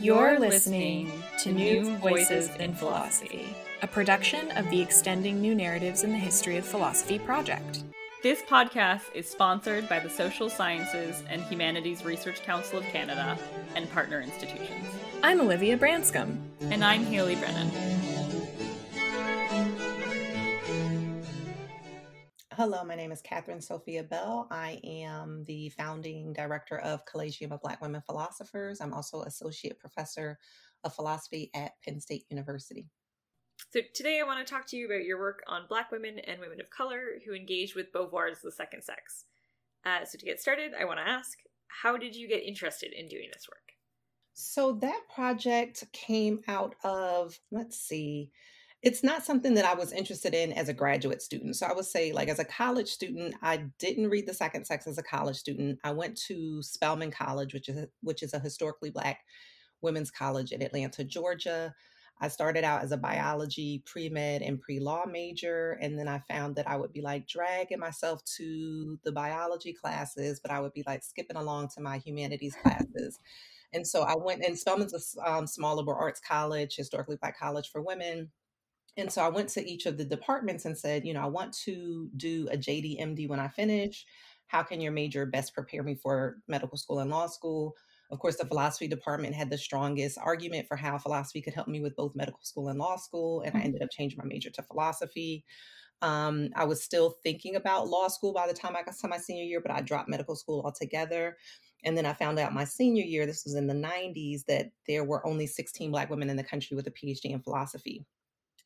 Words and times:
You're 0.00 0.38
listening 0.38 1.10
to 1.40 1.50
New 1.50 1.96
Voices 1.96 2.50
in 2.60 2.72
Philosophy, 2.72 3.56
a 3.82 3.86
production 3.88 4.52
of 4.52 4.70
the 4.70 4.80
Extending 4.80 5.40
New 5.40 5.56
Narratives 5.56 6.04
in 6.04 6.12
the 6.12 6.18
History 6.18 6.56
of 6.56 6.64
Philosophy 6.64 7.18
project. 7.18 7.82
This 8.22 8.40
podcast 8.42 9.12
is 9.12 9.28
sponsored 9.28 9.88
by 9.88 9.98
the 9.98 10.08
Social 10.08 10.48
Sciences 10.48 11.24
and 11.28 11.42
Humanities 11.42 12.04
Research 12.04 12.42
Council 12.44 12.78
of 12.78 12.84
Canada 12.84 13.36
and 13.74 13.90
partner 13.90 14.20
institutions. 14.20 14.86
I'm 15.24 15.40
Olivia 15.40 15.76
Branscombe. 15.76 16.38
And 16.60 16.84
I'm 16.84 17.04
Haley 17.04 17.34
Brennan. 17.34 17.68
Hello, 22.58 22.82
my 22.82 22.96
name 22.96 23.12
is 23.12 23.22
Kathryn 23.22 23.62
Sophia 23.62 24.02
Belle. 24.02 24.48
I 24.50 24.80
am 24.82 25.44
the 25.44 25.68
founding 25.68 26.32
director 26.32 26.80
of 26.80 27.06
Collegium 27.06 27.52
of 27.52 27.62
Black 27.62 27.80
Women 27.80 28.02
Philosophers. 28.04 28.80
I'm 28.80 28.92
also 28.92 29.22
associate 29.22 29.78
professor 29.78 30.40
of 30.82 30.92
philosophy 30.92 31.52
at 31.54 31.74
Penn 31.84 32.00
State 32.00 32.24
University. 32.30 32.88
So 33.72 33.78
today 33.94 34.18
I 34.20 34.26
want 34.26 34.44
to 34.44 34.52
talk 34.52 34.66
to 34.70 34.76
you 34.76 34.86
about 34.86 35.04
your 35.04 35.20
work 35.20 35.44
on 35.46 35.66
Black 35.68 35.92
women 35.92 36.18
and 36.18 36.40
women 36.40 36.60
of 36.60 36.68
color 36.68 37.20
who 37.24 37.32
engage 37.32 37.76
with 37.76 37.92
Beauvoir's 37.92 38.40
The 38.42 38.50
Second 38.50 38.82
Sex. 38.82 39.26
Uh, 39.86 40.04
so 40.04 40.18
to 40.18 40.26
get 40.26 40.40
started, 40.40 40.72
I 40.74 40.84
want 40.84 40.98
to 40.98 41.08
ask, 41.08 41.38
how 41.68 41.96
did 41.96 42.16
you 42.16 42.26
get 42.26 42.42
interested 42.42 42.92
in 42.92 43.06
doing 43.06 43.28
this 43.32 43.46
work? 43.48 43.70
So 44.32 44.72
that 44.80 45.02
project 45.14 45.84
came 45.92 46.40
out 46.48 46.74
of, 46.82 47.38
let's 47.52 47.78
see, 47.78 48.32
it's 48.82 49.02
not 49.02 49.24
something 49.24 49.54
that 49.54 49.64
I 49.64 49.74
was 49.74 49.92
interested 49.92 50.34
in 50.34 50.52
as 50.52 50.68
a 50.68 50.74
graduate 50.74 51.20
student. 51.20 51.56
So 51.56 51.66
I 51.66 51.72
would 51.72 51.84
say, 51.84 52.12
like, 52.12 52.28
as 52.28 52.38
a 52.38 52.44
college 52.44 52.88
student, 52.88 53.34
I 53.42 53.64
didn't 53.78 54.08
read 54.08 54.26
The 54.26 54.34
Second 54.34 54.66
Sex 54.66 54.86
as 54.86 54.98
a 54.98 55.02
college 55.02 55.36
student. 55.36 55.80
I 55.82 55.90
went 55.90 56.16
to 56.28 56.62
Spelman 56.62 57.10
College, 57.10 57.54
which 57.54 57.68
is 57.68 57.86
which 58.02 58.22
is 58.22 58.34
a 58.34 58.38
historically 58.38 58.90
black 58.90 59.20
women's 59.80 60.10
college 60.10 60.52
in 60.52 60.62
Atlanta, 60.62 61.02
Georgia. 61.04 61.74
I 62.20 62.28
started 62.28 62.64
out 62.64 62.82
as 62.82 62.90
a 62.90 62.96
biology 62.96 63.82
pre 63.84 64.08
med 64.08 64.42
and 64.42 64.60
pre 64.60 64.78
law 64.78 65.04
major, 65.06 65.78
and 65.80 65.98
then 65.98 66.08
I 66.08 66.20
found 66.28 66.56
that 66.56 66.68
I 66.68 66.76
would 66.76 66.92
be 66.92 67.00
like 67.00 67.26
dragging 67.26 67.80
myself 67.80 68.24
to 68.36 68.98
the 69.04 69.12
biology 69.12 69.72
classes, 69.72 70.40
but 70.40 70.50
I 70.52 70.60
would 70.60 70.72
be 70.72 70.84
like 70.86 71.02
skipping 71.02 71.36
along 71.36 71.68
to 71.74 71.80
my 71.80 71.98
humanities 71.98 72.56
classes. 72.62 73.18
And 73.72 73.86
so 73.86 74.02
I 74.02 74.14
went, 74.16 74.44
and 74.44 74.58
Spelman's 74.58 75.16
a 75.16 75.30
um, 75.30 75.46
small 75.46 75.76
liberal 75.76 75.98
arts 75.98 76.20
college, 76.20 76.74
historically 76.76 77.16
black 77.16 77.38
college 77.38 77.68
for 77.70 77.82
women. 77.82 78.30
And 78.98 79.10
so 79.10 79.22
I 79.22 79.28
went 79.28 79.48
to 79.50 79.64
each 79.64 79.86
of 79.86 79.96
the 79.96 80.04
departments 80.04 80.64
and 80.64 80.76
said, 80.76 81.06
you 81.06 81.14
know, 81.14 81.22
I 81.22 81.26
want 81.26 81.52
to 81.64 82.10
do 82.16 82.48
a 82.50 82.56
JD 82.56 83.00
MD 83.00 83.28
when 83.28 83.38
I 83.38 83.46
finish. 83.46 84.04
How 84.48 84.64
can 84.64 84.80
your 84.80 84.90
major 84.90 85.24
best 85.24 85.54
prepare 85.54 85.84
me 85.84 85.94
for 85.94 86.38
medical 86.48 86.76
school 86.76 86.98
and 86.98 87.08
law 87.08 87.28
school? 87.28 87.76
Of 88.10 88.18
course, 88.18 88.36
the 88.36 88.46
philosophy 88.46 88.88
department 88.88 89.36
had 89.36 89.50
the 89.50 89.58
strongest 89.58 90.18
argument 90.18 90.66
for 90.66 90.76
how 90.76 90.98
philosophy 90.98 91.40
could 91.40 91.54
help 91.54 91.68
me 91.68 91.80
with 91.80 91.94
both 91.94 92.16
medical 92.16 92.40
school 92.42 92.68
and 92.68 92.78
law 92.78 92.96
school. 92.96 93.42
And 93.42 93.54
I 93.54 93.58
mm-hmm. 93.58 93.66
ended 93.66 93.82
up 93.82 93.90
changing 93.92 94.18
my 94.18 94.24
major 94.24 94.50
to 94.50 94.62
philosophy. 94.64 95.44
Um, 96.02 96.48
I 96.56 96.64
was 96.64 96.82
still 96.82 97.16
thinking 97.22 97.54
about 97.54 97.88
law 97.88 98.08
school 98.08 98.32
by 98.32 98.48
the 98.48 98.54
time 98.54 98.74
I 98.74 98.82
got 98.82 98.96
to 98.98 99.08
my 99.08 99.18
senior 99.18 99.44
year, 99.44 99.60
but 99.60 99.70
I 99.70 99.80
dropped 99.80 100.08
medical 100.08 100.34
school 100.34 100.62
altogether. 100.64 101.36
And 101.84 101.96
then 101.96 102.06
I 102.06 102.14
found 102.14 102.40
out 102.40 102.52
my 102.52 102.64
senior 102.64 103.04
year, 103.04 103.26
this 103.26 103.44
was 103.44 103.54
in 103.54 103.68
the 103.68 103.74
90s, 103.74 104.44
that 104.46 104.70
there 104.88 105.04
were 105.04 105.24
only 105.24 105.46
16 105.46 105.92
Black 105.92 106.10
women 106.10 106.30
in 106.30 106.36
the 106.36 106.42
country 106.42 106.76
with 106.76 106.88
a 106.88 106.90
PhD 106.90 107.26
in 107.26 107.40
philosophy. 107.40 108.04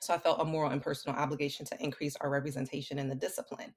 So 0.02 0.14
I 0.14 0.18
felt 0.18 0.40
a 0.40 0.44
moral 0.44 0.70
and 0.70 0.82
personal 0.82 1.16
obligation 1.16 1.64
to 1.66 1.82
increase 1.82 2.16
our 2.16 2.30
representation 2.30 2.98
in 2.98 3.08
the 3.08 3.14
discipline. 3.14 3.72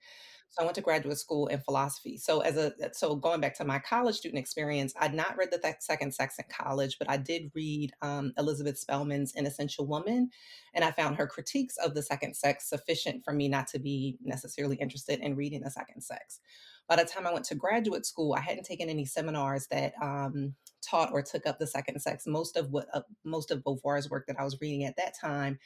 So 0.49 0.61
I 0.61 0.65
went 0.65 0.75
to 0.75 0.81
graduate 0.81 1.17
school 1.17 1.47
in 1.47 1.59
philosophy. 1.59 2.17
So 2.17 2.39
as 2.39 2.55
a 2.55 2.73
so 2.93 3.15
going 3.15 3.41
back 3.41 3.57
to 3.57 3.65
my 3.65 3.79
college 3.79 4.15
student 4.15 4.39
experience, 4.39 4.93
I'd 4.99 5.13
not 5.13 5.35
read 5.37 5.49
the 5.51 5.57
th- 5.57 5.75
Second 5.79 6.13
Sex 6.13 6.37
in 6.39 6.45
college, 6.49 6.97
but 6.97 7.09
I 7.09 7.17
did 7.17 7.51
read 7.53 7.91
um, 8.01 8.31
Elizabeth 8.37 8.77
Spelman's 8.77 9.33
*Inessential 9.35 9.85
Woman*, 9.85 10.29
and 10.73 10.85
I 10.85 10.91
found 10.91 11.17
her 11.17 11.27
critiques 11.27 11.77
of 11.77 11.93
the 11.93 12.01
second 12.01 12.35
sex 12.35 12.69
sufficient 12.69 13.23
for 13.25 13.33
me 13.33 13.47
not 13.47 13.67
to 13.67 13.79
be 13.79 14.17
necessarily 14.23 14.77
interested 14.77 15.19
in 15.19 15.35
reading 15.35 15.61
the 15.61 15.71
second 15.71 16.01
sex. 16.01 16.39
By 16.87 16.95
the 16.95 17.05
time 17.05 17.27
I 17.27 17.33
went 17.33 17.45
to 17.45 17.55
graduate 17.55 18.05
school, 18.05 18.33
I 18.33 18.41
hadn't 18.41 18.65
taken 18.65 18.89
any 18.89 19.05
seminars 19.05 19.67
that 19.71 19.93
um, 20.01 20.53
taught 20.81 21.11
or 21.11 21.21
took 21.21 21.47
up 21.47 21.59
the 21.59 21.67
second 21.67 21.99
sex. 21.99 22.27
Most 22.27 22.55
of 22.55 22.71
what 22.71 22.87
uh, 22.93 23.01
most 23.23 23.51
of 23.51 23.63
Beauvoir's 23.63 24.09
work 24.09 24.27
that 24.27 24.39
I 24.39 24.43
was 24.43 24.61
reading 24.61 24.85
at 24.85 24.95
that 24.97 25.19
time 25.19 25.59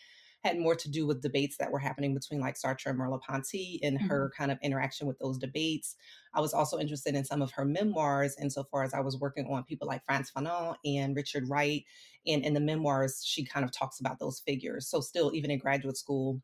had 0.44 0.58
more 0.58 0.76
to 0.76 0.90
do 0.90 1.06
with 1.06 1.22
debates 1.22 1.58
that 1.58 1.72
were 1.72 1.80
happening 1.80 2.14
between 2.14 2.40
like 2.40 2.56
Sartre 2.56 2.88
and 2.88 3.00
Merleau-Ponty 3.00 3.80
and 3.84 3.98
mm-hmm. 3.98 4.08
her 4.08 4.32
kind 4.38 4.52
of 4.52 4.58
interaction 4.64 5.06
with 5.06 5.20
those 5.20 5.38
debates. 5.38 5.96
I 6.34 6.40
was 6.40 6.54
also 6.54 6.80
interested 6.80 7.16
in 7.16 7.26
some 7.26 7.42
of 7.42 7.52
her 7.52 7.66
memoirs 7.66 8.38
insofar 8.42 8.84
as 8.84 8.94
I 8.94 9.02
was 9.02 9.20
working 9.20 9.48
on 9.52 9.64
people 9.64 9.88
like 9.88 10.06
Frantz 10.06 10.32
Fanon 10.32 10.76
and 10.86 11.16
Richard 11.16 11.50
Wright. 11.50 11.84
And 12.26 12.46
in 12.46 12.54
the 12.54 12.60
memoirs, 12.62 13.22
she 13.26 13.44
kind 13.44 13.66
of 13.66 13.72
talks 13.72 14.00
about 14.00 14.20
those 14.20 14.40
figures. 14.40 14.88
So 14.88 15.02
still, 15.02 15.32
even 15.34 15.52
in 15.52 15.60
graduate 15.60 15.98
school, 15.98 16.42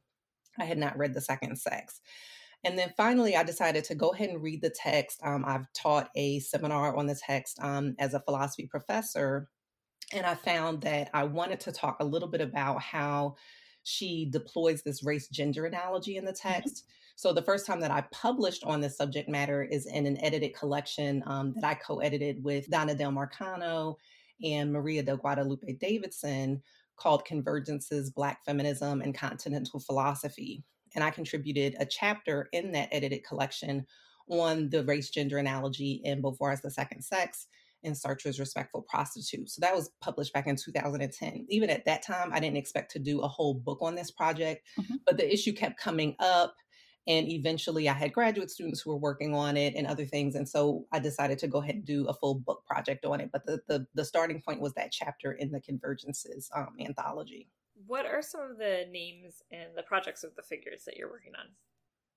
I 0.60 0.66
had 0.66 0.78
not 0.78 0.98
read 0.98 1.14
The 1.14 1.22
Second 1.22 1.58
Sex. 1.58 2.02
And 2.66 2.78
then 2.78 2.94
finally, 2.98 3.36
I 3.36 3.44
decided 3.44 3.84
to 3.86 3.96
go 3.96 4.10
ahead 4.10 4.30
and 4.30 4.42
read 4.42 4.62
the 4.62 4.72
text. 4.72 5.22
Um, 5.24 5.46
I've 5.46 5.72
taught 5.74 6.10
a 6.16 6.40
seminar 6.40 6.96
on 6.96 7.06
the 7.06 7.16
text 7.16 7.60
um, 7.62 7.96
as 8.00 8.14
a 8.14 8.20
philosophy 8.20 8.66
professor. 8.66 9.50
And 10.12 10.26
I 10.26 10.36
found 10.36 10.82
that 10.82 11.10
I 11.14 11.24
wanted 11.24 11.60
to 11.62 11.72
talk 11.72 11.98
a 12.00 12.06
little 12.06 12.28
bit 12.28 12.42
about 12.42 12.82
how 12.82 13.36
she 13.86 14.26
deploys 14.26 14.82
this 14.82 15.04
race 15.04 15.28
gender 15.30 15.66
analogy 15.66 16.18
in 16.18 16.26
the 16.26 16.32
mm-hmm. 16.32 16.50
text. 16.50 16.76
Mm-hmm. 16.76 16.92
So 17.18 17.32
the 17.32 17.42
first 17.42 17.66
time 17.66 17.80
that 17.80 17.92
I 17.92 18.04
published 18.12 18.66
on 18.66 18.82
this 18.82 18.98
subject 18.98 19.30
matter 19.30 19.64
is 19.64 19.86
in 19.86 20.06
an 20.06 20.22
edited 20.22 20.54
collection 20.54 21.24
um, 21.28 21.54
that 21.56 21.64
I 21.64 21.76
co-edited 21.76 22.44
with 22.44 22.70
Donna-Dale 22.70 23.12
Marcano 23.12 23.96
and 24.44 24.74
Maria 24.74 25.02
del 25.02 25.16
Guadalupe 25.16 25.78
Davidson 25.80 26.62
called 26.98 27.26
Convergences, 27.26 28.14
Black 28.14 28.44
Feminism 28.44 29.02
and 29.02 29.16
Continental 29.16 29.80
Philosophy. 29.80 30.64
And 30.96 31.04
I 31.04 31.10
contributed 31.10 31.76
a 31.80 31.86
chapter 31.86 32.50
in 32.52 32.72
that 32.74 32.90
edited 32.92 33.24
collection 33.24 33.86
on 34.28 34.70
the 34.70 34.84
race 34.84 35.10
gender 35.10 35.38
analogy 35.38 36.02
in 36.04 36.22
Beauvoir's 36.22 36.62
The 36.62 36.72
Second 36.72 37.02
Sex 37.04 37.48
in 37.86 37.96
Sartre's 37.96 38.40
Respectful 38.40 38.82
Prostitute. 38.82 39.50
So 39.50 39.62
that 39.62 39.76
was 39.76 39.92
published 40.02 40.34
back 40.34 40.48
in 40.48 40.56
2010. 40.56 41.46
Even 41.50 41.70
at 41.70 41.86
that 41.86 42.04
time, 42.04 42.32
I 42.34 42.40
didn't 42.40 42.58
expect 42.58 42.92
to 42.92 43.00
do 43.00 43.22
a 43.22 43.28
whole 43.28 43.54
book 43.54 43.80
on 43.82 43.96
this 43.96 44.12
project, 44.12 44.68
mm-hmm. 44.80 44.96
but 45.06 45.18
the 45.18 45.32
issue 45.32 45.54
kept 45.54 45.80
coming 45.80 46.16
up. 46.20 46.56
And 47.08 47.30
eventually, 47.30 47.88
I 47.88 47.94
had 47.94 48.14
graduate 48.14 48.50
students 48.50 48.82
who 48.82 48.90
were 48.90 48.98
working 48.98 49.36
on 49.36 49.58
it 49.58 49.76
and 49.76 49.86
other 49.86 50.06
things. 50.06 50.34
And 50.34 50.50
so 50.50 50.88
I 50.92 50.98
decided 50.98 51.38
to 51.40 51.48
go 51.48 51.60
ahead 51.60 51.76
and 51.76 51.86
do 51.86 52.08
a 52.08 52.14
full 52.14 52.34
book 52.34 52.66
project 52.66 53.06
on 53.06 53.22
it. 53.22 53.30
But 53.32 53.46
the, 53.46 53.60
the, 53.68 53.86
the 53.94 54.04
starting 54.04 54.42
point 54.42 54.60
was 54.60 54.74
that 54.74 54.92
chapter 54.92 55.34
in 55.34 55.52
the 55.52 55.62
Convergences 55.62 56.48
um, 56.56 56.76
anthology. 56.80 57.48
What 57.86 58.08
are 58.08 58.24
some 58.24 58.42
of 58.42 58.58
the 58.58 58.86
names 58.92 59.44
and 59.52 59.70
the 59.76 59.84
projects 59.84 60.24
of 60.24 60.36
the 60.36 60.42
figures 60.42 60.84
that 60.86 60.98
you're 60.98 61.10
working 61.10 61.34
on? 61.40 61.46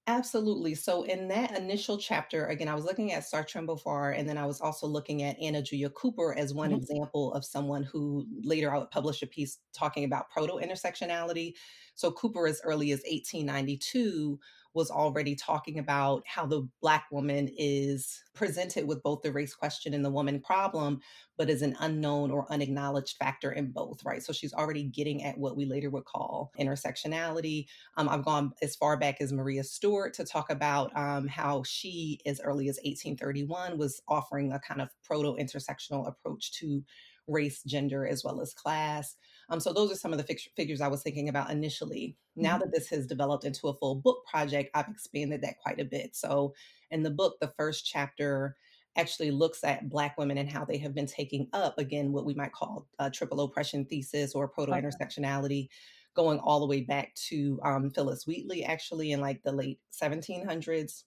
Absolutely. 0.09 0.75
So 0.75 1.03
in 1.03 1.29
that 1.29 1.55
initial 1.59 1.99
chapter, 1.99 2.47
again, 2.47 2.67
I 2.67 2.75
was 2.75 2.87
looking 2.87 3.13
at 3.13 3.25
Sartre 3.25 3.57
and 3.57 3.69
Beauvoir, 3.69 4.19
and 4.19 4.27
then 4.27 4.39
I 4.39 4.47
was 4.47 4.59
also 4.59 4.87
looking 4.87 5.23
at 5.23 5.39
Anna 5.39 5.61
Julia 5.61 5.91
Cooper 5.91 6.35
as 6.35 6.55
one 6.55 6.71
mm-hmm. 6.71 6.79
example 6.79 7.35
of 7.35 7.45
someone 7.45 7.83
who 7.83 8.27
later 8.43 8.75
I 8.75 8.79
would 8.79 8.91
publish 8.91 9.23
a 9.23 9.27
piece 9.27 9.59
talking 9.75 10.05
about 10.05 10.31
proto-intersectionality. 10.31 11.53
So 11.95 12.11
Cooper, 12.11 12.47
as 12.47 12.63
early 12.65 12.91
as 12.93 13.01
1892, 13.01 14.41
was 14.75 14.91
already 14.91 15.35
talking 15.35 15.79
about 15.79 16.23
how 16.27 16.47
the 16.47 16.69
Black 16.81 17.07
woman 17.11 17.49
is 17.57 18.23
presented 18.35 18.87
with 18.87 19.03
both 19.03 19.23
the 19.23 19.33
race 19.33 19.55
question 19.55 19.95
and 19.95 20.05
the 20.05 20.11
woman 20.11 20.41
problem, 20.41 21.01
but 21.37 21.51
is 21.51 21.63
an 21.63 21.77
unknown 21.81 22.31
or 22.31 22.51
unacknowledged 22.53 23.17
factor 23.17 23.53
in 23.53 23.73
both, 23.73 24.05
right? 24.05 24.23
So 24.23 24.33
she's 24.33 24.53
already 24.53 24.85
getting 24.85 25.25
at 25.25 25.39
what 25.39 25.57
we 25.57 25.65
later 25.65 25.91
would 25.91 26.05
call 26.05 26.53
intersectionality. 26.61 27.67
Um, 27.97 28.09
I've 28.09 28.25
gone 28.25 28.53
as 28.63 28.77
far 28.77 28.97
back 28.97 29.21
as 29.21 29.33
Maria 29.33 29.65
Stewart 29.65 30.15
to 30.15 30.25
talk 30.25 30.51
about 30.51 30.97
um, 30.97 31.27
how 31.27 31.63
she, 31.65 32.21
as 32.27 32.41
early 32.41 32.69
as 32.69 32.77
1831, 32.85 33.79
was 33.79 34.01
offering 34.09 34.53
a 34.53 34.61
kind 34.61 34.81
of 34.81 34.91
proto 35.03 35.37
intersectional 35.37 36.07
approach 36.07 36.53
to 36.61 36.85
race, 37.27 37.63
gender, 37.63 38.07
as 38.07 38.25
well 38.25 38.41
as 38.41 38.55
class. 38.55 39.17
Um, 39.51 39.61
so 39.61 39.73
those 39.73 39.91
are 39.91 39.97
some 39.97 40.13
of 40.13 40.19
the 40.19 40.25
fig- 40.25 40.53
figures 40.57 40.81
I 40.81 40.89
was 40.89 41.03
thinking 41.03 41.29
about 41.29 41.51
initially. 41.51 42.17
Now 42.37 42.53
mm-hmm. 42.53 42.61
that 42.61 42.73
this 42.73 42.89
has 42.91 43.07
developed 43.07 43.45
into 43.45 43.69
a 43.69 43.75
full 43.75 43.97
book 43.97 44.25
project, 44.31 44.71
I've 44.75 44.89
expanded 44.89 45.43
that 45.43 45.59
quite 45.59 45.81
a 45.81 45.85
bit. 45.85 46.15
So 46.15 46.55
in 46.91 47.03
the 47.03 47.11
book, 47.11 47.37
the 47.41 47.53
first 47.57 47.87
chapter 47.87 48.57
actually 48.97 49.31
looks 49.31 49.65
at 49.65 49.89
Black 49.89 50.19
women 50.19 50.39
and 50.39 50.51
how 50.51 50.65
they 50.65 50.79
have 50.79 50.95
been 50.95 51.07
taking 51.07 51.49
up, 51.53 51.79
again, 51.79 52.13
what 52.13 52.25
we 52.25 52.35
might 52.35 52.53
call 52.53 52.87
a 52.99 53.11
triple 53.11 53.41
oppression 53.41 53.85
thesis 53.85 54.35
or 54.35 54.49
proto 54.49 54.73
intersectionality. 54.73 55.69
Going 56.15 56.41
all 56.41 56.59
the 56.59 56.67
way 56.67 56.81
back 56.81 57.15
to 57.29 57.61
um, 57.63 57.91
Phillis 57.91 58.27
Wheatley, 58.27 58.65
actually, 58.65 59.13
in 59.13 59.21
like 59.21 59.41
the 59.45 59.53
late 59.53 59.79
1700s 60.03 61.05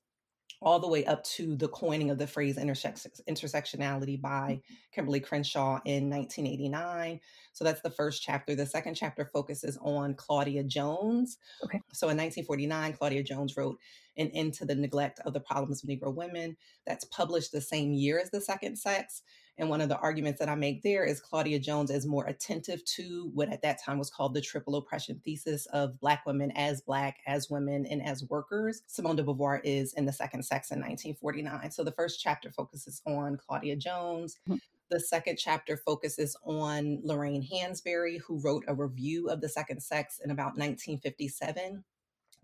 all 0.62 0.80
the 0.80 0.88
way 0.88 1.04
up 1.06 1.24
to 1.24 1.56
the 1.56 1.68
coining 1.68 2.12
of 2.12 2.18
the 2.19 2.28
phrase 2.28 2.58
intersectionality 2.58 4.22
by 4.22 4.62
mm-hmm. 4.62 5.02
Kimberlé 5.02 5.24
Crenshaw 5.24 5.80
in 5.86 6.10
1989. 6.10 7.19
So 7.54 7.63
that's 7.63 7.81
the 7.81 7.90
first 7.90 8.22
chapter. 8.22 8.56
The 8.56 8.66
second 8.66 8.94
chapter 8.94 9.25
focuses 9.25 9.78
on 9.81 10.13
Claudia 10.13 10.63
Jones. 10.63 11.40
Okay. 11.63 11.81
So 11.94 12.10
in 12.10 12.18
1949, 12.18 12.94
Claudia 12.94 13.24
Jones 13.24 13.58
wrote 13.58 13.80
An 14.18 14.28
End 14.30 14.54
to 14.56 14.66
the 14.66 14.75
Neglect 14.75 15.19
of 15.25 15.34
the 15.34 15.40
Problems 15.40 15.84
of 15.84 15.90
Negro 15.90 16.13
Women. 16.13 16.56
That's 16.86 17.06
published 17.06 17.52
the 17.52 17.62
same 17.62 17.94
year 17.94 18.19
as 18.19 18.30
The 18.30 18.42
Second 18.42 18.78
Sex. 18.78 19.24
And 19.57 19.69
one 19.69 19.81
of 19.81 19.89
the 19.89 20.00
arguments 20.00 20.39
that 20.39 20.50
I 20.50 20.56
make 20.56 20.81
there 20.81 21.03
is 21.03 21.19
Claudia 21.19 21.59
Jones 21.59 21.92
is 21.92 22.06
more 22.06 22.25
attentive 22.25 22.83
to 22.86 23.30
what 23.33 23.50
at 23.50 23.62
that 23.62 23.83
time 23.83 24.00
was 24.00 24.09
called 24.09 24.33
the 24.33 24.42
triple 24.42 24.75
oppression 24.75 25.21
thesis 25.24 25.65
of 25.68 26.00
Black 26.00 26.25
women 26.25 26.51
as 26.56 26.81
Black, 26.81 27.18
as 27.27 27.50
women, 27.50 27.86
and 27.86 28.01
as 28.01 28.24
workers. 28.24 28.81
Simone 28.88 29.18
de 29.18 29.24
Beauvoir 29.24 29.62
is 29.63 29.94
in 29.94 30.06
The 30.06 30.13
Second 30.13 30.44
Sex 30.44 30.71
in 30.71 30.80
1949. 30.80 31.71
So 31.71 31.83
the 31.83 31.92
first 31.92 32.21
chapter 32.21 32.50
focuses 32.50 33.01
on 33.06 33.38
Claudia 33.38 33.75
Jones. 33.75 34.38
Mm-hmm. 34.50 34.57
The 34.89 35.00
second 35.00 35.38
chapter 35.38 35.77
focuses 35.77 36.36
on 36.44 37.00
Lorraine 37.04 37.47
Hansberry, 37.47 38.19
who 38.19 38.42
wrote 38.42 38.65
a 38.68 38.75
review 38.75 39.30
of 39.30 39.39
The 39.39 39.47
Second 39.47 39.81
Sex 39.81 40.19
in 40.21 40.31
about 40.31 40.57
1957. 40.57 41.81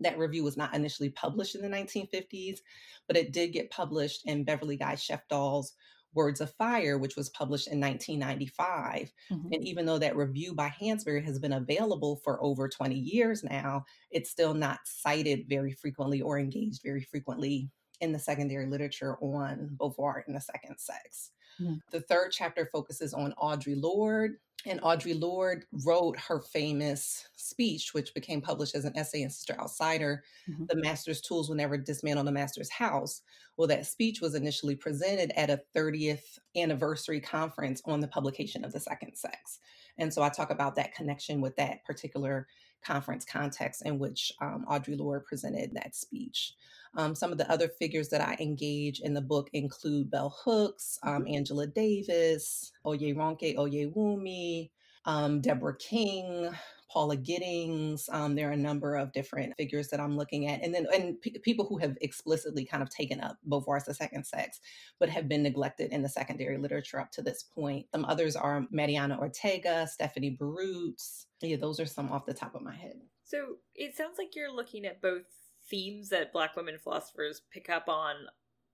That 0.00 0.18
review 0.18 0.44
was 0.44 0.56
not 0.56 0.74
initially 0.74 1.10
published 1.10 1.56
in 1.56 1.62
the 1.62 1.68
1950s, 1.68 2.60
but 3.06 3.18
it 3.18 3.32
did 3.32 3.52
get 3.52 3.70
published 3.70 4.24
in 4.24 4.44
Beverly 4.44 4.76
Guy 4.76 4.94
Sheftall's 4.94 5.74
Words 6.18 6.40
of 6.40 6.52
Fire, 6.54 6.98
which 6.98 7.14
was 7.14 7.28
published 7.28 7.68
in 7.68 7.78
1995. 7.78 9.12
Mm-hmm. 9.30 9.52
And 9.52 9.64
even 9.64 9.86
though 9.86 9.98
that 9.98 10.16
review 10.16 10.52
by 10.52 10.68
Hansberry 10.68 11.24
has 11.24 11.38
been 11.38 11.52
available 11.52 12.16
for 12.24 12.42
over 12.42 12.68
20 12.68 12.96
years 12.96 13.44
now, 13.44 13.84
it's 14.10 14.28
still 14.28 14.52
not 14.52 14.80
cited 14.84 15.48
very 15.48 15.70
frequently 15.70 16.20
or 16.20 16.40
engaged 16.40 16.80
very 16.82 17.02
frequently 17.02 17.70
in 18.00 18.10
the 18.10 18.18
secondary 18.18 18.66
literature 18.66 19.16
on 19.20 19.70
Beauvoir 19.76 20.22
and 20.26 20.34
the 20.34 20.40
second 20.40 20.76
sex. 20.78 21.30
Mm-hmm. 21.60 21.74
The 21.92 22.00
third 22.00 22.30
chapter 22.32 22.66
focuses 22.66 23.14
on 23.14 23.32
Audre 23.40 23.80
Lorde, 23.80 24.38
and 24.68 24.80
Audre 24.82 25.18
Lorde 25.18 25.64
wrote 25.84 26.18
her 26.18 26.40
famous 26.40 27.26
speech, 27.36 27.94
which 27.94 28.14
became 28.14 28.40
published 28.40 28.74
as 28.74 28.84
an 28.84 28.96
essay 28.96 29.22
in 29.22 29.30
Sister 29.30 29.54
Outsider 29.58 30.22
mm-hmm. 30.48 30.64
The 30.68 30.76
Master's 30.76 31.20
Tools 31.20 31.48
Will 31.48 31.56
Never 31.56 31.78
Dismantle 31.78 32.24
the 32.24 32.32
Master's 32.32 32.70
House. 32.70 33.22
Well, 33.56 33.68
that 33.68 33.86
speech 33.86 34.20
was 34.20 34.34
initially 34.34 34.76
presented 34.76 35.32
at 35.36 35.50
a 35.50 35.60
30th 35.74 36.38
anniversary 36.56 37.20
conference 37.20 37.82
on 37.84 38.00
the 38.00 38.08
publication 38.08 38.64
of 38.64 38.72
The 38.72 38.80
Second 38.80 39.16
Sex. 39.16 39.58
And 39.96 40.12
so 40.12 40.22
I 40.22 40.28
talk 40.28 40.50
about 40.50 40.76
that 40.76 40.94
connection 40.94 41.40
with 41.40 41.56
that 41.56 41.84
particular 41.84 42.46
conference 42.84 43.24
context 43.24 43.82
in 43.84 43.98
which 43.98 44.32
um, 44.40 44.64
Audre 44.70 44.98
Lorde 44.98 45.24
presented 45.24 45.72
that 45.74 45.94
speech. 45.94 46.54
Um, 46.96 47.14
some 47.14 47.32
of 47.32 47.38
the 47.38 47.50
other 47.50 47.68
figures 47.68 48.08
that 48.08 48.20
I 48.20 48.36
engage 48.40 49.00
in 49.00 49.14
the 49.14 49.20
book 49.20 49.50
include 49.52 50.10
Bell 50.10 50.34
Hooks, 50.44 50.98
um. 51.02 51.26
Angela 51.28 51.66
Davis, 51.66 52.72
Oyeronke 52.84 53.56
Oyewumi, 53.56 54.70
um, 55.04 55.40
Deborah 55.40 55.76
King, 55.76 56.50
Paula 56.90 57.16
Giddings. 57.16 58.08
Um, 58.10 58.34
there 58.34 58.48
are 58.48 58.52
a 58.52 58.56
number 58.56 58.96
of 58.96 59.12
different 59.12 59.54
figures 59.56 59.88
that 59.88 60.00
I'm 60.00 60.16
looking 60.16 60.46
at, 60.46 60.62
and 60.62 60.74
then 60.74 60.86
and 60.94 61.20
p- 61.20 61.38
people 61.38 61.66
who 61.66 61.78
have 61.78 61.96
explicitly 62.00 62.64
kind 62.64 62.82
of 62.82 62.90
taken 62.90 63.20
up 63.20 63.36
Beauvoir's 63.48 63.84
The 63.84 63.94
Second 63.94 64.24
Sex, 64.26 64.60
but 64.98 65.08
have 65.08 65.28
been 65.28 65.42
neglected 65.42 65.92
in 65.92 66.02
the 66.02 66.08
secondary 66.08 66.58
literature 66.58 67.00
up 67.00 67.10
to 67.12 67.22
this 67.22 67.42
point. 67.42 67.86
Some 67.94 68.04
others 68.04 68.36
are 68.36 68.66
Mariana 68.70 69.18
Ortega, 69.18 69.86
Stephanie 69.86 70.36
Berruz. 70.40 71.26
Yeah, 71.40 71.56
those 71.56 71.78
are 71.78 71.86
some 71.86 72.10
off 72.10 72.26
the 72.26 72.34
top 72.34 72.54
of 72.54 72.62
my 72.62 72.74
head. 72.74 73.00
So 73.24 73.56
it 73.74 73.96
sounds 73.96 74.16
like 74.18 74.34
you're 74.34 74.54
looking 74.54 74.86
at 74.86 75.02
both 75.02 75.26
themes 75.68 76.08
that 76.08 76.32
Black 76.32 76.56
women 76.56 76.78
philosophers 76.78 77.42
pick 77.52 77.68
up 77.68 77.88
on 77.88 78.14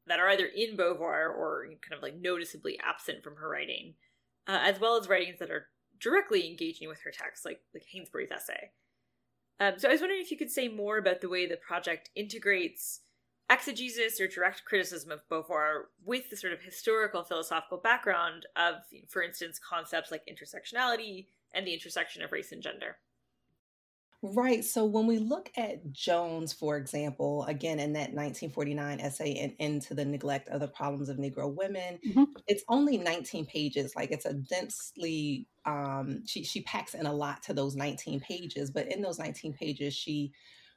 that 0.06 0.20
are 0.20 0.28
either 0.28 0.46
in 0.46 0.76
Beauvoir 0.76 1.30
or 1.30 1.66
kind 1.82 1.96
of 1.96 2.02
like 2.02 2.14
noticeably 2.16 2.78
absent 2.80 3.24
from 3.24 3.36
her 3.36 3.48
writing, 3.48 3.94
uh, 4.46 4.60
as 4.62 4.78
well 4.78 4.96
as 4.96 5.08
writings 5.08 5.38
that 5.38 5.50
are 5.50 5.68
directly 6.04 6.46
engaging 6.46 6.88
with 6.88 7.00
her 7.00 7.10
text, 7.10 7.44
like 7.44 7.60
like 7.72 7.84
Hansberry's 7.92 8.30
essay. 8.30 8.70
Um, 9.58 9.78
so 9.78 9.88
I 9.88 9.92
was 9.92 10.00
wondering 10.00 10.20
if 10.20 10.30
you 10.30 10.36
could 10.36 10.50
say 10.50 10.68
more 10.68 10.98
about 10.98 11.20
the 11.20 11.28
way 11.28 11.46
the 11.46 11.56
project 11.56 12.10
integrates 12.14 13.00
exegesis 13.50 14.20
or 14.20 14.28
direct 14.28 14.64
criticism 14.64 15.10
of 15.10 15.20
Beauvoir 15.30 15.84
with 16.04 16.30
the 16.30 16.36
sort 16.36 16.52
of 16.52 16.62
historical 16.62 17.24
philosophical 17.24 17.78
background 17.78 18.46
of, 18.56 18.76
for 19.08 19.22
instance, 19.22 19.58
concepts 19.58 20.10
like 20.10 20.22
intersectionality 20.26 21.26
and 21.54 21.66
the 21.66 21.72
intersection 21.72 22.22
of 22.22 22.32
race 22.32 22.52
and 22.52 22.62
gender. 22.62 22.96
Right. 24.32 24.64
So 24.64 24.86
when 24.86 25.06
we 25.06 25.18
look 25.18 25.50
at 25.54 25.92
Jones, 25.92 26.54
for 26.54 26.78
example, 26.78 27.44
again 27.44 27.78
in 27.78 27.92
that 27.92 28.14
1949 28.14 28.98
essay 28.98 29.32
in 29.32 29.54
Into 29.58 29.92
the 29.92 30.06
Neglect 30.06 30.48
of 30.48 30.60
the 30.60 30.68
Problems 30.68 31.10
of 31.10 31.18
Negro 31.18 31.54
Women, 31.54 31.98
mm-hmm. 32.06 32.24
it's 32.46 32.64
only 32.70 32.96
19 32.96 33.44
pages. 33.44 33.94
Like 33.94 34.12
it's 34.12 34.24
a 34.24 34.32
densely 34.32 35.46
um 35.66 36.22
she 36.26 36.42
she 36.42 36.62
packs 36.62 36.94
in 36.94 37.04
a 37.04 37.12
lot 37.12 37.42
to 37.42 37.52
those 37.52 37.76
19 37.76 38.20
pages, 38.20 38.70
but 38.70 38.90
in 38.90 39.02
those 39.02 39.18
19 39.18 39.52
pages 39.52 39.92
she 39.92 40.32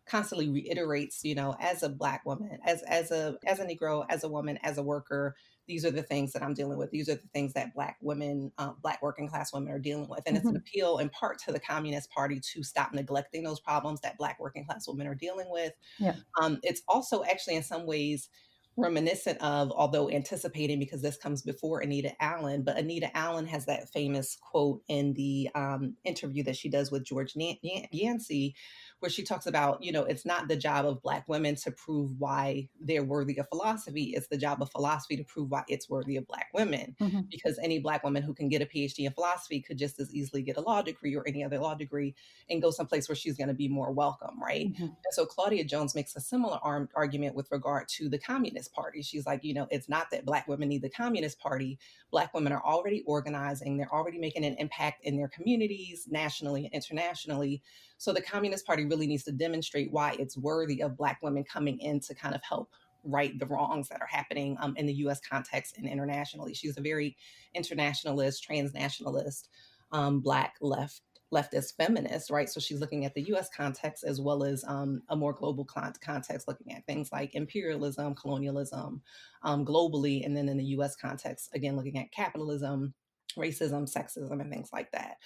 constantly 0.05 0.49
reiterates, 0.49 1.23
you 1.23 1.35
know, 1.35 1.55
as 1.61 1.83
a 1.83 1.89
black 1.89 2.25
woman, 2.25 2.59
as 2.65 2.83
as 2.83 3.11
a 3.11 3.37
as 3.45 3.59
a 3.59 3.65
negro, 3.65 4.05
as 4.09 4.25
a 4.25 4.29
woman, 4.29 4.59
as 4.61 4.77
a 4.77 4.83
worker, 4.83 5.37
these 5.67 5.85
are 5.85 5.91
the 5.91 6.03
things 6.03 6.33
that 6.33 6.41
I'm 6.41 6.53
dealing 6.53 6.77
with. 6.77 6.91
These 6.91 7.09
are 7.09 7.15
the 7.15 7.27
things 7.33 7.53
that 7.53 7.73
Black 7.73 7.97
women, 8.01 8.51
uh, 8.57 8.71
Black 8.81 9.01
working 9.01 9.27
class 9.27 9.53
women 9.53 9.71
are 9.71 9.79
dealing 9.79 10.07
with. 10.09 10.23
And 10.25 10.35
mm-hmm. 10.35 10.35
it's 10.37 10.45
an 10.45 10.51
mm-hmm. 10.51 10.57
appeal 10.57 10.97
in 10.99 11.09
part 11.09 11.39
to 11.39 11.51
the 11.51 11.59
Communist 11.59 12.09
Party 12.09 12.39
to 12.53 12.63
stop 12.63 12.93
neglecting 12.93 13.43
those 13.43 13.59
problems 13.59 13.99
that 14.01 14.17
Black 14.17 14.39
working 14.39 14.65
class 14.65 14.87
women 14.87 15.07
are 15.07 15.15
dealing 15.15 15.47
with. 15.49 15.73
Yeah. 15.99 16.15
Um, 16.41 16.59
it's 16.63 16.81
also 16.87 17.23
actually, 17.23 17.55
in 17.55 17.63
some 17.63 17.85
ways, 17.85 18.29
reminiscent 18.77 19.41
of, 19.41 19.71
although 19.71 20.09
anticipating 20.09 20.79
because 20.79 21.01
this 21.01 21.17
comes 21.17 21.41
before 21.41 21.79
Anita 21.79 22.11
Allen, 22.23 22.61
but 22.61 22.77
Anita 22.77 23.15
Allen 23.17 23.47
has 23.47 23.65
that 23.65 23.89
famous 23.91 24.37
quote 24.39 24.83
in 24.87 25.13
the 25.13 25.49
um, 25.55 25.95
interview 26.03 26.43
that 26.43 26.55
she 26.55 26.69
does 26.69 26.91
with 26.91 27.03
George 27.03 27.33
Yancy, 27.35 28.55
where 28.99 29.09
she 29.09 29.23
talks 29.23 29.45
about, 29.45 29.83
you 29.83 29.91
know, 29.91 30.03
it's 30.03 30.25
not 30.25 30.47
the 30.47 30.55
job 30.55 30.85
of 30.85 31.01
Black 31.01 31.27
women 31.27 31.55
to 31.55 31.71
prove 31.71 32.11
why 32.17 32.67
they're 32.81 33.03
worthy 33.03 33.37
of 33.37 33.47
philosophy. 33.49 34.13
It's 34.15 34.27
the 34.27 34.37
job 34.37 34.61
of 34.61 34.71
philosophy 34.71 35.17
to 35.17 35.23
prove 35.23 35.51
why 35.51 35.63
it's 35.67 35.89
worthy 35.89 36.17
of 36.17 36.25
Black 36.27 36.47
women. 36.53 36.95
Mm-hmm. 36.99 37.21
Because 37.29 37.59
any 37.61 37.79
Black 37.79 38.03
woman 38.03 38.23
who 38.23 38.33
can 38.33 38.49
get 38.49 38.61
a 38.61 38.65
PhD 38.65 39.05
in 39.05 39.11
philosophy 39.11 39.61
could 39.61 39.77
just 39.77 39.99
as 39.99 40.13
easily 40.13 40.41
get 40.41 40.57
a 40.57 40.61
law 40.61 40.81
degree 40.81 41.15
or 41.15 41.23
any 41.27 41.43
other 41.43 41.59
law 41.59 41.75
degree 41.75 42.15
and 42.49 42.61
go 42.61 42.71
someplace 42.71 43.07
where 43.07 43.15
she's 43.15 43.37
going 43.37 43.49
to 43.49 43.53
be 43.53 43.67
more 43.67 43.91
welcome, 43.91 44.41
right? 44.41 44.73
Mm-hmm. 44.73 44.83
And 44.83 44.95
so 45.11 45.25
Claudia 45.25 45.63
Jones 45.63 45.93
makes 45.93 46.15
a 46.15 46.21
similar 46.21 46.57
arm- 46.63 46.89
argument 46.95 47.35
with 47.35 47.51
regard 47.51 47.87
to 47.89 48.09
the 48.09 48.17
Communist 48.17 48.73
Party. 48.73 49.03
She's 49.03 49.27
like, 49.27 49.43
you 49.43 49.53
know, 49.53 49.67
it's 49.69 49.89
not 49.89 50.09
that 50.11 50.25
Black 50.25 50.47
women 50.47 50.69
need 50.69 50.81
the 50.81 50.89
Communist 50.89 51.39
Party. 51.39 51.77
Black 52.09 52.33
women 52.33 52.51
are 52.51 52.63
already 52.63 53.03
organizing, 53.05 53.77
they're 53.77 53.93
already 53.93 54.17
making 54.17 54.43
an 54.43 54.55
impact 54.55 55.05
in 55.05 55.17
their 55.17 55.27
communities, 55.27 56.07
nationally 56.09 56.65
and 56.65 56.73
internationally. 56.73 57.61
So 57.97 58.13
the 58.13 58.21
Communist 58.21 58.65
Party 58.65 58.85
really 58.85 59.07
needs 59.07 59.23
to 59.23 59.31
demonstrate 59.31 59.91
why 59.91 60.15
it's 60.19 60.37
worthy 60.37 60.81
of 60.81 60.97
Black 60.97 61.19
women 61.21 61.43
coming 61.43 61.79
in 61.79 61.99
to 62.01 62.15
kind 62.15 62.35
of 62.35 62.41
help 62.43 62.69
right 63.03 63.37
the 63.39 63.45
wrongs 63.45 63.87
that 63.89 64.01
are 64.01 64.07
happening 64.07 64.57
um, 64.59 64.75
in 64.77 64.85
the 64.85 64.93
US 64.93 65.19
context 65.19 65.77
and 65.77 65.87
internationally. 65.87 66.53
She's 66.53 66.77
a 66.77 66.81
very 66.81 67.15
internationalist, 67.53 68.45
transnationalist, 68.47 69.47
um, 69.91 70.19
Black 70.19 70.55
left 70.61 71.01
leftist 71.33 71.75
feminist, 71.75 72.29
right? 72.29 72.49
So 72.49 72.59
she's 72.59 72.79
looking 72.79 73.03
at 73.03 73.13
the 73.13 73.23
US 73.33 73.49
context 73.55 74.03
as 74.05 74.21
well 74.21 74.43
as 74.43 74.63
um, 74.65 75.01
a 75.09 75.15
more 75.15 75.33
global 75.33 75.65
context, 75.65 76.47
looking 76.47 76.73
at 76.73 76.85
things 76.85 77.11
like 77.11 77.35
imperialism, 77.35 78.15
colonialism 78.15 79.01
um, 79.43 79.65
globally, 79.65 80.25
and 80.25 80.35
then 80.35 80.47
in 80.47 80.57
the 80.57 80.63
US 80.65 80.95
context, 80.95 81.49
again, 81.53 81.75
looking 81.75 81.97
at 81.97 82.11
capitalism, 82.11 82.93
racism, 83.37 83.91
sexism, 83.91 84.39
and 84.39 84.51
things 84.51 84.69
like 84.71 84.91
that. 84.91 85.17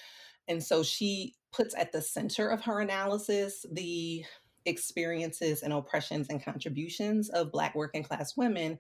And 0.52 0.62
so 0.62 0.84
she 0.84 1.36
puts 1.54 1.74
at 1.76 1.94
the 1.94 2.02
center 2.02 2.50
of 2.50 2.62
her 2.62 2.82
analysis 2.82 3.66
the 3.72 4.26
experiences 4.66 5.64
and 5.64 5.72
oppressions 5.72 6.28
and 6.30 6.44
contributions 6.44 7.30
of 7.30 7.52
Black 7.54 7.74
working 7.74 8.04
class 8.04 8.36
women, 8.36 8.78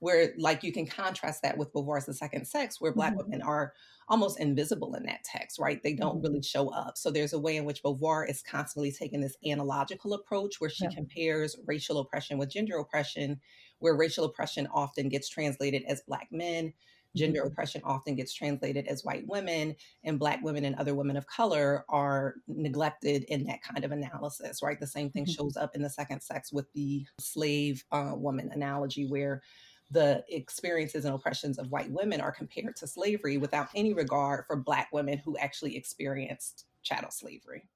where, 0.00 0.34
like, 0.38 0.62
you 0.62 0.70
can 0.70 0.86
contrast 0.86 1.40
that 1.42 1.56
with 1.56 1.72
Beauvoir's 1.72 2.04
The 2.04 2.12
Second 2.12 2.46
Sex, 2.46 2.78
where 2.78 2.92
Black 2.92 3.14
mm-hmm. 3.14 3.30
women 3.30 3.42
are 3.42 3.72
almost 4.08 4.38
invisible 4.38 4.94
in 4.94 5.04
that 5.04 5.24
text, 5.24 5.58
right? 5.58 5.82
They 5.82 5.94
don't 5.94 6.16
mm-hmm. 6.16 6.26
really 6.26 6.42
show 6.42 6.68
up. 6.68 6.98
So 6.98 7.10
there's 7.10 7.32
a 7.32 7.38
way 7.38 7.56
in 7.56 7.64
which 7.64 7.82
Beauvoir 7.82 8.28
is 8.28 8.42
constantly 8.42 8.92
taking 8.92 9.22
this 9.22 9.36
analogical 9.46 10.12
approach 10.12 10.60
where 10.60 10.68
she 10.68 10.84
yeah. 10.84 10.94
compares 10.94 11.56
racial 11.66 11.98
oppression 12.00 12.36
with 12.36 12.52
gender 12.52 12.76
oppression, 12.76 13.40
where 13.78 13.96
racial 13.96 14.26
oppression 14.26 14.68
often 14.74 15.08
gets 15.08 15.30
translated 15.30 15.84
as 15.88 16.02
Black 16.06 16.28
men 16.30 16.74
gender 17.16 17.40
mm-hmm. 17.40 17.48
oppression 17.48 17.80
often 17.84 18.14
gets 18.14 18.32
translated 18.32 18.86
as 18.86 19.04
white 19.04 19.26
women, 19.26 19.74
and 20.04 20.18
Black 20.18 20.42
women 20.42 20.64
and 20.64 20.76
other 20.76 20.94
women 20.94 21.16
of 21.16 21.26
color 21.26 21.84
are 21.88 22.34
neglected 22.48 23.24
in 23.24 23.44
that 23.44 23.62
kind 23.62 23.84
of 23.84 23.92
analysis, 23.92 24.62
right? 24.62 24.80
The 24.80 24.86
same 24.86 25.10
thing 25.10 25.24
mm-hmm. 25.24 25.32
shows 25.32 25.56
up 25.56 25.74
in 25.74 25.82
the 25.82 25.90
second 25.90 26.22
sex 26.22 26.52
with 26.52 26.72
the 26.72 27.06
slave 27.20 27.84
uh, 27.92 28.12
woman 28.14 28.50
analogy, 28.52 29.06
where 29.06 29.42
the 29.90 30.24
experiences 30.28 31.04
and 31.04 31.14
oppressions 31.14 31.58
of 31.58 31.70
white 31.70 31.90
women 31.90 32.20
are 32.20 32.32
compared 32.32 32.74
to 32.76 32.86
slavery 32.86 33.36
without 33.36 33.68
any 33.74 33.94
regard 33.94 34.44
for 34.46 34.56
Black 34.56 34.88
women 34.92 35.18
who 35.18 35.36
actually 35.38 35.76
experienced 35.76 36.66
chattel 36.82 37.10
slavery. 37.10 37.68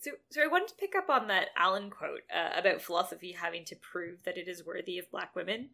So, 0.00 0.10
so 0.30 0.42
I 0.42 0.48
wanted 0.48 0.68
to 0.68 0.74
pick 0.74 0.96
up 0.96 1.08
on 1.08 1.28
that 1.28 1.50
Allen 1.56 1.90
quote 1.90 2.22
uh, 2.34 2.58
about 2.58 2.82
philosophy 2.82 3.30
having 3.30 3.64
to 3.66 3.76
prove 3.76 4.18
that 4.24 4.36
it 4.36 4.48
is 4.48 4.66
worthy 4.66 4.98
of 4.98 5.10
Black 5.12 5.36
women 5.36 5.70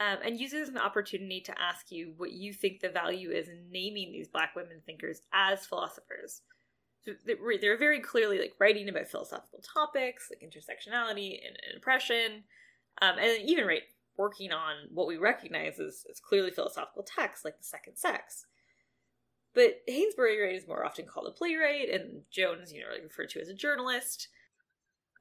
um, 0.00 0.18
and 0.24 0.38
use 0.38 0.52
it 0.52 0.62
as 0.62 0.68
an 0.68 0.78
opportunity 0.78 1.40
to 1.40 1.60
ask 1.60 1.90
you 1.90 2.14
what 2.16 2.32
you 2.32 2.52
think 2.52 2.80
the 2.80 2.88
value 2.88 3.30
is 3.30 3.48
in 3.48 3.66
naming 3.70 4.12
these 4.12 4.28
Black 4.28 4.54
women 4.54 4.80
thinkers 4.86 5.22
as 5.32 5.66
philosophers. 5.66 6.42
So 7.02 7.12
they're 7.24 7.78
very 7.78 8.00
clearly 8.00 8.38
like 8.38 8.54
writing 8.60 8.88
about 8.88 9.08
philosophical 9.08 9.60
topics 9.60 10.30
like 10.30 10.42
intersectionality 10.42 11.38
and, 11.44 11.56
and 11.66 11.76
oppression, 11.76 12.44
um, 13.00 13.18
and 13.18 13.48
even 13.48 13.66
right 13.66 13.82
working 14.16 14.52
on 14.52 14.74
what 14.92 15.06
we 15.06 15.16
recognize 15.16 15.78
as, 15.78 16.04
as 16.10 16.20
clearly 16.20 16.50
philosophical 16.50 17.04
texts, 17.04 17.44
like 17.44 17.56
the 17.56 17.64
Second 17.64 17.96
Sex. 17.96 18.44
But 19.54 19.80
Hansberry 19.88 20.42
right, 20.42 20.54
is 20.54 20.68
more 20.68 20.84
often 20.84 21.06
called 21.06 21.28
a 21.28 21.30
playwright, 21.30 21.88
and 21.88 22.22
Jones, 22.30 22.72
you 22.72 22.80
know, 22.80 22.88
referred 23.02 23.30
to 23.30 23.40
as 23.40 23.48
a 23.48 23.54
journalist. 23.54 24.28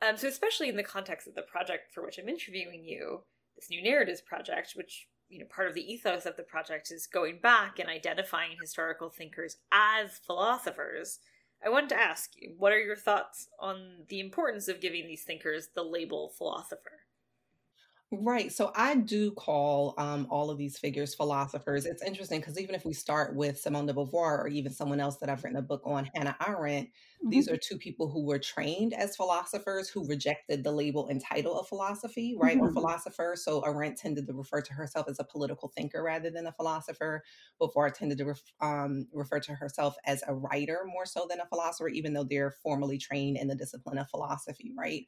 Um, 0.07 0.17
so 0.17 0.27
especially 0.27 0.69
in 0.69 0.75
the 0.75 0.83
context 0.83 1.27
of 1.27 1.35
the 1.35 1.41
project 1.41 1.93
for 1.93 2.03
which 2.03 2.17
I'm 2.17 2.27
interviewing 2.27 2.83
you, 2.83 3.21
this 3.57 3.69
new 3.69 3.83
narratives 3.83 4.21
project, 4.21 4.73
which 4.75 5.07
you 5.29 5.39
know 5.39 5.45
part 5.45 5.67
of 5.67 5.73
the 5.73 5.91
ethos 5.91 6.25
of 6.25 6.37
the 6.37 6.43
project 6.43 6.91
is 6.91 7.07
going 7.07 7.39
back 7.41 7.79
and 7.79 7.89
identifying 7.89 8.51
historical 8.59 9.09
thinkers 9.09 9.57
as 9.71 10.17
philosophers. 10.25 11.19
I 11.65 11.69
wanted 11.69 11.89
to 11.89 11.99
ask 11.99 12.31
what 12.57 12.71
are 12.71 12.79
your 12.79 12.95
thoughts 12.95 13.49
on 13.59 14.05
the 14.09 14.19
importance 14.19 14.67
of 14.67 14.79
giving 14.79 15.07
these 15.07 15.23
thinkers 15.23 15.69
the 15.75 15.83
label 15.83 16.31
philosopher? 16.37 17.06
Right. 18.09 18.53
So 18.53 18.71
I 18.73 18.95
do 18.95 19.31
call 19.31 19.93
um, 19.97 20.27
all 20.29 20.49
of 20.49 20.57
these 20.57 20.77
figures 20.77 21.13
philosophers. 21.13 21.85
It's 21.85 22.01
interesting 22.01 22.39
because 22.39 22.57
even 22.57 22.73
if 22.73 22.85
we 22.85 22.93
start 22.93 23.35
with 23.35 23.59
Simone 23.59 23.85
de 23.85 23.93
Beauvoir 23.93 24.39
or 24.39 24.47
even 24.47 24.71
someone 24.71 25.01
else 25.01 25.17
that 25.17 25.29
I've 25.29 25.43
written 25.43 25.59
a 25.59 25.61
book 25.61 25.81
on, 25.83 26.09
Hannah 26.15 26.37
Arendt, 26.47 26.87
mm-hmm. 26.87 27.29
these 27.29 27.49
are 27.49 27.57
two 27.57 27.77
people 27.77 28.09
who 28.09 28.25
were 28.25 28.39
trained 28.39 28.93
as 28.93 29.17
philosophers 29.17 29.89
who 29.89 30.07
rejected 30.07 30.63
the 30.63 30.71
label 30.71 31.07
and 31.07 31.21
title 31.21 31.59
of 31.59 31.67
philosophy, 31.67 32.33
right, 32.39 32.55
mm-hmm. 32.55 32.67
or 32.67 32.71
philosopher. 32.71 33.33
So 33.35 33.59
Arendt 33.65 33.97
tended 33.97 34.25
to 34.27 34.33
refer 34.33 34.61
to 34.61 34.73
herself 34.73 35.09
as 35.09 35.19
a 35.19 35.25
political 35.25 35.67
thinker 35.75 36.01
rather 36.01 36.29
than 36.29 36.47
a 36.47 36.53
philosopher. 36.53 37.25
Beauvoir 37.61 37.93
tended 37.93 38.19
to 38.19 38.25
ref- 38.27 38.53
um, 38.61 39.07
refer 39.11 39.41
to 39.41 39.53
herself 39.53 39.97
as 40.05 40.23
a 40.25 40.33
writer 40.33 40.85
more 40.85 41.05
so 41.05 41.27
than 41.29 41.41
a 41.41 41.45
philosopher, 41.45 41.89
even 41.89 42.13
though 42.13 42.23
they're 42.23 42.51
formally 42.51 42.97
trained 42.97 43.35
in 43.35 43.49
the 43.49 43.55
discipline 43.55 43.97
of 43.97 44.09
philosophy, 44.09 44.71
right? 44.77 45.05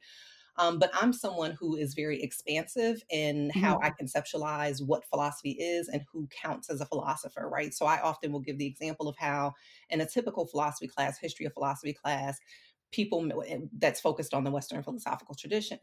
Um, 0.60 0.78
but 0.78 0.90
I'm 0.92 1.14
someone 1.14 1.52
who 1.52 1.76
is 1.76 1.94
very 1.94 2.22
expansive 2.22 3.02
in 3.08 3.48
how 3.50 3.78
mm-hmm. 3.78 3.86
I 3.86 3.90
conceptualize 3.90 4.84
what 4.86 5.06
philosophy 5.08 5.52
is 5.52 5.88
and 5.88 6.02
who 6.12 6.28
counts 6.28 6.68
as 6.68 6.82
a 6.82 6.86
philosopher, 6.86 7.48
right? 7.48 7.72
So 7.72 7.86
I 7.86 7.98
often 8.02 8.30
will 8.30 8.40
give 8.40 8.58
the 8.58 8.66
example 8.66 9.08
of 9.08 9.16
how, 9.16 9.54
in 9.88 10.02
a 10.02 10.06
typical 10.06 10.46
philosophy 10.46 10.86
class, 10.86 11.18
history 11.18 11.46
of 11.46 11.54
philosophy 11.54 11.94
class, 11.94 12.38
people 12.92 13.30
that's 13.78 14.00
focused 14.00 14.34
on 14.34 14.44
the 14.44 14.50
Western 14.50 14.82
philosophical 14.82 15.34
tradition, 15.34 15.78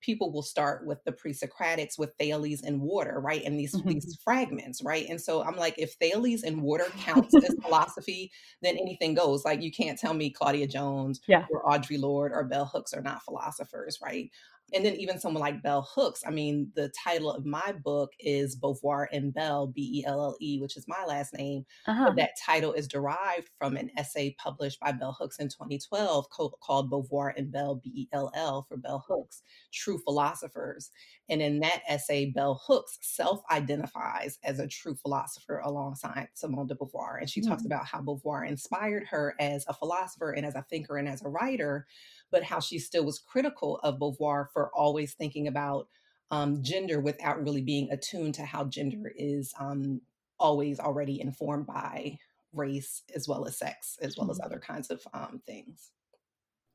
people 0.00 0.32
will 0.32 0.42
start 0.42 0.86
with 0.86 1.02
the 1.04 1.12
pre-Socratics 1.12 1.98
with 1.98 2.12
Thales 2.18 2.62
and 2.62 2.80
water, 2.80 3.20
right? 3.20 3.42
And 3.44 3.58
these 3.58 3.74
mm-hmm. 3.74 3.88
these 3.88 4.18
fragments, 4.22 4.82
right? 4.82 5.06
And 5.08 5.20
so 5.20 5.42
I'm 5.42 5.56
like, 5.56 5.78
if 5.78 5.94
Thales 5.94 6.42
and 6.42 6.62
water 6.62 6.86
counts 6.98 7.34
as 7.36 7.54
philosophy, 7.62 8.30
then 8.62 8.76
anything 8.76 9.14
goes. 9.14 9.44
Like 9.44 9.62
you 9.62 9.70
can't 9.70 9.98
tell 9.98 10.14
me 10.14 10.30
Claudia 10.30 10.66
Jones 10.66 11.20
yeah. 11.26 11.46
or 11.50 11.64
Audre 11.64 12.00
Lorde 12.00 12.32
or 12.34 12.44
Bell 12.44 12.66
Hooks 12.66 12.92
are 12.92 13.02
not 13.02 13.22
philosophers, 13.22 13.98
right? 14.02 14.30
And 14.72 14.84
then 14.84 14.94
even 14.96 15.18
someone 15.18 15.40
like 15.40 15.62
Belle 15.62 15.88
Hooks. 15.94 16.22
I 16.26 16.30
mean, 16.30 16.70
the 16.74 16.92
title 17.04 17.30
of 17.30 17.44
my 17.44 17.72
book 17.72 18.12
is 18.18 18.56
Beauvoir 18.56 19.06
and 19.12 19.32
Bell, 19.32 19.66
B 19.66 20.00
E 20.00 20.04
L 20.06 20.22
L 20.22 20.36
E, 20.40 20.60
which 20.60 20.76
is 20.76 20.86
my 20.88 21.04
last 21.06 21.34
name. 21.34 21.64
Uh-huh. 21.86 22.12
that 22.16 22.30
title 22.44 22.72
is 22.72 22.88
derived 22.88 23.50
from 23.58 23.76
an 23.76 23.90
essay 23.96 24.34
published 24.38 24.80
by 24.80 24.92
Bell 24.92 25.16
Hooks 25.18 25.38
in 25.38 25.48
2012 25.48 26.28
called 26.30 26.90
Beauvoir 26.90 27.32
and 27.36 27.50
Bell, 27.50 27.80
B 27.82 27.90
E 27.94 28.08
L 28.12 28.30
L, 28.34 28.64
for 28.68 28.76
Bell 28.76 29.04
Hooks, 29.08 29.42
True 29.72 29.98
Philosophers. 29.98 30.90
And 31.28 31.40
in 31.40 31.60
that 31.60 31.82
essay, 31.88 32.26
Bell 32.26 32.60
Hooks 32.66 32.98
self 33.02 33.42
identifies 33.50 34.38
as 34.44 34.58
a 34.58 34.66
true 34.66 34.96
philosopher 34.96 35.60
alongside 35.64 36.28
Simone 36.34 36.66
de 36.66 36.74
Beauvoir. 36.74 37.20
And 37.20 37.30
she 37.30 37.40
mm-hmm. 37.40 37.50
talks 37.50 37.64
about 37.64 37.86
how 37.86 38.00
Beauvoir 38.00 38.48
inspired 38.48 39.04
her 39.10 39.34
as 39.38 39.64
a 39.68 39.74
philosopher 39.74 40.32
and 40.32 40.44
as 40.44 40.54
a 40.54 40.64
thinker 40.68 40.96
and 40.96 41.08
as 41.08 41.22
a 41.22 41.28
writer 41.28 41.86
but 42.30 42.44
how 42.44 42.60
she 42.60 42.78
still 42.78 43.04
was 43.04 43.18
critical 43.18 43.78
of 43.82 43.98
Beauvoir 43.98 44.46
for 44.52 44.70
always 44.74 45.14
thinking 45.14 45.48
about 45.48 45.88
um, 46.30 46.62
gender 46.62 47.00
without 47.00 47.42
really 47.42 47.62
being 47.62 47.90
attuned 47.90 48.34
to 48.34 48.44
how 48.44 48.64
gender 48.64 49.12
is 49.16 49.52
um, 49.58 50.00
always 50.38 50.78
already 50.78 51.20
informed 51.20 51.66
by 51.66 52.18
race 52.52 53.02
as 53.14 53.28
well 53.28 53.46
as 53.46 53.56
sex, 53.56 53.98
as 54.00 54.16
well 54.16 54.30
as 54.30 54.38
mm-hmm. 54.38 54.46
other 54.46 54.58
kinds 54.58 54.90
of 54.90 55.02
um, 55.12 55.40
things. 55.46 55.90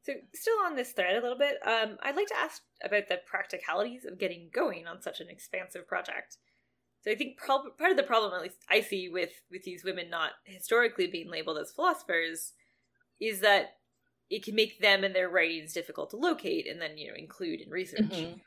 So, 0.04 0.14
still 0.34 0.58
on 0.66 0.76
this 0.76 0.92
thread 0.92 1.16
a 1.16 1.22
little 1.22 1.38
bit, 1.38 1.58
um, 1.66 1.98
I'd 2.04 2.16
like 2.16 2.28
to 2.28 2.38
ask 2.38 2.62
about 2.84 3.08
the 3.10 3.20
practicalities 3.26 4.06
of 4.06 4.20
getting 4.20 4.50
going 4.54 4.86
on 4.86 5.02
such 5.02 5.20
an 5.20 5.30
expansive 5.30 5.88
project. 5.88 6.38
So, 7.02 7.12
I 7.12 7.16
think 7.16 7.40
part 7.40 7.92
of 7.92 7.98
the 7.98 8.04
problem, 8.04 8.34
at 8.34 8.42
least 8.42 8.64
I 8.70 8.82
see, 8.82 9.10
with 9.10 9.32
with 9.50 9.64
these 9.64 9.84
women 9.84 10.10
not 10.10 10.32
historically 10.44 11.08
being 11.08 11.32
labeled 11.32 11.58
as 11.58 11.72
philosophers, 11.72 12.54
is 13.20 13.40
that 13.40 13.78
it 14.30 14.44
can 14.44 14.56
make 14.56 14.80
them 14.80 15.04
and 15.04 15.14
their 15.14 15.30
writings 15.30 15.74
difficult 15.74 16.10
to 16.10 16.18
locate 16.18 16.68
and 16.68 16.82
then 16.82 16.98
you 16.98 17.10
know 17.10 17.16
include 17.16 17.62
in 17.62 17.70
research. 17.70 18.02
Mm-hmm. 18.02 18.40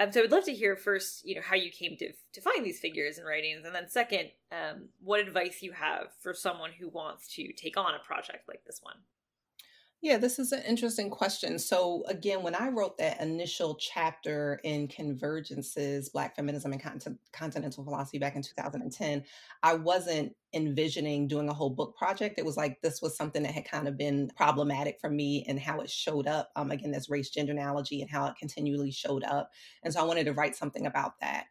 Um, 0.00 0.12
so 0.12 0.22
I'd 0.22 0.30
love 0.30 0.44
to 0.44 0.54
hear 0.54 0.76
first, 0.76 1.26
you 1.26 1.34
know, 1.34 1.40
how 1.42 1.56
you 1.56 1.72
came 1.72 1.96
to 1.96 2.12
to 2.32 2.40
find 2.40 2.64
these 2.64 2.78
figures 2.78 3.18
and 3.18 3.26
writings, 3.26 3.64
and 3.64 3.74
then 3.74 3.88
second, 3.88 4.30
um, 4.52 4.88
what 5.02 5.20
advice 5.20 5.60
you 5.60 5.72
have 5.72 6.08
for 6.20 6.32
someone 6.34 6.70
who 6.78 6.88
wants 6.88 7.34
to 7.34 7.52
take 7.52 7.76
on 7.76 7.94
a 7.94 8.06
project 8.06 8.48
like 8.48 8.64
this 8.64 8.80
one. 8.82 8.96
Yeah, 10.00 10.16
this 10.16 10.38
is 10.38 10.52
an 10.52 10.62
interesting 10.62 11.10
question. 11.10 11.58
So, 11.58 12.04
again, 12.06 12.44
when 12.44 12.54
I 12.54 12.68
wrote 12.68 12.98
that 12.98 13.20
initial 13.20 13.74
chapter 13.74 14.60
in 14.62 14.86
Convergences, 14.86 16.12
Black 16.12 16.36
Feminism 16.36 16.72
and 16.72 17.10
Continental 17.32 17.82
Philosophy 17.82 18.18
back 18.20 18.36
in 18.36 18.42
2010, 18.42 19.24
I 19.64 19.74
wasn't 19.74 20.36
envisioning 20.54 21.26
doing 21.26 21.48
a 21.48 21.52
whole 21.52 21.70
book 21.70 21.96
project. 21.96 22.38
It 22.38 22.44
was 22.44 22.56
like 22.56 22.80
this 22.80 23.02
was 23.02 23.16
something 23.16 23.42
that 23.42 23.50
had 23.50 23.68
kind 23.68 23.88
of 23.88 23.98
been 23.98 24.30
problematic 24.36 25.00
for 25.00 25.10
me 25.10 25.44
and 25.48 25.58
how 25.58 25.80
it 25.80 25.90
showed 25.90 26.28
up. 26.28 26.52
Um, 26.54 26.70
again, 26.70 26.92
this 26.92 27.10
race 27.10 27.30
gender 27.30 27.52
analogy 27.52 28.00
and 28.00 28.08
how 28.08 28.26
it 28.26 28.36
continually 28.38 28.92
showed 28.92 29.24
up. 29.24 29.50
And 29.82 29.92
so 29.92 30.00
I 30.00 30.04
wanted 30.04 30.26
to 30.26 30.32
write 30.32 30.54
something 30.54 30.86
about 30.86 31.18
that. 31.20 31.46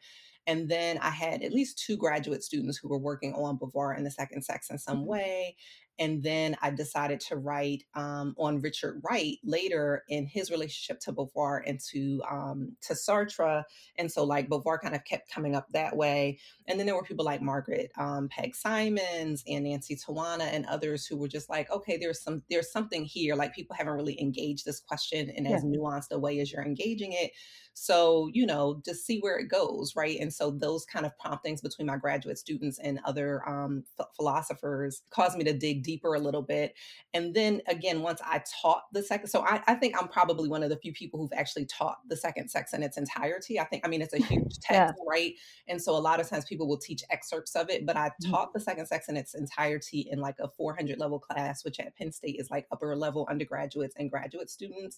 And 0.48 0.70
then 0.70 0.98
I 1.00 1.10
had 1.10 1.44
at 1.44 1.52
least 1.52 1.78
two 1.78 1.98
graduate 1.98 2.42
students 2.42 2.78
who 2.78 2.88
were 2.88 2.98
working 2.98 3.34
on 3.34 3.60
Beauvoir 3.60 3.96
and 3.96 4.06
the 4.06 4.12
second 4.12 4.44
sex 4.44 4.70
in 4.70 4.78
some 4.78 5.00
mm-hmm. 5.00 5.08
way. 5.08 5.58
And 6.00 6.24
then 6.24 6.56
I 6.62 6.70
decided 6.70 7.20
to 7.22 7.38
write 7.38 7.84
um, 7.96 8.36
on 8.38 8.62
Richard 8.62 9.02
Wright 9.04 9.38
later 9.44 10.04
in 10.10 10.26
his 10.26 10.52
relationship 10.52 11.00
to 11.02 11.14
Beauvoir 11.14 11.62
and 11.66 11.80
to 11.92 12.22
um, 12.30 12.76
to 12.84 12.94
Sartre. 12.94 13.64
And 13.98 14.12
so 14.12 14.24
like 14.24 14.50
Beauvoir 14.50 14.80
kind 14.80 14.96
of 14.96 15.04
kept 15.04 15.32
coming 15.32 15.56
up 15.56 15.68
that 15.74 15.96
way. 15.96 16.40
And 16.68 16.80
then 16.80 16.86
there 16.86 16.96
were 16.96 17.04
people 17.04 17.26
like 17.26 17.42
Margaret 17.42 17.92
um, 17.98 18.28
Peg 18.30 18.56
Simons 18.56 19.44
and 19.48 19.64
Nancy 19.64 19.96
Tuana 19.96 20.54
and 20.54 20.66
others 20.66 21.06
who 21.06 21.18
were 21.18 21.28
just 21.28 21.50
like, 21.50 21.72
okay, 21.72 21.98
there's 21.98 22.22
some 22.22 22.44
there's 22.50 22.72
something 22.72 23.04
here. 23.04 23.36
Like 23.36 23.54
people 23.54 23.76
haven't 23.76 23.94
really 23.94 24.20
engaged 24.22 24.66
this 24.66 24.80
question 24.80 25.30
in 25.30 25.46
yeah. 25.46 25.56
as 25.56 25.64
nuanced 25.64 26.12
a 26.12 26.20
way 26.20 26.40
as 26.40 26.52
you're 26.52 26.66
engaging 26.66 27.14
it. 27.14 27.32
So, 27.80 28.28
you 28.34 28.48
know, 28.48 28.82
just 28.84 29.06
see 29.06 29.20
where 29.20 29.38
it 29.38 29.50
goes, 29.50 29.96
right? 29.96 30.20
And 30.20 30.34
so 30.34 30.50
those 30.50 30.84
kind 30.84 31.06
of 31.06 31.16
promptings 31.20 31.62
between 31.62 31.86
my 31.86 31.96
graduate 31.96 32.40
students 32.40 32.80
and 32.80 33.00
other 33.06 33.48
um, 33.48 33.84
philosophers 34.16 35.04
caused 35.12 35.38
me 35.38 35.44
to 35.44 35.54
dig 35.54 35.84
deeper 35.84 36.16
a 36.16 36.20
little 36.20 36.42
bit. 36.42 36.74
And 37.14 37.36
then 37.36 37.62
again, 37.68 38.02
once 38.02 38.20
I 38.26 38.42
taught 38.62 38.86
the 38.94 39.04
second, 39.04 39.28
so 39.28 39.42
I, 39.42 39.62
I, 39.68 39.76
think 39.76 39.96
I'm 39.96 40.08
probably 40.08 40.50
one 40.50 40.64
of 40.64 40.72
the 40.72 40.78
few 40.78 40.92
people 40.92 41.20
who've 41.20 41.38
actually 41.38 41.66
taught 41.66 42.00
the 42.10 42.18
second 42.18 42.50
sex 42.50 42.74
in 42.74 42.82
its 42.82 42.98
entirety. 42.98 43.60
I 43.60 43.66
think, 43.66 43.86
I 43.86 43.90
mean, 43.90 44.02
it's 44.02 44.16
a 44.16 44.24
huge 44.24 44.58
text, 44.62 44.72
yeah. 44.72 44.92
right? 45.08 45.34
And 45.68 45.80
so 45.80 45.96
a 45.96 46.00
lot 46.00 46.20
of 46.20 46.28
times 46.28 46.46
people 46.46 46.68
will 46.68 46.80
teach 46.80 47.04
excerpts 47.12 47.56
of 47.56 47.70
it, 47.70 47.86
but 47.86 47.96
I 47.96 48.08
mm-hmm. 48.08 48.32
taught 48.32 48.54
the 48.54 48.60
second 48.60 48.88
sex 48.88 49.08
in 49.08 49.16
its 49.16 49.36
entirety 49.36 50.08
in 50.10 50.20
like 50.20 50.38
a 50.40 50.48
400 50.48 50.98
level 50.98 51.20
class, 51.20 51.64
which 51.64 51.80
at 51.80 51.96
Penn 51.96 52.12
State 52.12 52.38
is 52.40 52.50
like 52.50 52.66
upper 52.72 52.96
level 52.96 53.28
undergraduates 53.30 53.94
and 54.00 54.10
graduate 54.10 54.50
students. 54.50 54.98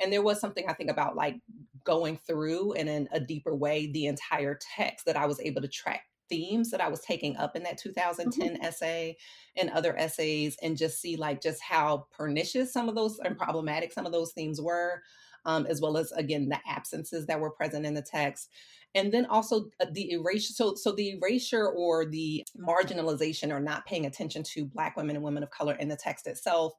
And 0.00 0.10
there 0.10 0.22
was 0.22 0.40
something 0.40 0.64
I 0.68 0.72
think 0.72 0.90
about 0.90 1.16
like 1.16 1.36
going 1.84 2.13
through 2.26 2.72
and 2.72 2.88
in 2.88 3.08
a 3.12 3.20
deeper 3.20 3.54
way 3.54 3.90
the 3.90 4.06
entire 4.06 4.58
text 4.76 5.06
that 5.06 5.16
I 5.16 5.26
was 5.26 5.40
able 5.40 5.62
to 5.62 5.68
track 5.68 6.02
themes 6.28 6.70
that 6.70 6.80
I 6.80 6.88
was 6.88 7.00
taking 7.00 7.36
up 7.36 7.56
in 7.56 7.62
that 7.64 7.78
2010 7.78 8.48
mm-hmm. 8.48 8.64
essay 8.64 9.16
and 9.56 9.70
other 9.70 9.96
essays 9.96 10.56
and 10.62 10.76
just 10.76 11.00
see 11.00 11.16
like 11.16 11.42
just 11.42 11.62
how 11.62 12.06
pernicious 12.16 12.72
some 12.72 12.88
of 12.88 12.94
those 12.94 13.18
and 13.24 13.36
problematic 13.36 13.92
some 13.92 14.06
of 14.06 14.12
those 14.12 14.32
themes 14.32 14.60
were 14.60 15.02
um, 15.44 15.66
as 15.66 15.80
well 15.80 15.96
as 15.96 16.12
again 16.12 16.48
the 16.48 16.58
absences 16.68 17.26
that 17.26 17.40
were 17.40 17.50
present 17.50 17.84
in 17.84 17.94
the 17.94 18.02
text 18.02 18.48
and 18.94 19.12
then 19.12 19.26
also 19.26 19.66
uh, 19.80 19.86
the 19.92 20.12
erasure 20.12 20.52
so 20.52 20.74
so 20.74 20.92
the 20.92 21.10
erasure 21.10 21.68
or 21.68 22.06
the 22.06 22.44
marginalization 22.58 23.52
or 23.52 23.60
not 23.60 23.84
paying 23.86 24.06
attention 24.06 24.42
to 24.42 24.64
black 24.64 24.96
women 24.96 25.16
and 25.16 25.24
women 25.24 25.42
of 25.42 25.50
color 25.50 25.74
in 25.74 25.88
the 25.88 25.96
text 25.96 26.26
itself 26.26 26.72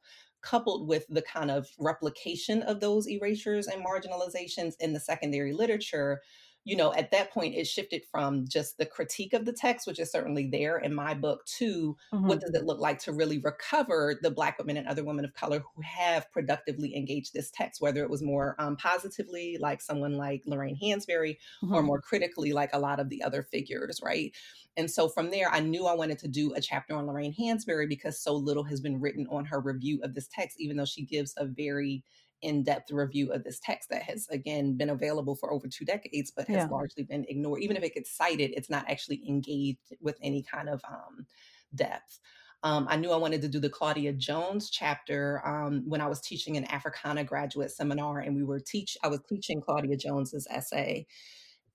coupled 0.46 0.88
with 0.88 1.06
the 1.10 1.24
kind 1.24 1.50
of 1.50 1.68
replication 1.80 2.62
of 2.64 2.80
those 2.80 3.08
erasures 3.08 3.68
and 3.68 3.84
marginalizations 3.84 4.76
in 4.80 4.94
the 4.94 5.00
secondary 5.00 5.52
literature, 5.52 6.22
you 6.66 6.76
know, 6.76 6.94
at 6.96 7.12
that 7.12 7.32
point 7.32 7.56
it 7.56 7.68
shifted 7.68 8.04
from 8.12 8.48
just 8.48 8.78
the 8.80 8.86
critique 8.86 9.34
of 9.34 9.46
the 9.46 9.54
text, 9.54 9.86
which 9.86 10.00
is 10.00 10.12
certainly 10.12 10.48
there 10.48 10.80
in 10.80 10.94
my 10.94 11.14
book, 11.14 11.46
to 11.46 11.96
mm-hmm. 12.12 12.28
what 12.28 12.42
does 12.42 12.56
it 12.56 12.66
look 12.66 12.80
like 12.80 13.00
to 13.00 13.14
really 13.14 13.38
recover 13.38 14.20
the 14.22 14.32
Black 14.32 14.58
women 14.58 14.76
and 14.76 14.88
other 14.88 15.04
women 15.04 15.24
of 15.24 15.34
color 15.36 15.60
who 15.60 15.82
have 15.84 16.30
productively 16.32 16.96
engaged 16.96 17.34
this 17.34 17.52
text, 17.52 17.82
whether 17.82 18.04
it 18.04 18.10
was 18.10 18.24
more 18.24 18.56
um, 18.58 18.76
positively, 18.78 19.58
like 19.60 19.80
someone 19.80 20.18
like 20.18 20.42
Lorraine 20.48 20.78
Hansberry, 20.82 21.38
mm-hmm. 21.64 21.74
or 21.74 21.84
more 21.84 22.02
critically, 22.02 22.52
like 22.52 22.72
a 22.74 22.80
lot 22.80 23.00
of 23.00 23.10
the 23.10 23.22
other 23.22 23.44
figures, 23.44 24.02
right? 24.04 24.34
And 24.76 24.90
so 24.90 25.08
from 25.08 25.30
there, 25.30 25.50
I 25.52 25.60
knew 25.60 25.86
I 25.86 25.94
wanted 25.94 26.18
to 26.20 26.28
do 26.28 26.52
a 26.56 26.62
chapter 26.62 26.96
on 26.96 27.06
Lorraine 27.06 27.34
Hansberry 27.34 27.88
because 27.88 28.20
so 28.20 28.34
little 28.34 28.64
has 28.64 28.82
been 28.82 29.00
written 29.00 29.28
on 29.30 29.46
her 29.46 29.60
review 29.60 30.02
of 30.04 30.16
this 30.16 30.28
text, 30.28 30.60
even 30.60 30.78
though 30.78 30.86
she 30.86 31.06
gives 31.06 31.36
a 31.38 31.46
very 31.46 32.04
in-depth 32.46 32.92
review 32.92 33.32
of 33.32 33.44
this 33.44 33.60
text 33.60 33.90
that 33.90 34.04
has 34.04 34.28
again 34.30 34.78
been 34.78 34.92
available 34.92 35.36
for 35.36 35.52
over 35.52 35.68
two 35.68 35.84
decades 35.84 36.32
but 36.36 36.48
has 36.48 36.58
yeah. 36.58 36.68
largely 36.68 37.04
been 37.04 37.26
ignored 37.28 37.62
even 37.62 37.76
if 37.76 37.84
it 37.84 37.94
gets 37.94 38.16
cited 38.16 38.52
it's 38.56 38.70
not 38.70 38.86
actually 38.90 39.22
engaged 39.28 39.80
with 40.02 40.18
any 40.22 40.44
kind 40.44 40.70
of 40.70 40.82
um, 40.88 41.26
depth 41.74 42.20
um, 42.64 42.88
I 42.90 42.96
knew 42.96 43.12
I 43.12 43.18
wanted 43.18 43.44
to 43.44 43.48
do 43.48 43.60
the 43.60 43.70
Claudia 43.70 44.12
Jones 44.14 44.72
chapter 44.72 45.40
um, 45.46 45.84
when 45.86 46.02
I 46.02 46.08
was 46.08 46.20
teaching 46.20 46.58
an 46.58 46.66
Africana 46.72 47.24
graduate 47.24 47.70
seminar, 47.70 48.22
and 48.22 48.36
we 48.36 48.44
were 48.44 48.60
teach. 48.60 48.98
I 49.04 49.08
was 49.08 49.20
teaching 49.30 49.62
Claudia 49.62 49.96
Jones's 49.96 50.48
essay, 50.50 51.06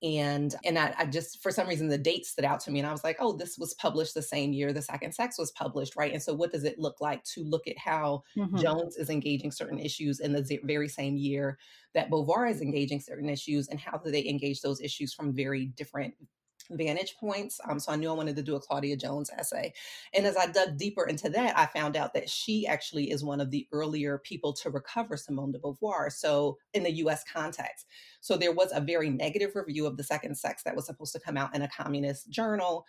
and 0.03 0.55
and 0.65 0.79
I, 0.79 0.95
I, 0.99 1.05
just 1.07 1.43
for 1.43 1.51
some 1.51 1.69
reason 1.69 1.89
the 1.89 1.99
date 1.99 2.25
stood 2.25 2.45
out 2.45 2.61
to 2.61 2.71
me 2.71 2.79
and 2.79 2.89
i 2.89 2.93
was 2.93 3.05
like 3.05 3.17
oh 3.21 3.33
this 3.33 3.59
was 3.59 3.75
published 3.75 4.15
the 4.15 4.23
same 4.23 4.53
year 4.53 4.73
the 4.73 4.81
second 4.81 5.13
sex 5.13 5.39
was 5.39 5.51
published 5.53 5.95
right 5.97 6.13
and 6.13 6.23
so 6.23 6.33
what 6.33 6.53
does 6.53 6.65
it 6.65 6.79
look 6.79 7.01
like 7.01 7.23
to 7.25 7.45
look 7.45 7.67
at 7.67 7.77
how 7.77 8.23
mm-hmm. 8.37 8.57
jones 8.57 8.97
is 8.97 9.11
engaging 9.11 9.51
certain 9.51 9.79
issues 9.79 10.21
in 10.21 10.33
the 10.33 10.61
very 10.65 10.89
same 10.89 11.17
year 11.17 11.59
that 11.95 12.11
beauvoir 12.11 12.51
is 12.51 12.63
engaging 12.63 13.01
certain 13.01 13.29
issues 13.29 13.69
and 13.69 13.79
how 13.79 13.99
do 13.99 14.11
they 14.11 14.27
engage 14.27 14.63
those 14.63 14.81
issues 14.81 15.13
from 15.13 15.35
very 15.35 15.67
different 15.77 16.15
vantage 16.71 17.17
points. 17.19 17.61
Um, 17.69 17.79
so 17.79 17.93
I 17.93 17.97
knew 17.97 18.11
I 18.11 18.15
wanted 18.15 18.37
to 18.37 18.43
do 18.43 18.57
a 18.57 18.61
Claudia 18.61 18.97
Jones 18.97 19.31
essay. 19.37 19.73
And 20.15 20.27
as 20.27 20.37
I 20.37 20.47
dug 20.47 20.77
deeper 20.77 21.07
into 21.07 21.29
that, 21.31 21.59
I 21.59 21.67
found 21.67 21.97
out 21.97 22.15
that 22.15 22.29
she 22.29 22.67
actually 22.67 23.11
is 23.11 23.25
one 23.25 23.41
of 23.41 23.51
the 23.51 23.67
earlier 23.73 24.19
people 24.19 24.53
to 24.55 24.71
recover 24.71 25.17
Simone 25.17 25.53
de 25.53 25.59
Beauvoir. 25.59 26.11
So 26.11 26.59
in 26.75 26.83
the 26.83 26.93
US 26.93 27.25
context. 27.25 27.87
So 28.21 28.37
there 28.37 28.53
was 28.53 28.71
a 28.73 28.81
very 28.81 29.11
negative 29.11 29.55
review 29.55 29.87
of 29.87 29.97
the 29.97 30.05
second 30.05 30.37
sex 30.37 30.63
that 30.63 30.77
was 30.77 30.87
supposed 30.87 31.13
to 31.13 31.21
come 31.21 31.37
out 31.37 31.55
in 31.55 31.63
a 31.63 31.69
communist 31.69 32.31
journal 32.31 32.87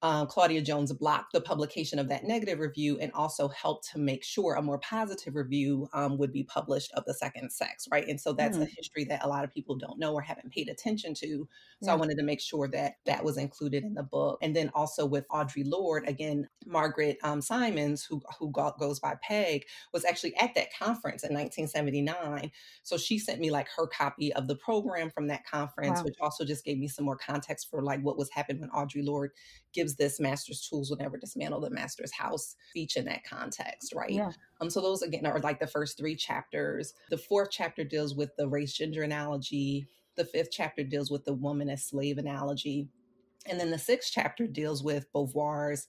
uh, 0.00 0.24
Claudia 0.26 0.62
Jones 0.62 0.92
blocked 0.92 1.32
the 1.32 1.40
publication 1.40 1.98
of 1.98 2.08
that 2.08 2.22
negative 2.22 2.60
review 2.60 2.98
and 3.00 3.10
also 3.12 3.48
helped 3.48 3.90
to 3.90 3.98
make 3.98 4.22
sure 4.22 4.54
a 4.54 4.62
more 4.62 4.78
positive 4.78 5.34
review 5.34 5.88
um, 5.92 6.18
would 6.18 6.32
be 6.32 6.44
published 6.44 6.92
of 6.94 7.04
the 7.04 7.14
second 7.14 7.50
sex, 7.50 7.88
right? 7.90 8.06
And 8.06 8.20
so 8.20 8.32
that's 8.32 8.56
mm. 8.56 8.62
a 8.62 8.66
history 8.66 9.04
that 9.06 9.24
a 9.24 9.28
lot 9.28 9.42
of 9.42 9.52
people 9.52 9.76
don't 9.76 9.98
know 9.98 10.14
or 10.14 10.22
haven't 10.22 10.52
paid 10.52 10.68
attention 10.68 11.14
to. 11.14 11.48
So 11.82 11.88
yeah. 11.88 11.92
I 11.92 11.96
wanted 11.96 12.16
to 12.18 12.22
make 12.22 12.40
sure 12.40 12.68
that 12.68 12.94
that 13.06 13.24
was 13.24 13.36
included 13.38 13.82
in 13.82 13.94
the 13.94 14.04
book. 14.04 14.38
And 14.40 14.54
then 14.54 14.70
also 14.72 15.04
with 15.04 15.26
Audre 15.28 15.64
Lorde, 15.66 16.08
again, 16.08 16.48
Margaret 16.64 17.18
um, 17.24 17.40
Simons, 17.40 18.04
who, 18.04 18.22
who 18.38 18.52
goes 18.52 19.00
by 19.00 19.16
Peg, 19.22 19.64
was 19.92 20.04
actually 20.04 20.36
at 20.36 20.54
that 20.54 20.68
conference 20.78 21.24
in 21.24 21.34
1979. 21.34 22.52
So 22.84 22.96
she 22.96 23.18
sent 23.18 23.40
me 23.40 23.50
like 23.50 23.66
her 23.76 23.88
copy 23.88 24.32
of 24.32 24.46
the 24.46 24.56
program 24.56 25.10
from 25.10 25.26
that 25.26 25.44
conference, 25.44 25.98
wow. 25.98 26.04
which 26.04 26.16
also 26.20 26.44
just 26.44 26.64
gave 26.64 26.78
me 26.78 26.86
some 26.86 27.04
more 27.04 27.16
context 27.16 27.68
for 27.68 27.82
like 27.82 28.00
what 28.02 28.16
was 28.16 28.30
happening 28.30 28.60
when 28.60 28.70
Audre 28.70 29.04
Lorde 29.04 29.32
gives 29.74 29.87
this 29.96 30.20
master's 30.20 30.60
tools 30.60 30.90
will 30.90 30.98
never 30.98 31.16
dismantle 31.16 31.60
the 31.60 31.70
master's 31.70 32.12
house 32.12 32.56
speech 32.70 32.96
in 32.96 33.04
that 33.06 33.24
context, 33.24 33.94
right? 33.94 34.10
Yeah. 34.10 34.32
Um, 34.60 34.70
so 34.70 34.80
those 34.80 35.02
again 35.02 35.26
are 35.26 35.40
like 35.40 35.60
the 35.60 35.66
first 35.66 35.98
three 35.98 36.16
chapters. 36.16 36.94
The 37.10 37.18
fourth 37.18 37.48
chapter 37.50 37.84
deals 37.84 38.14
with 38.14 38.30
the 38.36 38.48
race 38.48 38.72
gender 38.72 39.02
analogy. 39.02 39.88
The 40.16 40.24
fifth 40.24 40.50
chapter 40.50 40.84
deals 40.84 41.10
with 41.10 41.24
the 41.24 41.34
woman 41.34 41.70
as 41.70 41.84
slave 41.84 42.18
analogy. 42.18 42.88
And 43.46 43.58
then 43.58 43.70
the 43.70 43.78
sixth 43.78 44.10
chapter 44.12 44.46
deals 44.46 44.82
with 44.82 45.10
Beauvoir's 45.12 45.86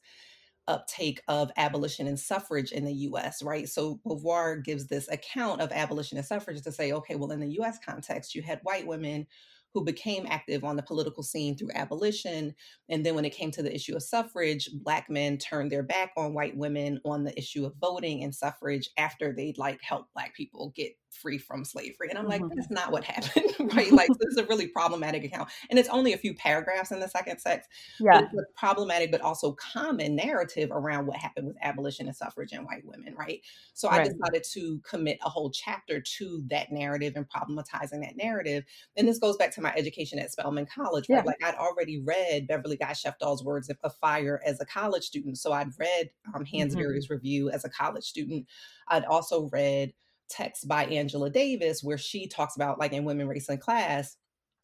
uptake 0.70 1.22
of 1.28 1.52
abolition 1.58 2.08
and 2.08 2.20
suffrage 2.20 2.72
in 2.72 2.86
the 2.86 2.94
US, 2.94 3.42
right? 3.42 3.68
So 3.68 4.00
Beauvoir 4.06 4.64
gives 4.64 4.86
this 4.86 5.10
account 5.10 5.62
of 5.62 5.72
abolition 5.72 6.18
and 6.18 6.26
suffrage 6.26 6.62
to 6.62 6.72
say, 6.72 6.94
okay, 6.94 7.16
well, 7.16 7.32
in 7.32 7.40
the 7.40 7.60
US 7.60 7.80
context, 7.84 8.36
you 8.36 8.44
had 8.44 8.62
white 8.62 8.86
women 8.86 9.26
who 9.74 9.84
became 9.84 10.26
active 10.28 10.64
on 10.64 10.76
the 10.76 10.84
political 10.84 11.24
scene 11.24 11.58
through 11.58 11.70
abolition. 11.76 12.54
And 12.90 13.06
then 13.06 13.16
when 13.16 13.26
it 13.26 13.36
came 13.36 13.52
to 13.52 13.64
the 13.64 13.74
issue 13.74 13.96
of 13.96 14.04
suffrage, 14.04 14.70
Black 14.84 15.10
men 15.10 15.38
turned 15.38 15.72
their 15.72 15.84
back 15.84 16.12
on 16.18 16.34
white 16.34 16.58
women 16.58 17.00
on 17.06 17.24
the 17.24 17.38
issue 17.38 17.66
of 17.66 17.74
voting 17.80 18.24
and 18.24 18.34
suffrage 18.34 18.90
after 18.98 19.34
they'd 19.34 19.58
like 19.58 19.80
help 19.82 20.08
Black 20.14 20.36
people 20.36 20.74
get 20.76 20.94
free 21.14 21.38
from 21.38 21.66
slavery. 21.66 22.10
And 22.10 22.18
I'm 22.18 22.28
like, 22.28 22.42
mm-hmm. 22.42 22.56
that's 22.56 22.72
not 22.72 22.92
what 22.92 23.04
happened, 23.06 23.54
right? 23.76 23.92
like, 23.92 24.10
this 24.10 24.32
is 24.32 24.38
a 24.38 24.46
really 24.46 24.68
problematic 24.68 25.24
account. 25.24 25.50
And 25.70 25.80
it's 25.80 25.90
only 25.90 26.14
a 26.14 26.18
few 26.18 26.34
paragraphs 26.34 26.92
in 26.92 27.00
the 27.00 27.08
second 27.08 27.40
sex. 27.40 27.68
Yeah. 28.00 28.22
But 28.22 28.30
it's 28.34 28.52
problematic, 28.56 29.12
but 29.12 29.22
also 29.22 29.54
common 29.54 30.16
narrative 30.16 30.70
around 30.72 31.08
what 31.08 31.18
happened 31.18 31.48
with 31.48 31.58
abolition 31.62 32.08
and 32.08 32.16
suffrage 32.16 32.52
and 32.52 32.66
white 32.66 32.86
women, 32.86 33.16
right? 33.18 33.42
So 33.74 33.90
right. 33.90 34.02
I 34.02 34.04
decided 34.04 34.44
to 34.54 34.80
commit 34.80 35.20
a 35.24 35.30
whole 35.30 35.52
chapter 35.52 36.02
to 36.02 36.44
that 36.50 36.72
narrative 36.72 37.14
and 37.16 37.26
problematizing 37.30 38.02
that 38.02 38.16
narrative. 38.16 38.64
And 38.98 39.08
this 39.08 39.20
goes 39.20 39.38
back 39.38 39.54
to 39.56 39.62
my 39.62 39.74
education 39.76 40.20
at 40.20 40.32
Spelman 40.32 40.68
College, 40.74 41.08
right? 41.10 41.18
Yeah. 41.18 41.24
Like, 41.24 41.44
I'd 41.44 41.56
already 41.56 42.02
read 42.02 42.48
Beverly 42.48 42.78
Guy 42.78 42.92
Sheftall's 42.92 43.44
Words 43.44 43.70
of 43.70 43.96
Fire 43.96 44.42
as 44.46 44.60
a 44.62 44.66
college 44.66 45.04
student. 45.04 45.38
So 45.38 45.52
I'd 45.52 45.70
read 45.78 46.10
um, 46.34 46.46
Hansberry's 46.46 47.06
mm-hmm. 47.06 47.14
review 47.14 47.50
as 47.50 47.66
a 47.66 47.70
college 47.70 48.04
student. 48.04 48.46
I'd 48.88 49.06
also 49.06 49.50
read 49.52 49.94
text 50.30 50.68
by 50.68 50.86
Angela 50.86 51.30
Davis 51.30 51.84
where 51.84 51.98
she 51.98 52.28
talks 52.28 52.56
about, 52.56 52.80
like 52.80 52.94
in 52.94 53.06
Women, 53.06 53.28
Race, 53.28 53.50
and 53.50 53.60
Class, 53.60 54.18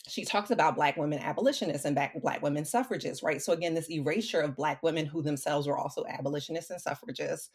she 0.08 0.23
talks 0.23 0.51
about 0.51 0.75
Black 0.75 0.97
women 0.97 1.19
abolitionists 1.19 1.86
and 1.86 1.95
Black 2.21 2.41
women 2.41 2.65
suffragists, 2.65 3.23
right? 3.23 3.41
So, 3.41 3.54
again, 3.54 3.73
this 3.73 3.89
erasure 3.89 4.41
of 4.41 4.56
Black 4.56 4.84
women 4.84 5.06
who 5.06 5.21
themselves 5.21 5.67
were 5.67 5.78
also 5.78 6.06
abolitionists 6.08 6.69
and 6.69 6.80
suffragists, 6.80 7.49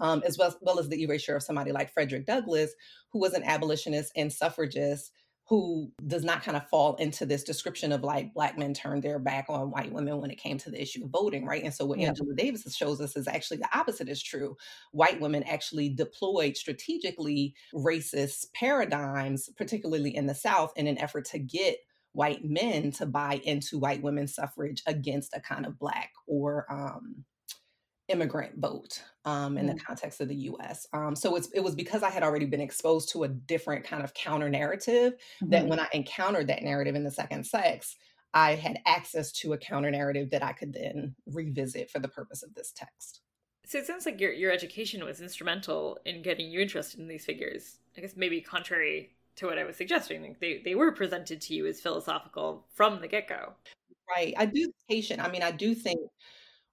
um, 0.00 0.22
as 0.26 0.36
well, 0.36 0.56
well 0.62 0.78
as 0.78 0.88
the 0.88 1.02
erasure 1.02 1.36
of 1.36 1.42
somebody 1.42 1.70
like 1.70 1.92
Frederick 1.92 2.26
Douglass, 2.26 2.72
who 3.12 3.20
was 3.20 3.34
an 3.34 3.44
abolitionist 3.44 4.12
and 4.16 4.32
suffragist 4.32 5.12
who 5.48 5.90
does 6.06 6.24
not 6.24 6.42
kind 6.42 6.56
of 6.56 6.68
fall 6.68 6.94
into 6.96 7.26
this 7.26 7.42
description 7.42 7.92
of 7.92 8.02
like 8.02 8.32
black 8.32 8.56
men 8.56 8.72
turned 8.72 9.02
their 9.02 9.18
back 9.18 9.46
on 9.48 9.70
white 9.70 9.92
women 9.92 10.18
when 10.18 10.30
it 10.30 10.38
came 10.38 10.56
to 10.56 10.70
the 10.70 10.80
issue 10.80 11.04
of 11.04 11.10
voting, 11.10 11.44
right? 11.44 11.64
And 11.64 11.74
so 11.74 11.84
what 11.84 11.98
yeah. 11.98 12.08
Angela 12.08 12.34
Davis 12.34 12.74
shows 12.74 13.00
us 13.00 13.16
is 13.16 13.26
actually 13.26 13.58
the 13.58 13.76
opposite 13.76 14.08
is 14.08 14.22
true. 14.22 14.56
White 14.92 15.20
women 15.20 15.42
actually 15.42 15.88
deployed 15.88 16.56
strategically 16.56 17.54
racist 17.74 18.52
paradigms, 18.54 19.50
particularly 19.56 20.14
in 20.14 20.26
the 20.26 20.34
South, 20.34 20.72
in 20.76 20.86
an 20.86 20.98
effort 20.98 21.24
to 21.26 21.38
get 21.38 21.78
white 22.12 22.44
men 22.44 22.92
to 22.92 23.06
buy 23.06 23.40
into 23.44 23.78
white 23.78 24.02
women's 24.02 24.34
suffrage 24.34 24.82
against 24.86 25.34
a 25.34 25.40
kind 25.40 25.66
of 25.66 25.78
black 25.78 26.12
or 26.26 26.66
um, 26.70 27.24
immigrant 28.12 28.58
vote 28.58 29.02
um, 29.24 29.58
in 29.58 29.66
mm. 29.66 29.74
the 29.74 29.80
context 29.80 30.20
of 30.20 30.28
the 30.28 30.36
U.S. 30.36 30.86
Um, 30.92 31.16
so 31.16 31.34
it's, 31.36 31.48
it 31.54 31.60
was 31.60 31.74
because 31.74 32.02
I 32.02 32.10
had 32.10 32.22
already 32.22 32.46
been 32.46 32.60
exposed 32.60 33.10
to 33.10 33.24
a 33.24 33.28
different 33.28 33.84
kind 33.84 34.04
of 34.04 34.14
counter 34.14 34.48
narrative 34.48 35.14
mm-hmm. 35.14 35.50
that 35.50 35.66
when 35.66 35.80
I 35.80 35.88
encountered 35.92 36.48
that 36.48 36.62
narrative 36.62 36.94
in 36.94 37.04
the 37.04 37.10
second 37.10 37.44
sex, 37.44 37.96
I 38.34 38.54
had 38.54 38.80
access 38.86 39.32
to 39.32 39.52
a 39.52 39.58
counter 39.58 39.90
narrative 39.90 40.30
that 40.30 40.42
I 40.42 40.52
could 40.52 40.72
then 40.72 41.14
revisit 41.26 41.90
for 41.90 41.98
the 41.98 42.08
purpose 42.08 42.42
of 42.42 42.54
this 42.54 42.72
text. 42.72 43.20
So 43.66 43.78
it 43.78 43.86
sounds 43.86 44.06
like 44.06 44.20
your 44.20 44.32
your 44.32 44.52
education 44.52 45.04
was 45.04 45.20
instrumental 45.20 45.98
in 46.04 46.22
getting 46.22 46.50
you 46.50 46.60
interested 46.60 47.00
in 47.00 47.08
these 47.08 47.24
figures. 47.24 47.78
I 47.96 48.00
guess 48.00 48.16
maybe 48.16 48.40
contrary 48.40 49.14
to 49.36 49.46
what 49.46 49.58
I 49.58 49.64
was 49.64 49.76
suggesting, 49.76 50.22
like 50.22 50.40
they 50.40 50.60
they 50.64 50.74
were 50.74 50.92
presented 50.92 51.40
to 51.42 51.54
you 51.54 51.66
as 51.66 51.80
philosophical 51.80 52.66
from 52.74 53.00
the 53.00 53.08
get 53.08 53.28
go. 53.28 53.54
Right. 54.08 54.34
I 54.36 54.46
do 54.46 54.72
patient. 54.90 55.20
I 55.20 55.30
mean, 55.30 55.42
I 55.42 55.52
do 55.52 55.74
think 55.74 56.00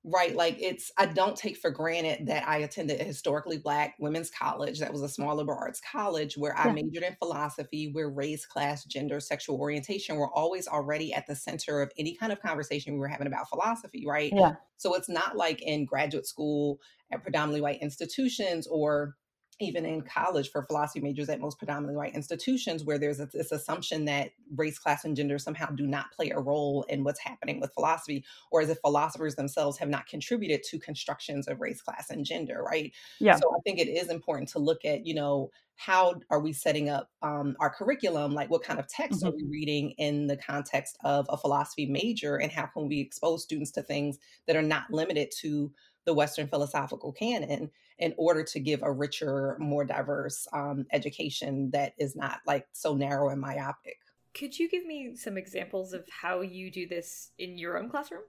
right 0.05 0.35
like 0.35 0.55
it's 0.61 0.91
i 0.97 1.05
don't 1.05 1.35
take 1.35 1.57
for 1.57 1.69
granted 1.69 2.25
that 2.27 2.47
i 2.47 2.59
attended 2.59 3.01
a 3.01 3.03
historically 3.03 3.57
black 3.57 3.95
women's 3.99 4.29
college 4.29 4.79
that 4.79 4.91
was 4.91 5.01
a 5.01 5.09
small 5.09 5.35
liberal 5.35 5.57
arts 5.59 5.81
college 5.91 6.37
where 6.37 6.57
i 6.57 6.71
majored 6.71 7.03
in 7.03 7.15
philosophy 7.15 7.89
where 7.91 8.09
race 8.09 8.45
class 8.45 8.85
gender 8.85 9.19
sexual 9.19 9.59
orientation 9.59 10.15
were 10.15 10.33
always 10.33 10.69
already 10.69 11.13
at 11.13 11.27
the 11.27 11.35
center 11.35 11.81
of 11.81 11.91
any 11.97 12.15
kind 12.15 12.31
of 12.31 12.41
conversation 12.41 12.93
we 12.93 12.99
were 12.99 13.09
having 13.09 13.27
about 13.27 13.49
philosophy 13.49 14.05
right? 14.09 14.33
Yeah. 14.35 14.55
So 14.77 14.95
it's 14.95 15.09
not 15.09 15.35
like 15.35 15.61
in 15.61 15.85
graduate 15.85 16.25
school 16.25 16.79
at 17.11 17.21
predominantly 17.21 17.61
white 17.61 17.81
institutions 17.81 18.67
or 18.67 19.15
even 19.59 19.85
in 19.85 20.01
college 20.01 20.51
for 20.51 20.63
philosophy 20.63 20.99
majors 20.99 21.29
at 21.29 21.39
most 21.39 21.57
predominantly 21.57 21.95
white 21.95 22.15
institutions 22.15 22.83
where 22.83 22.97
there's 22.97 23.17
this 23.17 23.51
assumption 23.51 24.05
that 24.05 24.31
race 24.55 24.79
class 24.79 25.05
and 25.05 25.15
gender 25.15 25.37
somehow 25.37 25.67
do 25.67 25.85
not 25.85 26.11
play 26.11 26.29
a 26.29 26.39
role 26.39 26.83
in 26.89 27.03
what's 27.03 27.19
happening 27.19 27.59
with 27.59 27.73
philosophy 27.73 28.23
or 28.51 28.61
as 28.61 28.69
if 28.69 28.77
philosophers 28.79 29.35
themselves 29.35 29.77
have 29.77 29.89
not 29.89 30.07
contributed 30.07 30.63
to 30.63 30.79
constructions 30.79 31.47
of 31.47 31.59
race 31.61 31.81
class 31.81 32.09
and 32.09 32.25
gender 32.25 32.63
right? 32.63 32.93
Yeah. 33.19 33.35
So 33.35 33.51
i 33.55 33.59
think 33.63 33.79
it 33.79 33.87
is 33.87 34.09
important 34.09 34.49
to 34.49 34.59
look 34.59 34.85
at 34.85 35.05
you 35.05 35.13
know 35.13 35.49
how 35.79 36.15
are 36.29 36.41
we 36.41 36.51
setting 36.51 36.89
up 36.89 37.09
um, 37.21 37.55
our 37.61 37.69
curriculum? 37.69 38.33
Like 38.33 38.49
what 38.49 38.63
kind 38.63 38.81
of 38.81 38.87
text 38.89 39.21
mm-hmm. 39.21 39.29
are 39.29 39.35
we 39.37 39.45
reading 39.49 39.91
in 39.91 40.27
the 40.27 40.35
context 40.35 40.97
of 41.05 41.25
a 41.29 41.37
philosophy 41.37 41.85
major? 41.85 42.35
And 42.35 42.51
how 42.51 42.65
can 42.65 42.89
we 42.89 42.99
expose 42.99 43.43
students 43.43 43.71
to 43.71 43.81
things 43.81 44.19
that 44.45 44.57
are 44.57 44.61
not 44.61 44.91
limited 44.91 45.31
to 45.39 45.71
the 46.03 46.13
Western 46.13 46.49
philosophical 46.49 47.13
canon 47.13 47.71
in 47.99 48.13
order 48.17 48.43
to 48.43 48.59
give 48.59 48.81
a 48.81 48.91
richer, 48.91 49.57
more 49.59 49.85
diverse 49.85 50.47
um, 50.53 50.85
education 50.91 51.69
that 51.71 51.93
is 51.97 52.15
not 52.15 52.39
like 52.47 52.67
so 52.71 52.95
narrow 52.95 53.29
and 53.29 53.39
myopic. 53.39 53.97
Could 54.33 54.57
you 54.57 54.69
give 54.69 54.85
me 54.85 55.15
some 55.15 55.37
examples 55.37 55.93
of 55.93 56.05
how 56.09 56.41
you 56.41 56.71
do 56.71 56.87
this 56.87 57.31
in 57.37 57.57
your 57.57 57.77
own 57.77 57.89
classroom? 57.89 58.21